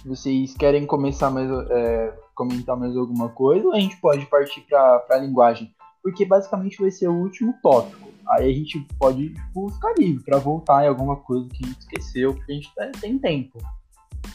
Vocês 0.05 0.53
querem 0.55 0.85
começar 0.85 1.29
mais, 1.29 1.49
é, 1.69 2.13
comentar 2.33 2.75
mais 2.75 2.95
alguma 2.95 3.29
coisa? 3.29 3.67
Ou 3.67 3.73
a 3.73 3.79
gente 3.79 3.97
pode 3.97 4.25
partir 4.25 4.61
para 4.61 5.05
a 5.11 5.17
linguagem? 5.17 5.73
porque 6.01 6.25
basicamente 6.25 6.79
vai 6.79 6.91
ser 6.91 7.07
o 7.07 7.13
último 7.13 7.53
tópico. 7.61 8.09
Aí 8.27 8.49
a 8.49 8.53
gente 8.53 8.85
pode 8.97 9.33
tipo, 9.33 9.69
ficar 9.69 9.93
livre 9.97 10.23
para 10.23 10.37
voltar 10.37 10.83
em 10.83 10.87
alguma 10.87 11.15
coisa 11.17 11.47
que 11.49 11.63
a 11.63 11.67
gente 11.67 11.79
esqueceu, 11.79 12.33
porque 12.33 12.51
a 12.51 12.55
gente 12.55 12.73
tá, 12.75 12.91
tem 12.99 13.17
tempo. 13.17 13.59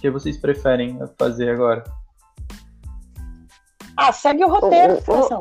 O 0.04 0.06
que 0.06 0.10
vocês 0.10 0.36
preferem 0.36 0.98
fazer 1.18 1.48
agora? 1.48 1.82
Ah, 3.96 4.12
segue 4.12 4.44
o 4.44 4.48
roteiro, 4.50 4.98
oh, 5.08 5.40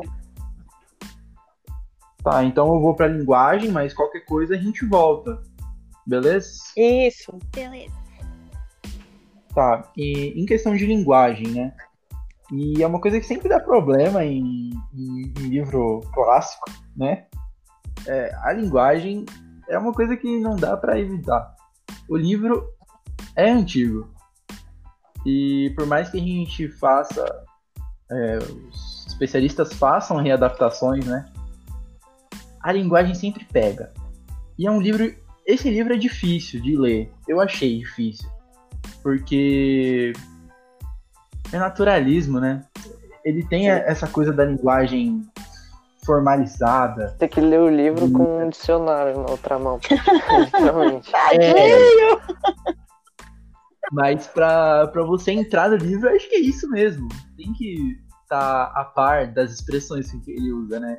Tá, 2.22 2.42
então 2.42 2.72
eu 2.72 2.80
vou 2.80 2.94
pra 2.94 3.06
linguagem, 3.06 3.70
mas 3.70 3.92
qualquer 3.92 4.20
coisa 4.20 4.54
a 4.54 4.56
gente 4.56 4.86
volta. 4.86 5.38
Beleza? 6.06 6.48
Isso. 6.78 7.38
Beleza. 7.54 7.92
Tá, 9.54 9.92
e 9.98 10.32
em 10.34 10.46
questão 10.46 10.74
de 10.74 10.86
linguagem, 10.86 11.48
né? 11.48 11.74
E 12.50 12.82
é 12.82 12.86
uma 12.86 13.02
coisa 13.02 13.20
que 13.20 13.26
sempre 13.26 13.50
dá 13.50 13.60
problema 13.60 14.24
em, 14.24 14.70
em, 14.94 15.32
em 15.40 15.48
livro 15.50 16.00
clássico, 16.14 16.70
né? 16.96 17.26
É, 18.06 18.34
a 18.42 18.54
linguagem 18.54 19.26
é 19.68 19.78
uma 19.78 19.92
coisa 19.92 20.16
que 20.16 20.38
não 20.40 20.56
dá 20.56 20.74
para 20.74 20.98
evitar. 20.98 21.54
O 22.08 22.16
livro 22.16 22.66
é 23.36 23.50
antigo. 23.50 24.13
E 25.24 25.72
por 25.76 25.86
mais 25.86 26.10
que 26.10 26.18
a 26.18 26.20
gente 26.20 26.68
faça, 26.68 27.24
é, 28.10 28.38
os 28.38 29.06
especialistas 29.06 29.72
façam 29.72 30.18
readaptações, 30.18 31.06
né? 31.06 31.24
A 32.62 32.72
linguagem 32.72 33.14
sempre 33.14 33.44
pega. 33.44 33.92
E 34.58 34.66
é 34.66 34.70
um 34.70 34.80
livro. 34.80 35.14
Esse 35.46 35.70
livro 35.70 35.94
é 35.94 35.96
difícil 35.96 36.60
de 36.60 36.76
ler. 36.76 37.12
Eu 37.28 37.40
achei 37.40 37.78
difícil. 37.78 38.28
Porque 39.02 40.12
é 41.52 41.58
naturalismo, 41.58 42.40
né? 42.40 42.64
Ele 43.24 43.42
tem 43.46 43.64
Sim. 43.64 43.68
essa 43.68 44.06
coisa 44.06 44.32
da 44.32 44.44
linguagem 44.44 45.22
formalizada. 46.04 47.14
Tem 47.18 47.28
que 47.28 47.40
ler 47.40 47.60
o 47.60 47.68
livro 47.68 48.10
com 48.10 48.44
um 48.44 48.48
dicionário 48.48 49.14
na 49.14 49.30
outra 49.30 49.58
mão. 49.58 49.80
é. 51.32 52.73
Mas 53.94 54.26
pra, 54.26 54.88
pra 54.88 55.04
você 55.04 55.32
entrar 55.32 55.70
no 55.70 55.76
livro, 55.76 56.08
acho 56.08 56.28
que 56.28 56.34
é 56.34 56.40
isso 56.40 56.68
mesmo. 56.68 57.08
Tem 57.36 57.52
que 57.52 57.96
estar 58.22 58.66
tá 58.66 58.80
a 58.80 58.84
par 58.84 59.32
das 59.32 59.52
expressões 59.52 60.10
que 60.10 60.30
ele 60.32 60.52
usa, 60.52 60.80
né? 60.80 60.98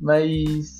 Mas. 0.00 0.78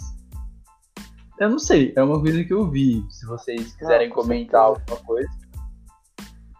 Eu 1.38 1.50
não 1.50 1.58
sei, 1.58 1.92
é 1.94 2.02
uma 2.02 2.20
coisa 2.20 2.42
que 2.42 2.52
eu 2.52 2.68
vi. 2.68 3.04
Se 3.10 3.24
vocês 3.26 3.74
quiserem 3.76 4.10
comentar 4.10 4.62
alguma 4.62 4.96
coisa 5.04 5.28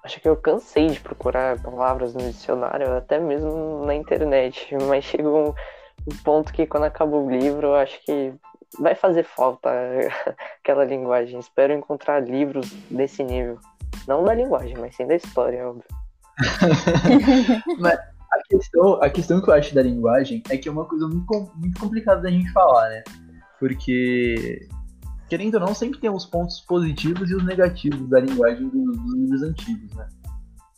acho 0.09 0.21
que 0.21 0.29
eu 0.29 0.37
cansei 0.37 0.87
de 0.87 1.01
procurar 1.01 1.61
palavras 1.61 2.15
no 2.15 2.21
dicionário, 2.21 2.97
até 2.97 3.21
mesmo 3.21 3.85
na 3.85 3.95
internet, 3.95 4.75
mas 4.89 5.05
chegou 5.05 5.51
um, 5.51 5.55
um 6.11 6.17
ponto 6.25 6.51
que 6.51 6.67
quando 6.67 6.85
acaba 6.85 7.15
o 7.15 7.31
livro, 7.31 7.69
eu 7.69 7.75
acho 7.75 8.03
que 8.05 8.33
vai 8.81 8.95
fazer 8.95 9.23
falta 9.23 9.71
aquela 10.61 10.85
linguagem. 10.85 11.39
Espero 11.39 11.75
encontrar 11.75 12.21
livros 12.21 12.71
desse 12.91 13.23
nível. 13.23 13.59
Não 14.09 14.25
da 14.25 14.33
linguagem, 14.33 14.75
mas 14.79 14.97
sim 14.97 15.07
da 15.07 15.17
história, 15.17 15.69
óbvio. 15.69 15.85
mas 17.79 17.95
a 17.95 18.43
questão, 18.49 19.03
a 19.03 19.11
questão 19.11 19.43
que 19.43 19.51
eu 19.51 19.55
acho 19.55 19.75
da 19.75 19.83
linguagem 19.83 20.43
é 20.49 20.57
que 20.57 20.67
é 20.67 20.73
uma 20.73 20.87
coisa 20.87 21.07
muito, 21.07 21.53
muito 21.55 21.79
complicada 21.79 22.23
da 22.23 22.31
gente 22.31 22.51
falar, 22.53 22.89
né? 22.89 23.05
Porque 23.61 24.67
querendo 25.29 25.57
ou 25.57 25.61
não, 25.61 25.75
sempre 25.75 26.01
tem 26.01 26.09
os 26.09 26.25
pontos 26.25 26.61
positivos 26.61 27.31
e 27.31 27.35
os 27.35 27.45
negativos 27.45 28.09
da 28.09 28.19
linguagem 28.19 28.67
dos, 28.71 28.97
dos 28.97 29.15
livros 29.15 29.43
antigos, 29.43 29.95
né? 29.95 30.09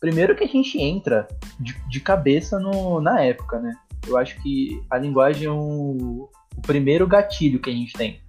Primeiro 0.01 0.35
que 0.35 0.43
a 0.43 0.47
gente 0.47 0.81
entra 0.81 1.25
de, 1.57 1.73
de 1.87 1.99
cabeça 2.01 2.59
no, 2.59 2.99
na 2.99 3.21
época, 3.21 3.61
né? 3.61 3.73
Eu 4.05 4.17
acho 4.17 4.41
que 4.41 4.83
a 4.89 4.97
linguagem 4.97 5.47
é 5.47 5.51
o, 5.51 6.29
o 6.57 6.61
primeiro 6.63 7.07
gatilho 7.07 7.61
que 7.61 7.69
a 7.69 7.73
gente 7.73 7.93
tem 7.93 8.19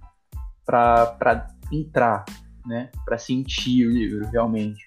para 0.65 1.47
entrar, 1.71 2.23
né? 2.65 2.89
Para 3.05 3.17
sentir 3.17 3.87
o 3.87 3.91
livro 3.91 4.27
realmente. 4.27 4.85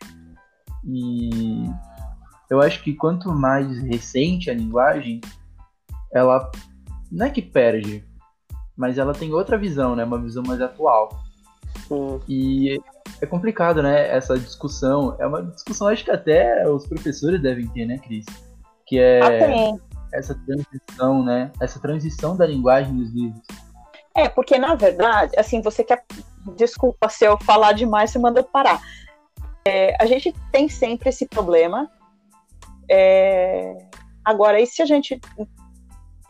E 0.85 1.65
eu 2.51 2.61
acho 2.61 2.83
que 2.83 2.95
quanto 2.95 3.33
mais 3.33 3.79
recente 3.83 4.51
a 4.51 4.55
linguagem, 4.55 5.21
ela 6.13 6.51
não 7.11 7.27
é 7.27 7.31
que 7.31 7.43
perde, 7.43 8.05
mas 8.77 8.99
ela 8.99 9.13
tem 9.13 9.33
outra 9.33 9.59
visão, 9.59 9.97
né? 9.97 10.05
Uma 10.05 10.21
visão 10.21 10.43
mais 10.43 10.61
atual. 10.61 11.21
Sim. 11.89 12.21
E 12.29 12.81
é 13.21 13.27
complicado, 13.27 13.83
né? 13.83 14.09
Essa 14.09 14.39
discussão. 14.39 15.17
É 15.19 15.27
uma 15.27 15.43
discussão, 15.43 15.89
acho 15.89 16.05
que 16.05 16.11
até 16.11 16.69
os 16.69 16.87
professores 16.87 17.41
devem 17.41 17.67
ter, 17.69 17.87
né, 17.87 17.99
Cris? 17.99 18.27
Que 18.87 18.99
é 18.99 19.21
essa 20.13 20.35
transição, 20.35 21.25
né? 21.25 21.51
Essa 21.61 21.81
transição 21.81 22.37
da 22.37 22.47
linguagem 22.47 22.97
dos 22.97 23.11
livros. 23.11 23.43
É, 24.15 24.29
porque 24.29 24.59
na 24.59 24.75
verdade, 24.75 25.33
assim, 25.39 25.61
você 25.61 25.85
quer. 25.85 26.05
Desculpa 26.55 27.09
se 27.09 27.25
eu 27.25 27.39
falar 27.39 27.73
demais, 27.73 28.11
você 28.11 28.19
manda 28.19 28.43
parar. 28.43 28.81
É, 29.67 29.97
a 30.01 30.07
gente 30.07 30.33
tem 30.53 30.69
sempre 30.69 31.09
esse 31.09 31.27
problema. 31.27 31.91
É, 32.89 33.77
agora, 34.25 34.61
e 34.61 34.67
se 34.67 34.83
a 34.83 34.87
gente. 34.87 35.21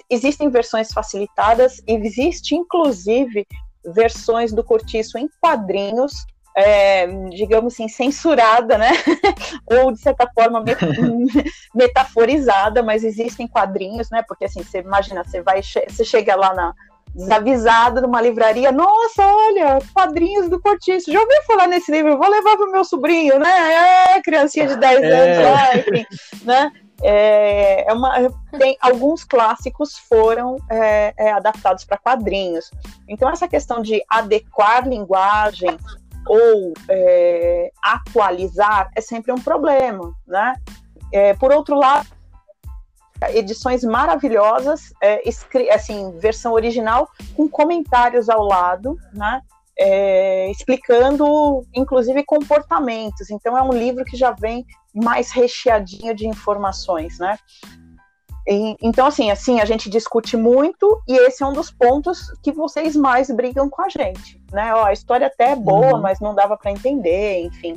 Existem 0.08 0.48
versões 0.48 0.92
facilitadas, 0.92 1.82
existe 1.84 2.54
inclusive 2.54 3.44
versões 3.84 4.52
do 4.52 4.62
Cortiço 4.62 5.18
em 5.18 5.28
quadrinhos, 5.40 6.24
é, 6.56 7.06
digamos 7.30 7.74
assim, 7.74 7.88
censurada, 7.88 8.78
né? 8.78 8.92
Ou 9.66 9.92
de 9.92 9.98
certa 10.00 10.30
forma 10.32 10.62
met- 10.62 10.78
metaforizada, 11.74 12.82
mas 12.84 13.02
existem 13.04 13.48
quadrinhos, 13.48 14.08
né? 14.08 14.22
Porque 14.26 14.44
assim, 14.44 14.62
você 14.62 14.78
imagina, 14.78 15.24
você 15.24 15.42
vai, 15.42 15.60
você 15.62 16.04
chega 16.04 16.36
lá 16.36 16.54
na 16.54 16.72
desavisado 17.16 18.02
numa 18.02 18.20
livraria, 18.20 18.70
nossa, 18.70 19.26
olha, 19.26 19.78
quadrinhos 19.94 20.48
do 20.50 20.60
Cortiço, 20.60 21.10
já 21.10 21.18
ouviu 21.18 21.42
falar 21.46 21.66
nesse 21.66 21.90
livro? 21.90 22.18
Vou 22.18 22.28
levar 22.28 22.56
pro 22.56 22.70
meu 22.70 22.84
sobrinho, 22.84 23.38
né? 23.38 24.14
É, 24.16 24.22
criancinha 24.22 24.66
de 24.66 24.76
10 24.76 25.02
É. 25.02 25.12
anos 25.12 25.50
lá, 25.50 25.76
enfim, 25.76 26.06
né? 26.44 26.70
É, 27.02 27.90
é 27.90 27.92
uma, 27.92 28.14
tem, 28.58 28.76
alguns 28.80 29.24
clássicos 29.24 29.98
foram 29.98 30.56
é, 30.70 31.14
é, 31.18 31.32
adaptados 31.32 31.84
para 31.84 31.98
quadrinhos. 31.98 32.70
Então, 33.08 33.28
essa 33.30 33.48
questão 33.48 33.80
de 33.82 34.02
adequar 34.08 34.86
linguagem 34.86 35.76
ou 36.26 36.72
é, 36.88 37.70
atualizar 37.82 38.90
é 38.94 39.00
sempre 39.00 39.32
um 39.32 39.40
problema, 39.40 40.12
né? 40.26 40.54
É, 41.12 41.34
por 41.34 41.52
outro 41.52 41.76
lado, 41.76 42.06
edições 43.30 43.82
maravilhosas, 43.84 44.92
é, 45.02 45.22
assim, 45.72 46.12
versão 46.18 46.52
original 46.52 47.08
com 47.36 47.48
comentários 47.48 48.28
ao 48.28 48.42
lado, 48.42 48.96
né? 49.12 49.40
É, 49.78 50.50
explicando, 50.50 51.64
inclusive, 51.74 52.24
comportamentos. 52.24 53.30
Então, 53.30 53.56
é 53.56 53.62
um 53.62 53.72
livro 53.72 54.04
que 54.04 54.16
já 54.16 54.30
vem 54.32 54.64
mais 54.94 55.30
recheadinho 55.30 56.14
de 56.14 56.26
informações, 56.26 57.18
né? 57.18 57.36
E- 58.48 58.76
então, 58.80 59.06
assim, 59.06 59.30
assim, 59.30 59.60
a 59.60 59.64
gente 59.64 59.90
discute 59.90 60.36
muito 60.36 61.02
e 61.06 61.14
esse 61.26 61.42
é 61.42 61.46
um 61.46 61.52
dos 61.52 61.70
pontos 61.70 62.30
que 62.42 62.52
vocês 62.52 62.94
mais 62.94 63.28
brigam 63.30 63.68
com 63.68 63.82
a 63.82 63.88
gente, 63.88 64.40
né? 64.52 64.72
Ó, 64.74 64.84
a 64.84 64.92
história 64.92 65.26
até 65.26 65.50
é 65.50 65.56
boa, 65.56 65.94
Uhum. 65.96 66.00
mas 66.00 66.20
não 66.20 66.34
dava 66.34 66.56
para 66.56 66.70
entender, 66.70 67.42
enfim. 67.44 67.76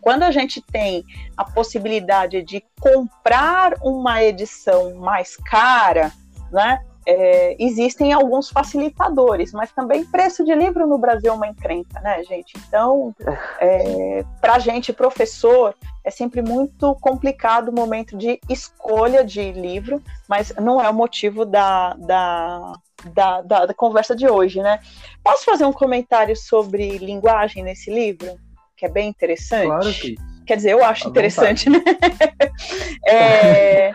Quando 0.00 0.22
a 0.22 0.30
gente 0.30 0.60
tem 0.60 1.04
a 1.36 1.44
possibilidade 1.44 2.42
de 2.42 2.62
comprar 2.80 3.74
uma 3.82 4.22
edição 4.22 4.94
mais 4.94 5.36
cara, 5.36 6.12
né? 6.50 6.80
é, 7.06 7.56
existem 7.58 8.12
alguns 8.12 8.50
facilitadores, 8.50 9.52
mas 9.52 9.72
também 9.72 10.04
preço 10.04 10.44
de 10.44 10.54
livro 10.54 10.86
no 10.86 10.98
Brasil 10.98 11.32
é 11.32 11.34
uma 11.34 11.48
encrenca, 11.48 12.00
né, 12.00 12.22
gente? 12.24 12.54
Então, 12.66 13.14
é, 13.60 14.24
para 14.40 14.54
a 14.54 14.58
gente, 14.58 14.92
professor, 14.92 15.74
é 16.04 16.10
sempre 16.10 16.42
muito 16.42 16.94
complicado 16.96 17.68
o 17.68 17.72
momento 17.74 18.16
de 18.16 18.40
escolha 18.48 19.24
de 19.24 19.52
livro, 19.52 20.02
mas 20.28 20.52
não 20.56 20.80
é 20.80 20.88
o 20.88 20.94
motivo 20.94 21.44
da, 21.44 21.94
da, 21.94 22.72
da, 23.12 23.42
da, 23.42 23.66
da 23.66 23.74
conversa 23.74 24.14
de 24.14 24.28
hoje, 24.28 24.62
né? 24.62 24.78
Posso 25.22 25.44
fazer 25.44 25.64
um 25.64 25.72
comentário 25.72 26.36
sobre 26.36 26.98
linguagem 26.98 27.62
nesse 27.62 27.92
livro? 27.92 28.38
Que 28.80 28.86
é 28.86 28.88
bem 28.88 29.10
interessante. 29.10 29.66
Claro 29.66 29.92
que 29.92 30.16
Quer 30.46 30.56
dizer, 30.56 30.72
eu 30.72 30.82
acho 30.82 31.06
interessante, 31.06 31.70
né? 31.70 31.78
É, 33.06 33.94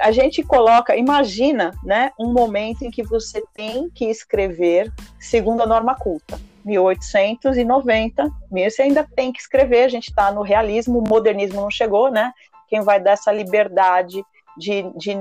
a 0.00 0.10
gente 0.10 0.42
coloca, 0.42 0.96
imagina, 0.96 1.70
né, 1.84 2.12
um 2.18 2.32
momento 2.32 2.82
em 2.82 2.90
que 2.90 3.02
você 3.02 3.42
tem 3.54 3.88
que 3.90 4.06
escrever 4.06 4.92
segundo 5.18 5.62
a 5.62 5.66
norma 5.66 5.94
culta. 5.94 6.40
1890, 6.64 8.28
você 8.50 8.82
ainda 8.82 9.06
tem 9.14 9.32
que 9.32 9.40
escrever, 9.40 9.84
a 9.84 9.88
gente 9.88 10.08
está 10.08 10.32
no 10.32 10.42
realismo, 10.42 10.98
o 10.98 11.08
modernismo 11.08 11.60
não 11.60 11.70
chegou, 11.70 12.10
né? 12.10 12.32
Quem 12.68 12.80
vai 12.80 13.00
dar 13.00 13.12
essa 13.12 13.30
liberdade 13.30 14.24
de, 14.56 14.82
de, 14.96 15.14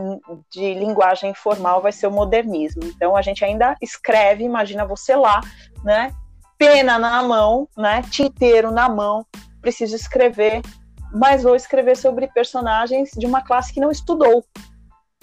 de 0.51 0.73
linguagem 0.73 1.29
informal 1.29 1.79
vai 1.79 1.91
ser 1.91 2.07
o 2.07 2.11
modernismo. 2.11 2.83
Então 2.85 3.15
a 3.15 3.21
gente 3.21 3.45
ainda 3.45 3.75
escreve, 3.81 4.43
imagina 4.43 4.85
você 4.85 5.15
lá, 5.15 5.41
né? 5.83 6.11
Pena 6.63 6.97
na 6.97 7.21
mão, 7.21 7.67
né? 7.77 8.01
Tinteiro 8.09 8.71
na 8.71 8.87
mão, 8.87 9.25
preciso 9.61 9.97
escrever, 9.97 10.61
mas 11.13 11.43
vou 11.43 11.57
escrever 11.57 11.97
sobre 11.97 12.25
personagens 12.27 13.09
de 13.17 13.25
uma 13.25 13.41
classe 13.41 13.73
que 13.73 13.81
não 13.81 13.91
estudou. 13.91 14.45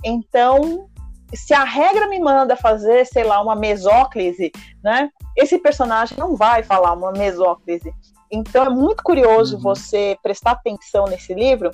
Então, 0.04 0.86
se 1.32 1.54
a 1.54 1.64
regra 1.64 2.08
me 2.08 2.20
manda 2.20 2.56
fazer, 2.56 3.06
sei 3.06 3.24
lá, 3.24 3.40
uma 3.40 3.56
mesóclise, 3.56 4.52
né? 4.84 5.08
Esse 5.34 5.58
personagem 5.58 6.18
não 6.18 6.36
vai 6.36 6.62
falar 6.62 6.92
uma 6.92 7.10
mesóclise. 7.10 7.90
Então 8.30 8.66
é 8.66 8.68
muito 8.68 9.02
curioso 9.02 9.56
Uhum. 9.56 9.62
você 9.62 10.18
prestar 10.22 10.50
atenção 10.50 11.06
nesse 11.06 11.32
livro, 11.32 11.70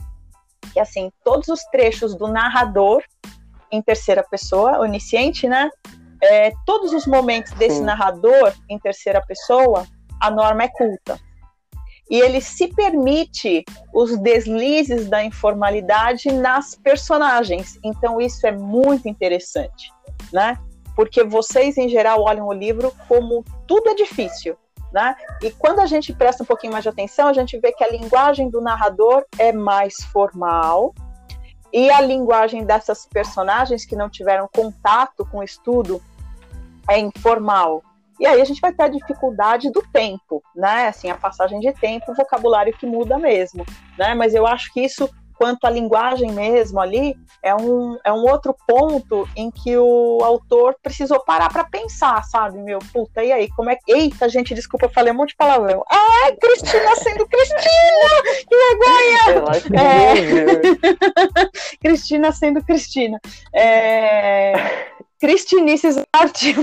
que 0.73 0.79
assim, 0.79 1.11
todos 1.25 1.49
os 1.49 1.65
trechos 1.65 2.15
do 2.15 2.29
narrador 2.29 3.03
em 3.73 3.83
terceira 3.83 4.23
pessoa, 4.23 4.79
onisciente, 4.79 5.49
né? 5.49 5.69
É, 6.23 6.53
todos 6.65 6.93
os 6.93 7.07
momentos 7.07 7.53
desse 7.53 7.77
Sim. 7.77 7.85
narrador 7.85 8.53
em 8.69 8.79
terceira 8.79 9.21
pessoa, 9.21 9.87
a 10.21 10.31
norma 10.31 10.65
é 10.65 10.69
culta. 10.69 11.19
E 12.09 12.21
ele 12.21 12.41
se 12.41 12.69
permite 12.69 13.65
os 13.93 14.17
deslizes 14.19 15.09
da 15.09 15.25
informalidade 15.25 16.33
nas 16.33 16.75
personagens. 16.75 17.79
Então 17.85 18.21
isso 18.21 18.47
é 18.47 18.53
muito 18.53 19.09
interessante, 19.09 19.93
né? 20.33 20.57
Porque 20.95 21.25
vocês 21.25 21.77
em 21.77 21.89
geral 21.89 22.23
olham 22.23 22.47
o 22.47 22.53
livro 22.53 22.93
como 23.09 23.45
tudo 23.67 23.91
é 23.91 23.95
difícil, 23.95 24.57
né? 24.93 25.17
E 25.43 25.51
quando 25.51 25.81
a 25.81 25.87
gente 25.87 26.13
presta 26.13 26.45
um 26.45 26.47
pouquinho 26.47 26.73
mais 26.73 26.85
de 26.85 26.89
atenção, 26.89 27.27
a 27.27 27.33
gente 27.33 27.59
vê 27.59 27.73
que 27.73 27.83
a 27.83 27.91
linguagem 27.91 28.49
do 28.49 28.61
narrador 28.61 29.25
é 29.37 29.53
mais 29.53 29.97
formal 30.13 30.95
e 31.73 31.91
a 31.91 32.01
linguagem 32.01 32.65
dessas 32.65 33.07
personagens 33.07 33.85
que 33.85 33.97
não 33.97 34.09
tiveram 34.09 34.49
contato 34.53 35.27
com 35.31 35.39
o 35.39 35.43
estudo 35.43 36.01
é 36.89 36.99
informal. 36.99 37.83
E 38.19 38.27
aí 38.27 38.41
a 38.41 38.45
gente 38.45 38.61
vai 38.61 38.73
ter 38.73 38.85
a 38.85 38.89
dificuldade 38.89 39.71
do 39.71 39.83
tempo, 39.93 40.43
né? 40.55 40.89
Assim, 40.89 41.11
a 41.11 41.17
passagem 41.17 41.61
de 41.61 41.73
tempo, 41.75 42.13
o 42.13 42.15
vocabulário 42.15 42.73
que 42.73 42.87
muda 42.87 43.19
mesmo, 43.19 43.65
né? 43.99 44.15
Mas 44.15 44.35
eu 44.35 44.47
acho 44.47 44.73
que 44.73 44.81
isso, 44.81 45.09
quanto 45.39 45.67
à 45.67 45.71
linguagem 45.71 46.33
mesmo 46.33 46.81
ali, 46.81 47.15
é 47.43 47.55
um, 47.55 47.99
é 48.03 48.11
um 48.11 48.25
outro 48.25 48.57
ponto 48.67 49.29
em 49.37 49.51
que 49.51 49.77
o 49.77 50.21
autor 50.23 50.77
precisou 50.83 51.23
parar 51.25 51.53
para 51.53 51.65
pensar, 51.65 52.25
sabe? 52.25 52.59
Meu, 52.59 52.79
puta, 52.91 53.23
e 53.23 53.31
aí? 53.31 53.51
Como 53.51 53.69
é 53.69 53.77
que. 53.77 53.93
Eita, 53.93 54.31
gente, 54.31 54.55
desculpa, 54.55 54.87
eu 54.87 54.91
falei 54.91 55.13
um 55.13 55.17
monte 55.17 55.31
de 55.31 55.37
palavrão. 55.37 55.85
Ai, 55.91 56.35
Cristina 56.37 56.97
sendo 56.97 57.27
Cristina! 57.27 57.61
Que 58.49 58.57
vergonha! 58.57 59.79
É. 59.79 60.66
Cristina 62.07 62.33
sendo 62.33 62.65
Cristina. 62.65 63.21
É... 63.53 64.93
Cristinices 65.19 65.97
artigo. 66.15 66.63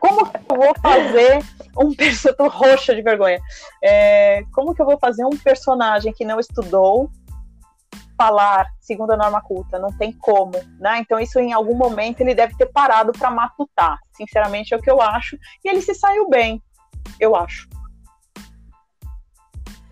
Como 0.00 0.26
que 0.26 0.38
eu 0.38 0.56
vou 0.56 0.74
fazer 0.82 1.38
um 1.76 1.94
personagem. 1.94 2.58
Roxa 2.58 2.94
de 2.94 3.02
vergonha. 3.02 3.38
É, 3.82 4.42
Como 4.52 4.74
que 4.74 4.82
eu 4.82 4.86
vou 4.86 4.98
fazer 4.98 5.24
um 5.24 5.36
personagem 5.36 6.12
que 6.12 6.24
não 6.24 6.40
estudou 6.40 7.10
falar 8.16 8.66
segundo 8.80 9.12
a 9.12 9.16
norma 9.16 9.40
culta? 9.40 9.78
Não 9.78 9.96
tem 9.96 10.12
como, 10.12 10.52
né? 10.80 10.98
Então, 10.98 11.20
isso 11.20 11.38
em 11.38 11.52
algum 11.52 11.74
momento 11.74 12.20
ele 12.22 12.34
deve 12.34 12.56
ter 12.56 12.66
parado 12.66 13.12
para 13.12 13.30
matutar. 13.30 13.98
Sinceramente, 14.16 14.74
é 14.74 14.76
o 14.76 14.82
que 14.82 14.90
eu 14.90 15.00
acho. 15.00 15.36
E 15.64 15.68
ele 15.68 15.80
se 15.80 15.94
saiu 15.94 16.28
bem, 16.28 16.60
eu 17.20 17.36
acho. 17.36 17.68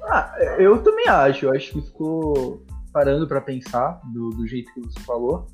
Ah, 0.02 0.34
eu 0.58 0.82
também 0.82 1.06
acho. 1.06 1.46
Eu 1.46 1.54
acho 1.54 1.72
que 1.72 1.82
ficou 1.82 2.66
parando 2.98 3.28
pra 3.28 3.40
pensar 3.40 4.00
do, 4.12 4.30
do 4.30 4.44
jeito 4.44 4.74
que 4.74 4.80
você 4.80 4.98
falou. 5.00 5.46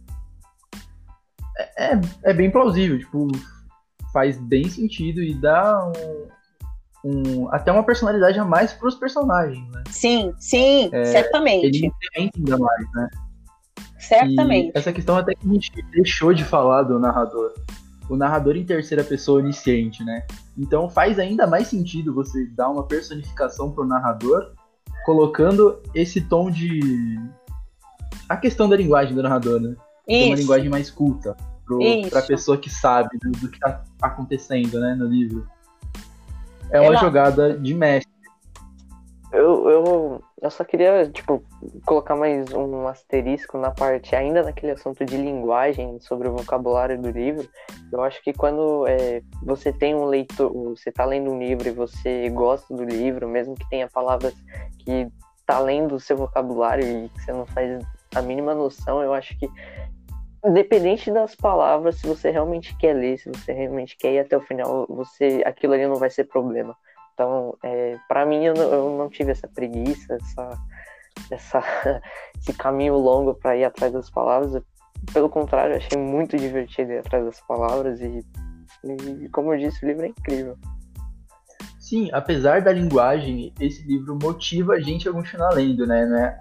É, 1.59 1.93
é, 1.93 2.01
é 2.23 2.33
bem 2.33 2.51
plausível, 2.51 2.99
tipo, 2.99 3.29
faz 4.15 4.39
bem 4.39 4.67
sentido 4.67 5.23
e 5.23 5.35
dá 5.35 5.93
um, 7.05 7.11
um- 7.43 7.49
até 7.53 7.71
uma 7.71 7.85
personalidade 7.85 8.39
a 8.39 8.45
mais 8.47 8.73
pros 8.73 8.95
personagens, 8.95 9.63
né? 9.73 9.85
Sim, 9.91 10.33
sim, 10.39 10.91
certamente. 11.05 11.67
Ele 11.67 11.87
incrementa 11.87 12.39
ainda 12.39 12.57
mais, 12.57 12.93
né? 12.95 13.11
Certamente. 13.99 14.69
E 14.75 14.79
essa 14.79 14.91
questão 14.91 15.19
até 15.19 15.35
que 15.35 15.47
a 15.47 15.53
gente 15.53 15.71
deixou 15.91 16.33
de 16.33 16.45
falar 16.45 16.85
do 16.85 16.99
narrador. 16.99 17.53
O 18.09 18.17
narrador 18.17 18.57
em 18.57 18.65
terceira 18.65 19.05
pessoa 19.05 19.41
onisciente, 19.41 20.03
né? 20.03 20.27
Então 20.57 20.89
faz 20.89 21.19
ainda 21.19 21.47
mais 21.47 21.69
sentido 21.69 22.15
você 22.15 22.47
dar 22.57 22.71
uma 22.71 22.87
personificação 22.87 23.71
pro 23.71 23.85
narrador, 23.87 24.55
colocando 25.05 25.81
esse 25.95 26.21
tom 26.21 26.51
de. 26.51 26.81
A 28.29 28.37
questão 28.37 28.69
da 28.69 28.77
linguagem 28.77 29.15
do 29.15 29.23
narrador, 29.23 29.61
né? 29.61 29.77
Tem 30.07 30.27
uma 30.27 30.35
Isso. 30.35 30.43
linguagem 30.43 30.69
mais 30.69 30.91
culta. 30.91 31.37
para 32.11 32.21
a 32.21 32.23
pessoa 32.23 32.57
que 32.59 32.71
sabe 32.71 33.19
do, 33.19 33.31
do 33.33 33.49
que 33.49 33.57
está 33.57 33.85
acontecendo 34.01 34.81
né, 34.81 34.95
no 34.95 35.07
livro. 35.07 35.47
É 36.71 36.81
uma 36.81 36.93
Ela... 36.93 37.01
jogada 37.01 37.59
de 37.59 37.75
mestre. 37.75 38.13
Eu, 39.33 39.69
eu, 39.69 40.23
eu 40.45 40.51
só 40.51 40.63
queria, 40.63 41.09
tipo, 41.11 41.43
colocar 41.87 42.15
mais 42.15 42.53
um 42.53 42.87
asterisco 42.87 43.57
na 43.57 43.71
parte, 43.71 44.15
ainda 44.15 44.43
naquele 44.43 44.73
assunto 44.73 45.03
de 45.03 45.17
linguagem, 45.17 45.99
sobre 46.01 46.29
o 46.29 46.37
vocabulário 46.37 47.01
do 47.01 47.11
livro. 47.11 47.49
Eu 47.91 48.03
acho 48.03 48.23
que 48.23 48.31
quando 48.35 48.87
é, 48.87 49.23
você 49.43 49.73
tem 49.73 49.95
um 49.95 50.05
leitor, 50.05 50.53
você 50.53 50.93
tá 50.93 51.07
lendo 51.07 51.31
um 51.31 51.39
livro 51.39 51.67
e 51.67 51.71
você 51.73 52.29
gosta 52.29 52.75
do 52.77 52.85
livro, 52.85 53.27
mesmo 53.27 53.55
que 53.55 53.67
tenha 53.71 53.89
palavras 53.89 54.35
que 54.81 55.09
tá 55.47 55.59
lendo 55.59 55.95
o 55.95 56.01
seu 56.01 56.15
vocabulário 56.15 56.85
e 56.85 57.09
que 57.09 57.23
você 57.23 57.33
não 57.33 57.47
faz 57.47 57.83
a 58.15 58.21
mínima 58.21 58.55
noção, 58.55 59.03
eu 59.03 59.15
acho 59.15 59.39
que 59.39 59.49
independente 60.45 61.11
das 61.11 61.35
palavras, 61.35 61.97
se 61.97 62.07
você 62.07 62.31
realmente 62.31 62.77
quer 62.77 62.93
ler, 62.93 63.17
se 63.17 63.31
você 63.31 63.51
realmente 63.51 63.97
quer 63.97 64.13
ir 64.13 64.19
até 64.19 64.37
o 64.37 64.43
final, 64.43 64.87
você 64.91 65.43
aquilo 65.47 65.73
ali 65.73 65.87
não 65.87 65.97
vai 65.97 66.11
ser 66.11 66.25
problema. 66.25 66.77
Então, 67.15 67.57
é, 67.63 67.97
para 68.09 68.27
mim, 68.27 68.45
eu 68.45 68.55
não, 68.55 68.63
eu 68.65 68.99
não, 68.99 69.09
tive 69.09 69.31
essa 69.31 69.47
preguiça, 69.47 70.15
essa, 70.15 70.59
essa, 71.31 71.63
esse 72.37 72.53
caminho 72.53 72.97
longo 72.97 73.35
para 73.35 73.57
ir 73.57 73.65
atrás 73.65 73.93
das 73.93 74.11
palavras. 74.11 74.61
Pelo 75.13 75.29
contrário, 75.29 75.77
achei 75.77 75.97
muito 75.99 76.37
divertido 76.37 76.93
ir 76.93 76.99
atrás 76.99 77.25
das 77.25 77.41
palavras 77.43 78.01
e, 78.01 78.25
e, 78.85 79.29
como 79.29 79.55
eu 79.55 79.59
disse, 79.59 79.85
o 79.85 79.89
livro 79.89 80.05
é 80.05 80.09
incrível. 80.09 80.59
Sim, 81.79 82.11
apesar 82.13 82.63
da 82.63 82.73
linguagem, 82.73 83.53
esse 83.61 83.87
livro 83.87 84.19
motiva 84.21 84.73
a 84.73 84.81
gente 84.81 85.09
a 85.09 85.13
continuar 85.13 85.51
lendo, 85.51 85.87
né? 85.87 86.07
né? 86.07 86.37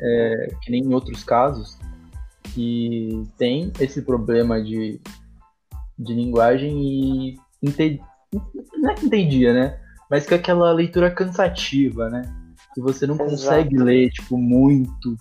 É, 0.00 0.54
que 0.62 0.70
nem 0.70 0.82
em 0.82 0.94
outros 0.94 1.24
casos, 1.24 1.78
que 2.54 3.22
tem 3.36 3.72
esse 3.80 4.00
problema 4.02 4.62
de, 4.62 5.00
de 5.98 6.14
linguagem 6.14 6.80
e 6.80 7.36
não 7.62 8.90
é 8.90 8.94
que 8.94 9.06
entendia, 9.06 9.52
né? 9.52 9.85
Mas 10.10 10.26
que 10.26 10.34
é 10.34 10.36
aquela 10.36 10.72
leitura 10.72 11.10
cansativa, 11.10 12.08
né? 12.08 12.22
Que 12.74 12.80
você 12.80 13.06
não 13.06 13.14
Exato. 13.14 13.30
consegue 13.30 13.78
ler, 13.78 14.10
tipo, 14.10 14.36
muito 14.36 15.16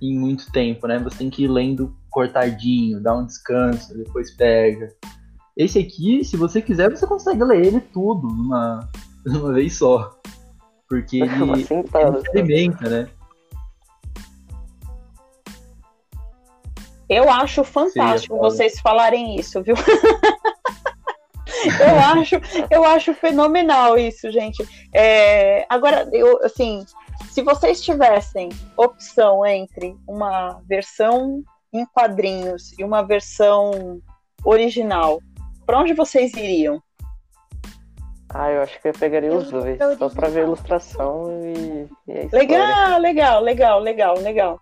em 0.00 0.18
muito 0.18 0.50
tempo, 0.52 0.86
né? 0.86 0.98
Você 0.98 1.18
tem 1.18 1.30
que 1.30 1.44
ir 1.44 1.48
lendo 1.48 1.94
cortadinho, 2.10 3.00
dar 3.00 3.16
um 3.16 3.26
descanso, 3.26 3.96
depois 3.96 4.30
pega. 4.34 4.94
Esse 5.56 5.78
aqui, 5.78 6.24
se 6.24 6.36
você 6.36 6.62
quiser, 6.62 6.90
você 6.90 7.06
consegue 7.06 7.42
ler 7.42 7.66
ele 7.66 7.80
tudo 7.80 8.28
numa, 8.28 8.88
numa 9.26 9.52
vez 9.52 9.76
só. 9.76 10.16
Porque 10.88 11.18
ele, 11.22 11.42
ele 11.42 11.64
se 11.64 11.74
alimenta, 12.30 12.88
né? 12.88 13.08
Eu 17.08 17.30
acho 17.30 17.64
fantástico 17.64 18.34
Sim, 18.34 18.40
vocês 18.40 18.80
falarem 18.80 19.36
isso, 19.36 19.62
viu? 19.62 19.74
eu 21.80 22.20
acho, 22.20 22.34
eu 22.70 22.84
acho 22.84 23.14
fenomenal 23.14 23.98
isso, 23.98 24.30
gente. 24.30 24.66
É, 24.94 25.66
agora, 25.68 26.08
eu, 26.12 26.44
assim, 26.44 26.84
se 27.30 27.42
vocês 27.42 27.80
tivessem 27.80 28.48
opção 28.76 29.44
entre 29.44 29.96
uma 30.06 30.60
versão 30.68 31.42
em 31.72 31.84
quadrinhos 31.86 32.72
e 32.78 32.84
uma 32.84 33.02
versão 33.02 34.00
original, 34.44 35.20
para 35.66 35.78
onde 35.78 35.92
vocês 35.92 36.32
iriam? 36.34 36.82
Ah, 38.30 38.50
eu 38.50 38.62
acho 38.62 38.80
que 38.80 38.88
eu 38.88 38.92
pegaria 38.92 39.32
os 39.32 39.50
dois, 39.50 39.78
só 39.98 40.08
para 40.10 40.28
ver 40.28 40.40
a 40.40 40.44
ilustração 40.44 41.30
e, 41.42 41.88
e 42.06 42.28
Legal, 42.30 43.00
legal, 43.00 43.40
legal, 43.40 43.80
legal, 43.80 44.18
legal. 44.18 44.60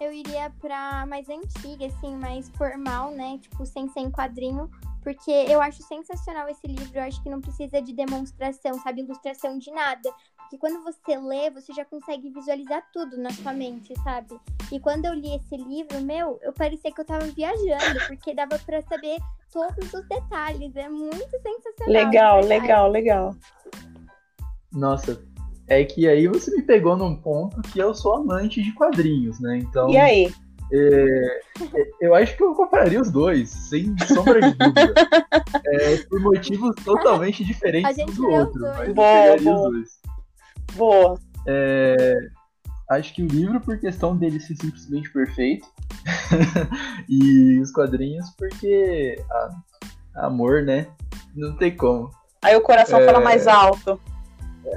Eu 0.00 0.12
iria 0.12 0.50
pra 0.60 1.06
mais 1.06 1.28
antiga, 1.28 1.86
assim, 1.86 2.16
mais 2.16 2.48
formal, 2.50 3.10
né? 3.10 3.38
Tipo, 3.40 3.64
sem 3.64 3.88
ser 3.88 4.00
em 4.00 4.10
quadrinho, 4.10 4.70
porque 5.02 5.30
eu 5.30 5.62
acho 5.62 5.82
sensacional 5.82 6.48
esse 6.48 6.66
livro, 6.66 6.98
eu 6.98 7.02
acho 7.04 7.22
que 7.22 7.30
não 7.30 7.40
precisa 7.40 7.80
de 7.80 7.92
demonstração, 7.92 8.74
sabe, 8.80 9.02
ilustração 9.02 9.58
de 9.58 9.70
nada. 9.70 10.12
Porque 10.38 10.58
quando 10.58 10.82
você 10.84 11.18
lê, 11.18 11.50
você 11.50 11.72
já 11.72 11.84
consegue 11.84 12.30
visualizar 12.30 12.82
tudo 12.92 13.16
na 13.16 13.30
sua 13.30 13.52
mente, 13.52 13.94
sabe? 14.02 14.38
E 14.70 14.78
quando 14.78 15.04
eu 15.04 15.14
li 15.14 15.34
esse 15.34 15.56
livro, 15.56 16.00
meu, 16.02 16.38
eu 16.42 16.52
parecia 16.52 16.92
que 16.92 17.00
eu 17.00 17.04
tava 17.04 17.26
viajando, 17.26 18.00
porque 18.06 18.34
dava 18.34 18.58
para 18.58 18.80
saber 18.82 19.18
todos 19.52 19.92
os 19.92 20.08
detalhes. 20.08 20.74
É 20.76 20.88
muito 20.88 21.30
sensacional. 21.30 22.04
Legal, 22.04 22.40
legal, 22.40 22.90
legal. 22.90 23.36
Nossa, 24.72 25.20
é 25.68 25.84
que 25.84 26.08
aí 26.08 26.28
você 26.28 26.54
me 26.54 26.62
pegou 26.62 26.96
num 26.96 27.16
ponto 27.16 27.60
que 27.62 27.78
eu 27.78 27.94
sou 27.94 28.14
amante 28.14 28.62
de 28.62 28.72
quadrinhos, 28.72 29.40
né? 29.40 29.58
Então. 29.58 29.90
E 29.90 29.96
aí? 29.96 30.34
É, 30.72 31.40
eu 32.00 32.14
acho 32.14 32.36
que 32.36 32.42
eu 32.42 32.52
compraria 32.54 33.00
os 33.00 33.10
dois, 33.10 33.50
sem 33.50 33.94
sombra 34.06 34.40
de 34.40 34.56
dúvida. 34.56 34.94
É, 35.68 35.96
por 36.08 36.20
motivos 36.20 36.74
totalmente 36.84 37.44
diferentes 37.44 37.98
um 37.98 38.06
do 38.06 38.28
outro. 38.28 38.60
Mas 38.60 38.92
boa, 38.92 39.36
boa. 39.42 39.56
os 39.56 39.72
dois. 39.72 39.88
Boa. 40.74 41.18
É, 41.46 42.16
acho 42.90 43.14
que 43.14 43.22
o 43.22 43.26
livro, 43.26 43.60
por 43.60 43.78
questão 43.78 44.16
dele 44.16 44.38
ser 44.38 44.54
simplesmente 44.56 45.10
perfeito, 45.12 45.66
e 47.08 47.58
os 47.60 47.72
quadrinhos, 47.72 48.30
porque 48.36 49.20
amor, 50.14 50.62
né? 50.62 50.86
Não 51.34 51.56
tem 51.56 51.76
como. 51.76 52.10
Aí 52.42 52.54
o 52.54 52.60
coração 52.60 53.04
fala 53.04 53.20
mais 53.20 53.46
alto. 53.46 54.00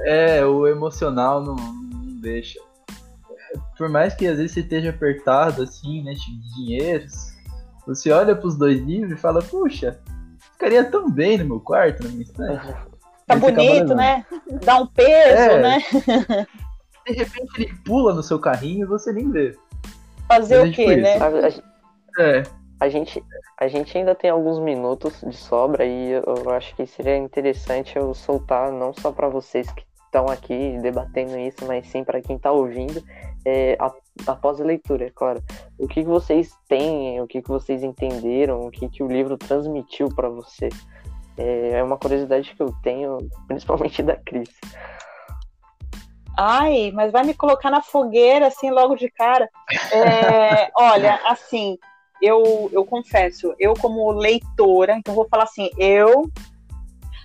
É, 0.04 0.44
o 0.44 0.66
emocional 0.66 1.42
não, 1.42 1.56
não 1.56 2.20
deixa 2.20 2.58
por 3.76 3.88
mais 3.88 4.14
que 4.14 4.26
às 4.26 4.36
vezes 4.36 4.52
você 4.52 4.60
esteja 4.60 4.90
apertado, 4.90 5.62
assim, 5.62 6.02
né, 6.02 6.12
de 6.12 6.54
dinheiros, 6.54 7.32
você 7.86 8.10
olha 8.12 8.36
para 8.36 8.46
os 8.46 8.56
dois 8.56 8.78
livros 8.78 9.12
e 9.12 9.16
fala, 9.16 9.40
puxa, 9.40 9.98
ficaria 10.52 10.84
tão 10.84 11.10
bem 11.10 11.38
no 11.38 11.46
meu 11.46 11.60
quarto, 11.60 12.02
na 12.02 12.10
minha 12.10 12.22
estante. 12.22 12.74
Tá 13.26 13.36
bonito, 13.36 13.94
né? 13.94 14.26
Dá 14.64 14.76
um 14.76 14.86
peso, 14.86 15.08
é, 15.42 15.62
né? 15.62 15.78
De 17.06 17.14
repente 17.14 17.50
ele 17.56 17.74
pula 17.84 18.12
no 18.12 18.22
seu 18.22 18.38
carrinho 18.38 18.84
e 18.84 18.88
você 18.88 19.12
nem 19.12 19.30
vê. 19.30 19.56
Fazer 20.28 20.68
o 20.68 20.72
quê, 20.72 20.96
né? 20.96 21.16
A, 21.16 21.26
a, 21.26 22.22
é. 22.22 22.42
A, 22.80 22.88
gente, 22.88 23.22
a 23.58 23.68
gente 23.68 23.96
ainda 23.96 24.14
tem 24.14 24.30
alguns 24.30 24.58
minutos 24.58 25.20
de 25.20 25.36
sobra 25.36 25.84
e 25.84 26.12
eu 26.12 26.50
acho 26.50 26.74
que 26.74 26.86
seria 26.86 27.16
interessante 27.16 27.96
eu 27.96 28.14
soltar 28.14 28.72
não 28.72 28.94
só 28.94 29.12
para 29.12 29.28
vocês 29.28 29.70
que 29.70 29.84
estão 30.06 30.26
aqui 30.26 30.76
debatendo 30.82 31.38
isso, 31.38 31.64
mas 31.66 31.86
sim 31.86 32.02
para 32.02 32.20
quem 32.20 32.36
está 32.36 32.50
ouvindo, 32.50 33.00
é, 33.44 33.78
após 34.26 34.60
a 34.60 34.64
leitura, 34.64 35.06
é 35.06 35.10
claro. 35.10 35.42
O 35.78 35.86
que, 35.86 36.02
que 36.02 36.08
vocês 36.08 36.52
têm, 36.68 37.20
o 37.20 37.26
que, 37.26 37.40
que 37.40 37.48
vocês 37.48 37.82
entenderam, 37.82 38.66
o 38.66 38.70
que, 38.70 38.88
que 38.88 39.02
o 39.02 39.08
livro 39.08 39.36
transmitiu 39.36 40.08
para 40.08 40.28
você? 40.28 40.68
É, 41.36 41.78
é 41.78 41.82
uma 41.82 41.96
curiosidade 41.96 42.54
que 42.54 42.62
eu 42.62 42.74
tenho, 42.82 43.18
principalmente 43.46 44.02
da 44.02 44.16
Cris. 44.16 44.50
Ai, 46.36 46.90
mas 46.92 47.12
vai 47.12 47.22
me 47.22 47.34
colocar 47.34 47.70
na 47.70 47.82
fogueira 47.82 48.46
assim 48.46 48.70
logo 48.70 48.96
de 48.96 49.10
cara. 49.10 49.48
É, 49.92 50.70
olha, 50.74 51.20
assim, 51.26 51.78
eu, 52.20 52.68
eu 52.72 52.84
confesso, 52.84 53.54
eu 53.58 53.74
como 53.74 54.10
leitora, 54.12 54.96
então 54.96 55.14
vou 55.14 55.28
falar 55.28 55.44
assim, 55.44 55.70
eu 55.78 56.30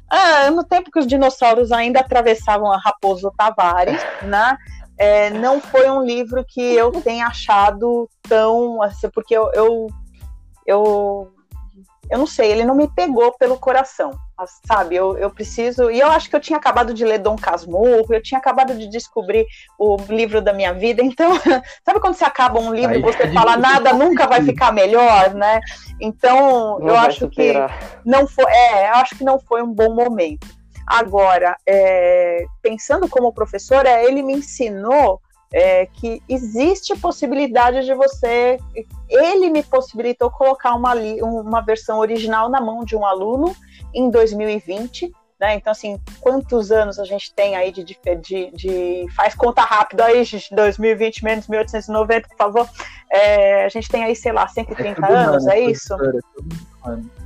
ah, 0.10 0.52
no 0.52 0.64
tempo 0.64 0.92
que 0.92 1.00
os 1.00 1.08
dinossauros 1.08 1.72
ainda 1.72 2.00
atravessavam 2.00 2.72
a 2.72 2.78
Raposo 2.78 3.32
Tavares, 3.36 4.02
né? 4.24 4.58
É, 4.98 5.30
não 5.30 5.60
foi 5.60 5.90
um 5.90 6.04
livro 6.04 6.46
que 6.48 6.62
eu 6.62 6.92
tenha 6.92 7.28
achado 7.28 8.10
tão 8.22 8.82
assim, 8.82 9.10
porque 9.10 9.36
eu, 9.36 9.52
eu, 9.54 9.88
eu, 10.66 11.35
eu 12.10 12.20
não 12.20 12.28
sei, 12.28 12.52
ele 12.52 12.66
não 12.66 12.76
me 12.76 12.88
pegou 12.88 13.36
pelo 13.38 13.58
coração, 13.58 14.12
sabe? 14.66 14.96
Eu, 14.96 15.18
eu 15.18 15.30
preciso. 15.30 15.90
E 15.90 16.00
eu 16.00 16.10
acho 16.12 16.30
que 16.30 16.36
eu 16.36 16.40
tinha 16.40 16.58
acabado 16.58 16.94
de 16.94 17.04
ler 17.04 17.18
Dom 17.18 17.36
Casmurro, 17.36 18.14
eu 18.14 18.22
tinha 18.22 18.38
acabado 18.38 18.76
de 18.78 18.88
descobrir 18.88 19.46
o 19.78 19.98
livro 20.10 20.42
da 20.42 20.54
minha 20.54 20.74
vida. 20.74 21.02
Então, 21.02 21.32
sabe 21.84 22.00
quando 22.00 22.16
você 22.16 22.26
acaba 22.26 22.60
um 22.60 22.74
livro 22.74 22.96
e 22.96 23.02
você 23.02 23.24
é 23.24 23.32
fala 23.34 23.58
nada 23.58 23.94
nunca 23.94 24.28
vai 24.28 24.44
ficar 24.44 24.72
melhor, 24.72 25.34
né? 25.34 25.60
Então, 26.00 26.80
eu 26.82 26.96
acho 26.96 27.20
superar. 27.20 27.70
que 27.70 28.10
não 28.10 28.28
foi. 28.28 28.46
É, 28.52 28.90
eu 28.90 28.96
acho 28.96 29.16
que 29.18 29.24
não 29.24 29.40
foi 29.40 29.64
um 29.64 29.74
bom 29.74 29.94
momento. 29.96 30.48
Agora, 30.86 31.58
é, 31.66 32.46
pensando 32.62 33.10
como 33.10 33.34
professora, 33.34 34.04
ele 34.04 34.22
me 34.22 34.34
ensinou 34.34 35.20
é, 35.56 35.86
que 35.86 36.22
existe 36.28 36.94
possibilidade 36.98 37.86
de 37.86 37.94
você. 37.94 38.58
Ele 39.10 39.50
me 39.50 39.64
possibilitou 39.64 40.30
colocar 40.30 40.76
uma, 40.76 40.94
uma 41.24 41.62
versão 41.62 42.00
original 42.00 42.50
na 42.50 42.60
mão 42.60 42.84
de 42.84 42.94
um 42.94 43.06
aluno 43.06 43.56
em 43.94 44.10
2020 44.10 45.14
né? 45.40 45.56
Então, 45.56 45.72
assim, 45.72 46.00
quantos 46.22 46.72
anos 46.72 47.00
a 47.00 47.04
gente 47.04 47.34
tem 47.34 47.56
aí 47.56 47.72
de, 47.72 47.84
de, 47.84 48.52
de 48.52 49.06
faz 49.16 49.36
conta 49.36 49.62
rápida 49.62 50.06
aí, 50.06 50.24
gente, 50.24 50.54
2020 50.54 51.24
menos 51.24 51.48
1890, 51.48 52.30
por 52.30 52.38
favor. 52.38 52.70
É, 53.12 53.66
a 53.66 53.70
gente 53.70 53.90
tem 53.90 54.04
aí, 54.04 54.16
sei 54.16 54.32
lá, 54.32 54.48
130 54.48 55.06
é 55.06 55.12
anos, 55.12 55.48
é 55.48 55.60
isso? 55.60 55.96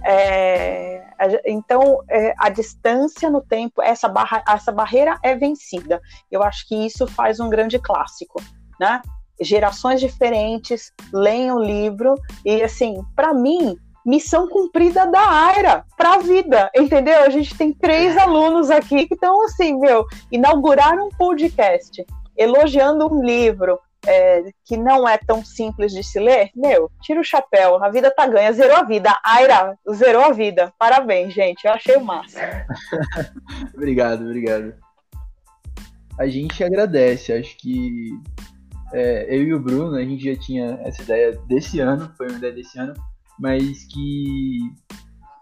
É, 0.03 1.03
então, 1.45 2.03
é, 2.09 2.33
a 2.37 2.49
distância 2.49 3.29
no 3.29 3.41
tempo, 3.41 3.81
essa, 3.81 4.07
barra, 4.07 4.43
essa 4.47 4.71
barreira 4.71 5.17
é 5.23 5.35
vencida. 5.35 6.01
Eu 6.31 6.41
acho 6.43 6.67
que 6.67 6.75
isso 6.85 7.05
faz 7.07 7.39
um 7.39 7.49
grande 7.49 7.77
clássico, 7.77 8.41
né? 8.79 9.01
gerações 9.41 9.99
diferentes 9.99 10.91
leem 11.13 11.51
o 11.51 11.59
livro 11.59 12.15
e 12.45 12.61
assim, 12.61 13.01
para 13.15 13.33
mim, 13.33 13.77
missão 14.05 14.47
cumprida 14.47 15.05
da 15.07 15.47
Aira 15.47 15.85
para 15.97 16.15
a 16.15 16.17
vida, 16.19 16.69
entendeu? 16.75 17.21
A 17.21 17.29
gente 17.29 17.57
tem 17.57 17.73
três 17.73 18.17
alunos 18.17 18.69
aqui 18.69 19.07
que 19.07 19.13
estão 19.13 19.43
assim, 19.43 19.79
meu, 19.79 20.05
inauguraram 20.31 21.07
um 21.07 21.09
podcast, 21.09 22.05
elogiando 22.37 23.11
um 23.11 23.23
livro, 23.23 23.79
é, 24.07 24.43
que 24.65 24.77
não 24.77 25.07
é 25.07 25.17
tão 25.17 25.43
simples 25.43 25.91
de 25.91 26.03
se 26.03 26.19
ler, 26.19 26.49
meu, 26.55 26.89
tira 27.01 27.19
o 27.19 27.23
chapéu, 27.23 27.83
a 27.83 27.89
vida 27.89 28.09
tá 28.09 28.25
ganha, 28.25 28.51
zerou 28.53 28.77
a 28.77 28.83
vida. 28.83 29.13
Aira, 29.23 29.77
zerou 29.93 30.23
a 30.23 30.31
vida. 30.31 30.73
Parabéns, 30.79 31.33
gente, 31.33 31.65
eu 31.65 31.73
achei 31.73 31.95
o 31.97 32.03
máximo. 32.03 32.41
obrigado, 33.75 34.21
obrigado. 34.21 34.73
A 36.17 36.27
gente 36.27 36.63
agradece, 36.63 37.33
acho 37.33 37.57
que 37.57 38.09
é, 38.93 39.25
eu 39.29 39.43
e 39.43 39.53
o 39.53 39.59
Bruno, 39.59 39.95
a 39.95 40.03
gente 40.03 40.23
já 40.23 40.39
tinha 40.39 40.79
essa 40.83 41.01
ideia 41.01 41.37
desse 41.47 41.79
ano, 41.79 42.11
foi 42.17 42.27
uma 42.27 42.37
ideia 42.37 42.53
desse 42.53 42.77
ano, 42.79 42.93
mas 43.39 43.85
que 43.85 44.59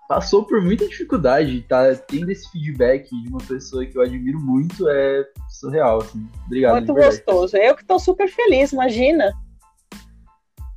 passou 0.07 0.45
por 0.45 0.61
muita 0.61 0.87
dificuldade, 0.87 1.65
tá 1.67 1.93
tendo 1.95 2.31
esse 2.31 2.49
feedback 2.51 3.09
de 3.09 3.27
uma 3.27 3.39
pessoa 3.39 3.85
que 3.85 3.97
eu 3.97 4.01
admiro 4.01 4.39
muito 4.39 4.87
é 4.87 5.27
surreal, 5.49 6.01
assim. 6.01 6.25
Obrigado. 6.45 6.75
Muito 6.75 6.93
gostoso. 6.93 7.57
Eu 7.57 7.75
que 7.75 7.83
tô 7.83 7.99
super 7.99 8.29
feliz, 8.29 8.71
imagina. 8.71 9.33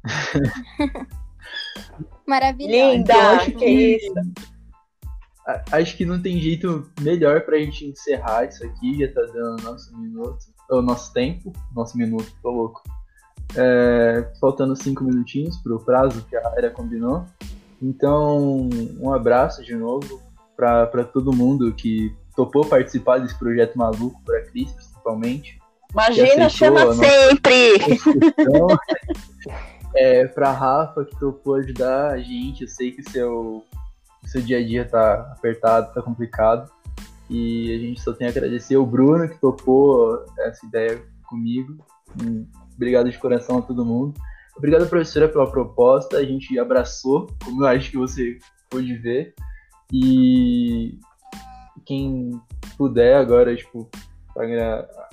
Maravilhoso. 2.26 2.92
Linda, 2.92 3.38
que, 3.44 3.52
que 3.52 3.66
isso. 3.66 4.12
Acho 5.72 5.96
que 5.96 6.04
não 6.04 6.20
tem 6.20 6.38
jeito 6.40 6.90
melhor 7.00 7.40
pra 7.42 7.58
gente 7.58 7.86
encerrar 7.86 8.46
isso 8.46 8.64
aqui, 8.64 8.98
já 8.98 9.12
tá 9.12 9.22
dando 9.32 9.62
nosso 9.64 9.96
minuto, 9.98 10.38
o 10.70 10.80
nosso 10.80 11.12
tempo, 11.12 11.52
nosso 11.74 11.98
minuto, 11.98 12.32
tô 12.40 12.50
louco. 12.50 12.82
É, 13.56 14.28
faltando 14.40 14.76
cinco 14.76 15.04
minutinhos 15.04 15.56
pro 15.58 15.80
prazo 15.80 16.24
que 16.28 16.36
a 16.36 16.52
era 16.56 16.70
combinou. 16.70 17.24
Então, 17.82 18.68
um 19.00 19.12
abraço 19.12 19.64
de 19.64 19.74
novo 19.74 20.20
para 20.56 21.04
todo 21.04 21.34
mundo 21.34 21.72
que 21.72 22.14
topou 22.36 22.66
participar 22.66 23.18
desse 23.18 23.38
projeto 23.38 23.76
maluco, 23.76 24.20
para 24.24 24.38
a 24.38 24.42
Cris, 24.42 24.70
principalmente. 24.72 25.58
Imagina, 25.92 26.48
chama 26.48 26.94
sempre! 26.94 27.78
é, 29.96 30.26
para 30.26 30.52
Rafa, 30.52 31.04
que 31.04 31.18
topou 31.18 31.54
ajudar 31.54 32.10
a 32.10 32.18
gente. 32.18 32.62
Eu 32.62 32.68
sei 32.68 32.92
que 32.92 33.02
seu, 33.10 33.64
seu 34.24 34.40
dia 34.40 34.58
a 34.58 34.64
dia 34.64 34.84
tá 34.84 35.32
apertado, 35.36 35.92
tá 35.92 36.02
complicado. 36.02 36.70
E 37.28 37.74
a 37.74 37.78
gente 37.78 38.00
só 38.00 38.12
tem 38.12 38.26
a 38.26 38.30
agradecer 38.30 38.76
o 38.76 38.86
Bruno, 38.86 39.28
que 39.28 39.38
topou 39.38 40.24
essa 40.38 40.66
ideia 40.66 41.00
comigo. 41.28 41.84
Obrigado 42.80 43.10
de 43.10 43.18
coração 43.18 43.58
a 43.58 43.62
todo 43.62 43.84
mundo. 43.84 44.18
Obrigado, 44.56 44.88
professora, 44.88 45.28
pela 45.28 45.50
proposta. 45.50 46.16
A 46.16 46.24
gente 46.24 46.58
abraçou, 46.58 47.26
como 47.44 47.62
eu 47.62 47.68
acho 47.68 47.90
que 47.90 47.98
você 47.98 48.38
pôde 48.70 48.94
ver. 48.94 49.34
E 49.92 50.98
quem 51.84 52.30
puder 52.78 53.16
agora, 53.16 53.54
tipo, 53.54 53.86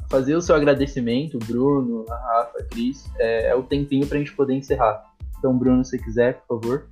fazer 0.09 0.34
o 0.38 0.41
seu 0.41 0.55
agradecimento, 0.55 1.38
Bruno, 1.39 2.05
a 2.09 2.15
Rafa, 2.15 2.57
a 2.59 2.63
Cris, 2.63 3.11
é, 3.20 3.47
é 3.47 3.55
o 3.55 3.63
tempinho 3.63 4.07
para 4.07 4.15
a 4.15 4.20
gente 4.20 4.34
poder 4.34 4.53
encerrar. 4.53 5.03
Então, 5.38 5.57
Bruno, 5.57 5.84
se 5.84 5.99
quiser, 5.99 6.39
por 6.47 6.61
favor. 6.61 6.88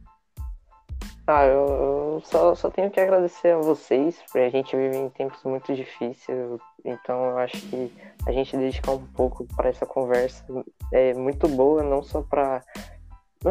Ah, 1.25 1.45
eu, 1.45 2.21
só, 2.25 2.53
só 2.53 2.69
tenho 2.69 2.91
que 2.91 2.99
agradecer 2.99 3.51
a 3.51 3.59
vocês, 3.59 4.21
porque 4.23 4.39
a 4.39 4.49
gente 4.49 4.75
vive 4.75 4.97
em 4.97 5.09
tempos 5.09 5.41
muito 5.45 5.73
difíceis, 5.73 6.37
então 6.85 7.25
eu 7.25 7.37
acho 7.39 7.57
que 7.67 7.91
a 8.27 8.31
gente 8.31 8.55
dedicar 8.55 8.91
um 8.91 9.05
pouco 9.07 9.45
para 9.55 9.69
essa 9.69 9.85
conversa 9.85 10.45
é 10.91 11.13
muito 11.13 11.47
boa, 11.47 11.83
não 11.83 12.01
só 12.03 12.21
para 12.21 12.63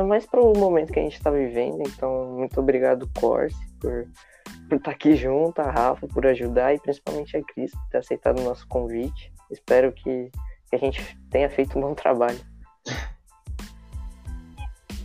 mas 0.02 0.26
para 0.26 0.40
o 0.40 0.56
momento 0.58 0.92
que 0.92 0.98
a 0.98 1.02
gente 1.02 1.16
está 1.16 1.30
vivendo. 1.30 1.80
Então, 1.86 2.32
muito 2.32 2.58
obrigado, 2.58 3.08
Corse, 3.20 3.56
por, 3.78 4.08
por 4.68 4.76
estar 4.76 4.78
tá 4.80 4.90
aqui 4.90 5.14
junto, 5.14 5.60
a 5.60 5.70
Rafa, 5.70 6.08
por 6.08 6.26
ajudar 6.26 6.74
e 6.74 6.80
principalmente 6.80 7.36
a 7.36 7.42
Cris 7.44 7.70
por 7.70 7.88
ter 7.90 7.98
aceitado 7.98 8.40
o 8.40 8.44
nosso 8.44 8.66
convite. 8.66 9.32
Espero 9.50 9.92
que, 9.92 10.30
que 10.68 10.74
a 10.74 10.78
gente 10.78 11.16
tenha 11.30 11.48
feito 11.48 11.78
um 11.78 11.82
bom 11.82 11.94
trabalho. 11.94 12.40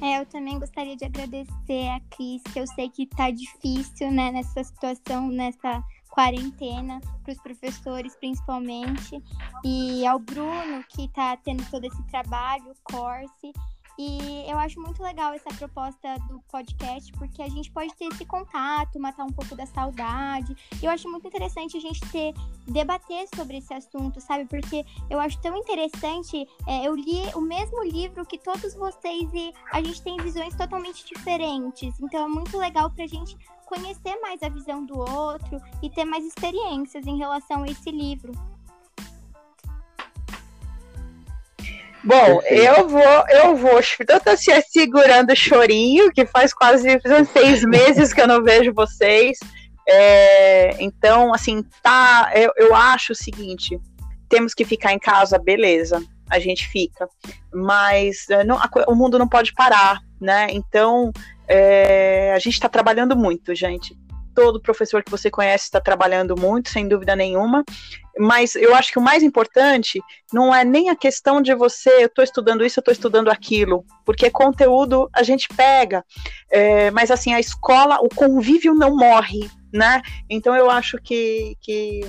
É, 0.02 0.22
eu 0.22 0.26
também 0.26 0.58
gostaria 0.58 0.96
de 0.96 1.04
agradecer 1.04 1.90
a 1.90 2.00
Cris, 2.16 2.42
que 2.54 2.58
eu 2.58 2.66
sei 2.68 2.90
que 2.90 3.06
tá 3.06 3.30
difícil, 3.30 4.10
né, 4.10 4.32
nessa 4.32 4.64
situação, 4.64 5.28
nessa 5.28 5.84
quarentena, 6.10 7.00
para 7.24 7.32
os 7.32 7.42
professores 7.42 8.16
principalmente, 8.16 9.24
e 9.64 10.06
ao 10.06 10.20
Bruno, 10.20 10.84
que 10.90 11.06
está 11.06 11.38
tendo 11.38 11.64
todo 11.70 11.86
esse 11.86 12.04
trabalho, 12.04 12.72
o 12.72 12.92
Corse, 12.92 13.54
e 14.02 14.50
eu 14.50 14.58
acho 14.58 14.80
muito 14.80 15.04
legal 15.04 15.34
essa 15.34 15.54
proposta 15.58 16.18
do 16.30 16.40
podcast, 16.50 17.12
porque 17.12 17.42
a 17.42 17.50
gente 17.50 17.70
pode 17.70 17.94
ter 17.96 18.06
esse 18.06 18.26
contato, 18.26 18.98
matar 18.98 19.26
um 19.26 19.32
pouco 19.32 19.58
da 19.58 19.66
saudade. 19.66 20.56
E 20.82 20.86
eu 20.86 20.90
acho 20.90 21.12
muito 21.12 21.28
interessante 21.28 21.76
a 21.76 21.82
gente 21.82 22.00
ter, 22.10 22.34
debater 22.66 23.28
sobre 23.36 23.58
esse 23.58 23.74
assunto, 23.74 24.22
sabe? 24.22 24.46
Porque 24.46 24.86
eu 25.10 25.20
acho 25.20 25.38
tão 25.42 25.58
interessante. 25.58 26.48
É, 26.66 26.88
eu 26.88 26.96
li 26.96 27.24
o 27.36 27.42
mesmo 27.42 27.84
livro 27.84 28.26
que 28.26 28.38
todos 28.38 28.74
vocês 28.74 29.30
e 29.34 29.54
a 29.74 29.84
gente 29.84 30.02
tem 30.02 30.16
visões 30.16 30.56
totalmente 30.56 31.06
diferentes. 31.06 32.00
Então 32.00 32.24
é 32.24 32.28
muito 32.30 32.58
legal 32.58 32.90
pra 32.90 33.06
gente 33.06 33.38
conhecer 33.66 34.18
mais 34.22 34.42
a 34.42 34.48
visão 34.48 34.86
do 34.86 34.98
outro 34.98 35.62
e 35.84 35.90
ter 35.90 36.06
mais 36.06 36.26
experiências 36.26 37.06
em 37.06 37.18
relação 37.18 37.64
a 37.64 37.68
esse 37.68 37.92
livro. 37.92 38.32
Bom, 42.04 42.42
eu 42.50 42.88
vou, 42.88 43.28
eu 43.30 43.56
vou. 43.56 43.80
Eu 44.08 44.20
tô 44.20 44.30
assim, 44.30 44.52
segurando 44.70 45.32
o 45.32 45.36
chorinho, 45.36 46.12
que 46.12 46.26
faz 46.26 46.54
quase 46.54 47.00
seis 47.34 47.64
meses 47.68 48.14
que 48.14 48.22
eu 48.22 48.28
não 48.28 48.44
vejo 48.44 48.74
vocês. 48.74 49.38
É, 49.88 50.76
então, 50.82 51.34
assim, 51.34 51.64
tá. 51.84 52.32
Eu, 52.34 52.52
eu 52.56 52.74
acho 52.74 53.12
o 53.12 53.16
seguinte: 53.16 53.80
temos 54.30 54.54
que 54.54 54.64
ficar 54.64 54.94
em 54.94 55.00
casa, 55.00 55.38
beleza, 55.38 56.02
a 56.30 56.40
gente 56.40 56.68
fica. 56.68 57.08
Mas 57.54 58.30
é, 58.30 58.44
não, 58.44 58.58
a, 58.58 58.70
o 58.88 58.96
mundo 58.96 59.20
não 59.20 59.28
pode 59.28 59.54
parar, 59.54 60.00
né? 60.22 60.48
Então, 60.52 61.12
é, 61.48 62.32
a 62.34 62.40
gente 62.40 62.54
está 62.54 62.70
trabalhando 62.70 63.16
muito, 63.16 63.54
gente 63.54 63.98
todo 64.40 64.62
professor 64.62 65.04
que 65.04 65.12
você 65.12 65.30
conhece 65.30 65.66
está 65.66 65.82
trabalhando 65.82 66.34
muito, 66.40 66.70
sem 66.70 66.88
dúvida 66.88 67.14
nenhuma. 67.14 67.66
Mas 68.18 68.56
eu 68.56 68.74
acho 68.74 68.92
que 68.92 68.98
o 68.98 69.02
mais 69.02 69.22
importante 69.22 70.02
não 70.32 70.56
é 70.56 70.64
nem 70.64 70.90
a 70.90 70.96
questão 70.96 71.42
de 71.42 71.54
você, 71.54 71.90
eu 72.04 72.08
estou 72.08 72.24
estudando 72.24 72.66
isso, 72.66 72.80
eu 72.80 72.82
estou 72.82 72.92
estudando 72.94 73.30
aquilo, 73.30 73.84
porque 74.06 74.30
conteúdo 74.30 75.10
a 75.14 75.24
gente 75.24 75.50
pega. 75.50 76.06
É, 76.50 76.90
mas 76.92 77.12
assim, 77.12 77.34
a 77.34 77.40
escola, 77.40 78.00
o 78.02 78.08
convívio 78.08 78.74
não 78.74 78.96
morre, 78.96 79.50
né? 79.74 80.02
Então 80.30 80.56
eu 80.56 80.70
acho 80.70 80.98
que, 80.98 81.56
que 81.62 82.02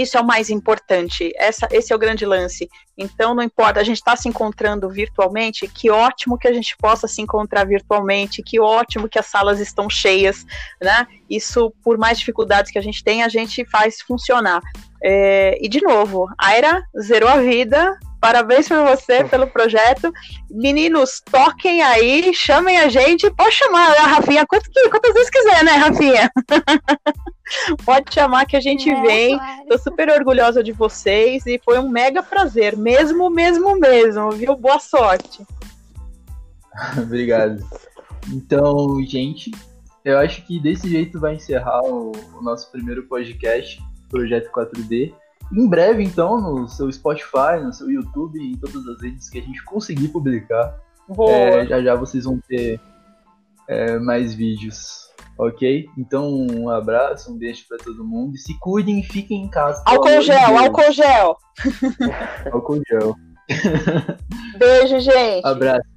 isso 0.00 0.16
é 0.16 0.20
o 0.20 0.26
mais 0.26 0.50
importante. 0.50 1.32
Essa, 1.36 1.68
esse 1.70 1.92
é 1.92 1.96
o 1.96 1.98
grande 1.98 2.24
lance. 2.26 2.68
Então, 2.96 3.34
não 3.34 3.42
importa, 3.42 3.80
a 3.80 3.84
gente 3.84 3.98
está 3.98 4.16
se 4.16 4.28
encontrando 4.28 4.88
virtualmente, 4.88 5.68
que 5.68 5.90
ótimo 5.90 6.38
que 6.38 6.48
a 6.48 6.52
gente 6.52 6.76
possa 6.76 7.06
se 7.06 7.20
encontrar 7.20 7.64
virtualmente, 7.64 8.42
que 8.42 8.58
ótimo 8.58 9.08
que 9.08 9.18
as 9.18 9.26
salas 9.26 9.60
estão 9.60 9.88
cheias, 9.90 10.46
né? 10.80 11.06
Isso, 11.28 11.72
por 11.82 11.98
mais 11.98 12.18
dificuldades 12.18 12.70
que 12.70 12.78
a 12.78 12.82
gente 12.82 13.04
tem, 13.04 13.22
a 13.22 13.28
gente 13.28 13.64
faz 13.66 14.00
funcionar. 14.00 14.62
É, 15.02 15.58
e, 15.60 15.68
de 15.68 15.82
novo, 15.82 16.26
Aira 16.38 16.82
zerou 17.00 17.28
a 17.28 17.36
vida, 17.36 17.98
Parabéns 18.26 18.66
por 18.66 18.84
você, 18.84 19.22
pelo 19.22 19.46
projeto. 19.46 20.12
Meninos, 20.50 21.22
toquem 21.30 21.80
aí, 21.80 22.34
chamem 22.34 22.76
a 22.76 22.88
gente. 22.88 23.30
Pode 23.30 23.54
chamar 23.54 23.88
a 23.92 24.02
Rafinha 24.02 24.44
quantas, 24.44 24.68
quantas 24.90 25.14
vezes 25.14 25.30
quiser, 25.30 25.62
né, 25.62 25.70
Rafinha? 25.70 26.28
Pode 27.86 28.12
chamar 28.12 28.44
que 28.46 28.56
a 28.56 28.60
gente 28.60 28.90
é, 28.90 29.00
vem. 29.00 29.38
Claro. 29.38 29.66
Tô 29.68 29.78
super 29.78 30.10
orgulhosa 30.10 30.60
de 30.60 30.72
vocês 30.72 31.46
e 31.46 31.60
foi 31.64 31.78
um 31.78 31.88
mega 31.88 32.20
prazer, 32.20 32.76
mesmo, 32.76 33.30
mesmo, 33.30 33.78
mesmo, 33.78 34.32
viu? 34.32 34.56
Boa 34.56 34.80
sorte. 34.80 35.46
Obrigado. 36.98 37.64
Então, 38.32 39.00
gente, 39.06 39.52
eu 40.04 40.18
acho 40.18 40.44
que 40.44 40.58
desse 40.58 40.90
jeito 40.90 41.20
vai 41.20 41.36
encerrar 41.36 41.80
o, 41.84 42.10
o 42.36 42.42
nosso 42.42 42.72
primeiro 42.72 43.04
podcast, 43.04 43.80
Projeto 44.10 44.50
4D. 44.50 45.14
Em 45.52 45.68
breve, 45.68 46.02
então, 46.02 46.40
no 46.40 46.68
seu 46.68 46.90
Spotify, 46.90 47.62
no 47.62 47.72
seu 47.72 47.90
YouTube, 47.90 48.38
em 48.38 48.56
todas 48.56 48.86
as 48.88 49.00
redes 49.00 49.30
que 49.30 49.38
a 49.38 49.42
gente 49.42 49.62
conseguir 49.64 50.08
publicar. 50.08 50.74
É, 51.28 51.66
já 51.66 51.82
já 51.82 51.94
vocês 51.94 52.24
vão 52.24 52.40
ter 52.48 52.80
é, 53.68 53.98
mais 53.98 54.34
vídeos, 54.34 55.08
ok? 55.38 55.88
Então, 55.96 56.28
um 56.28 56.68
abraço, 56.68 57.32
um 57.32 57.38
beijo 57.38 57.64
para 57.68 57.78
todo 57.78 58.04
mundo. 58.04 58.34
E 58.34 58.38
se 58.38 58.58
cuidem 58.58 59.00
e 59.00 59.04
fiquem 59.04 59.44
em 59.44 59.48
casa. 59.48 59.82
Álcool 59.86 60.20
gel, 60.20 60.58
álcool 60.58 60.92
gel. 60.92 61.36
álcool 62.52 62.82
gel. 62.88 63.14
Beijo, 64.58 64.98
gente. 64.98 65.46
Abraço. 65.46 65.95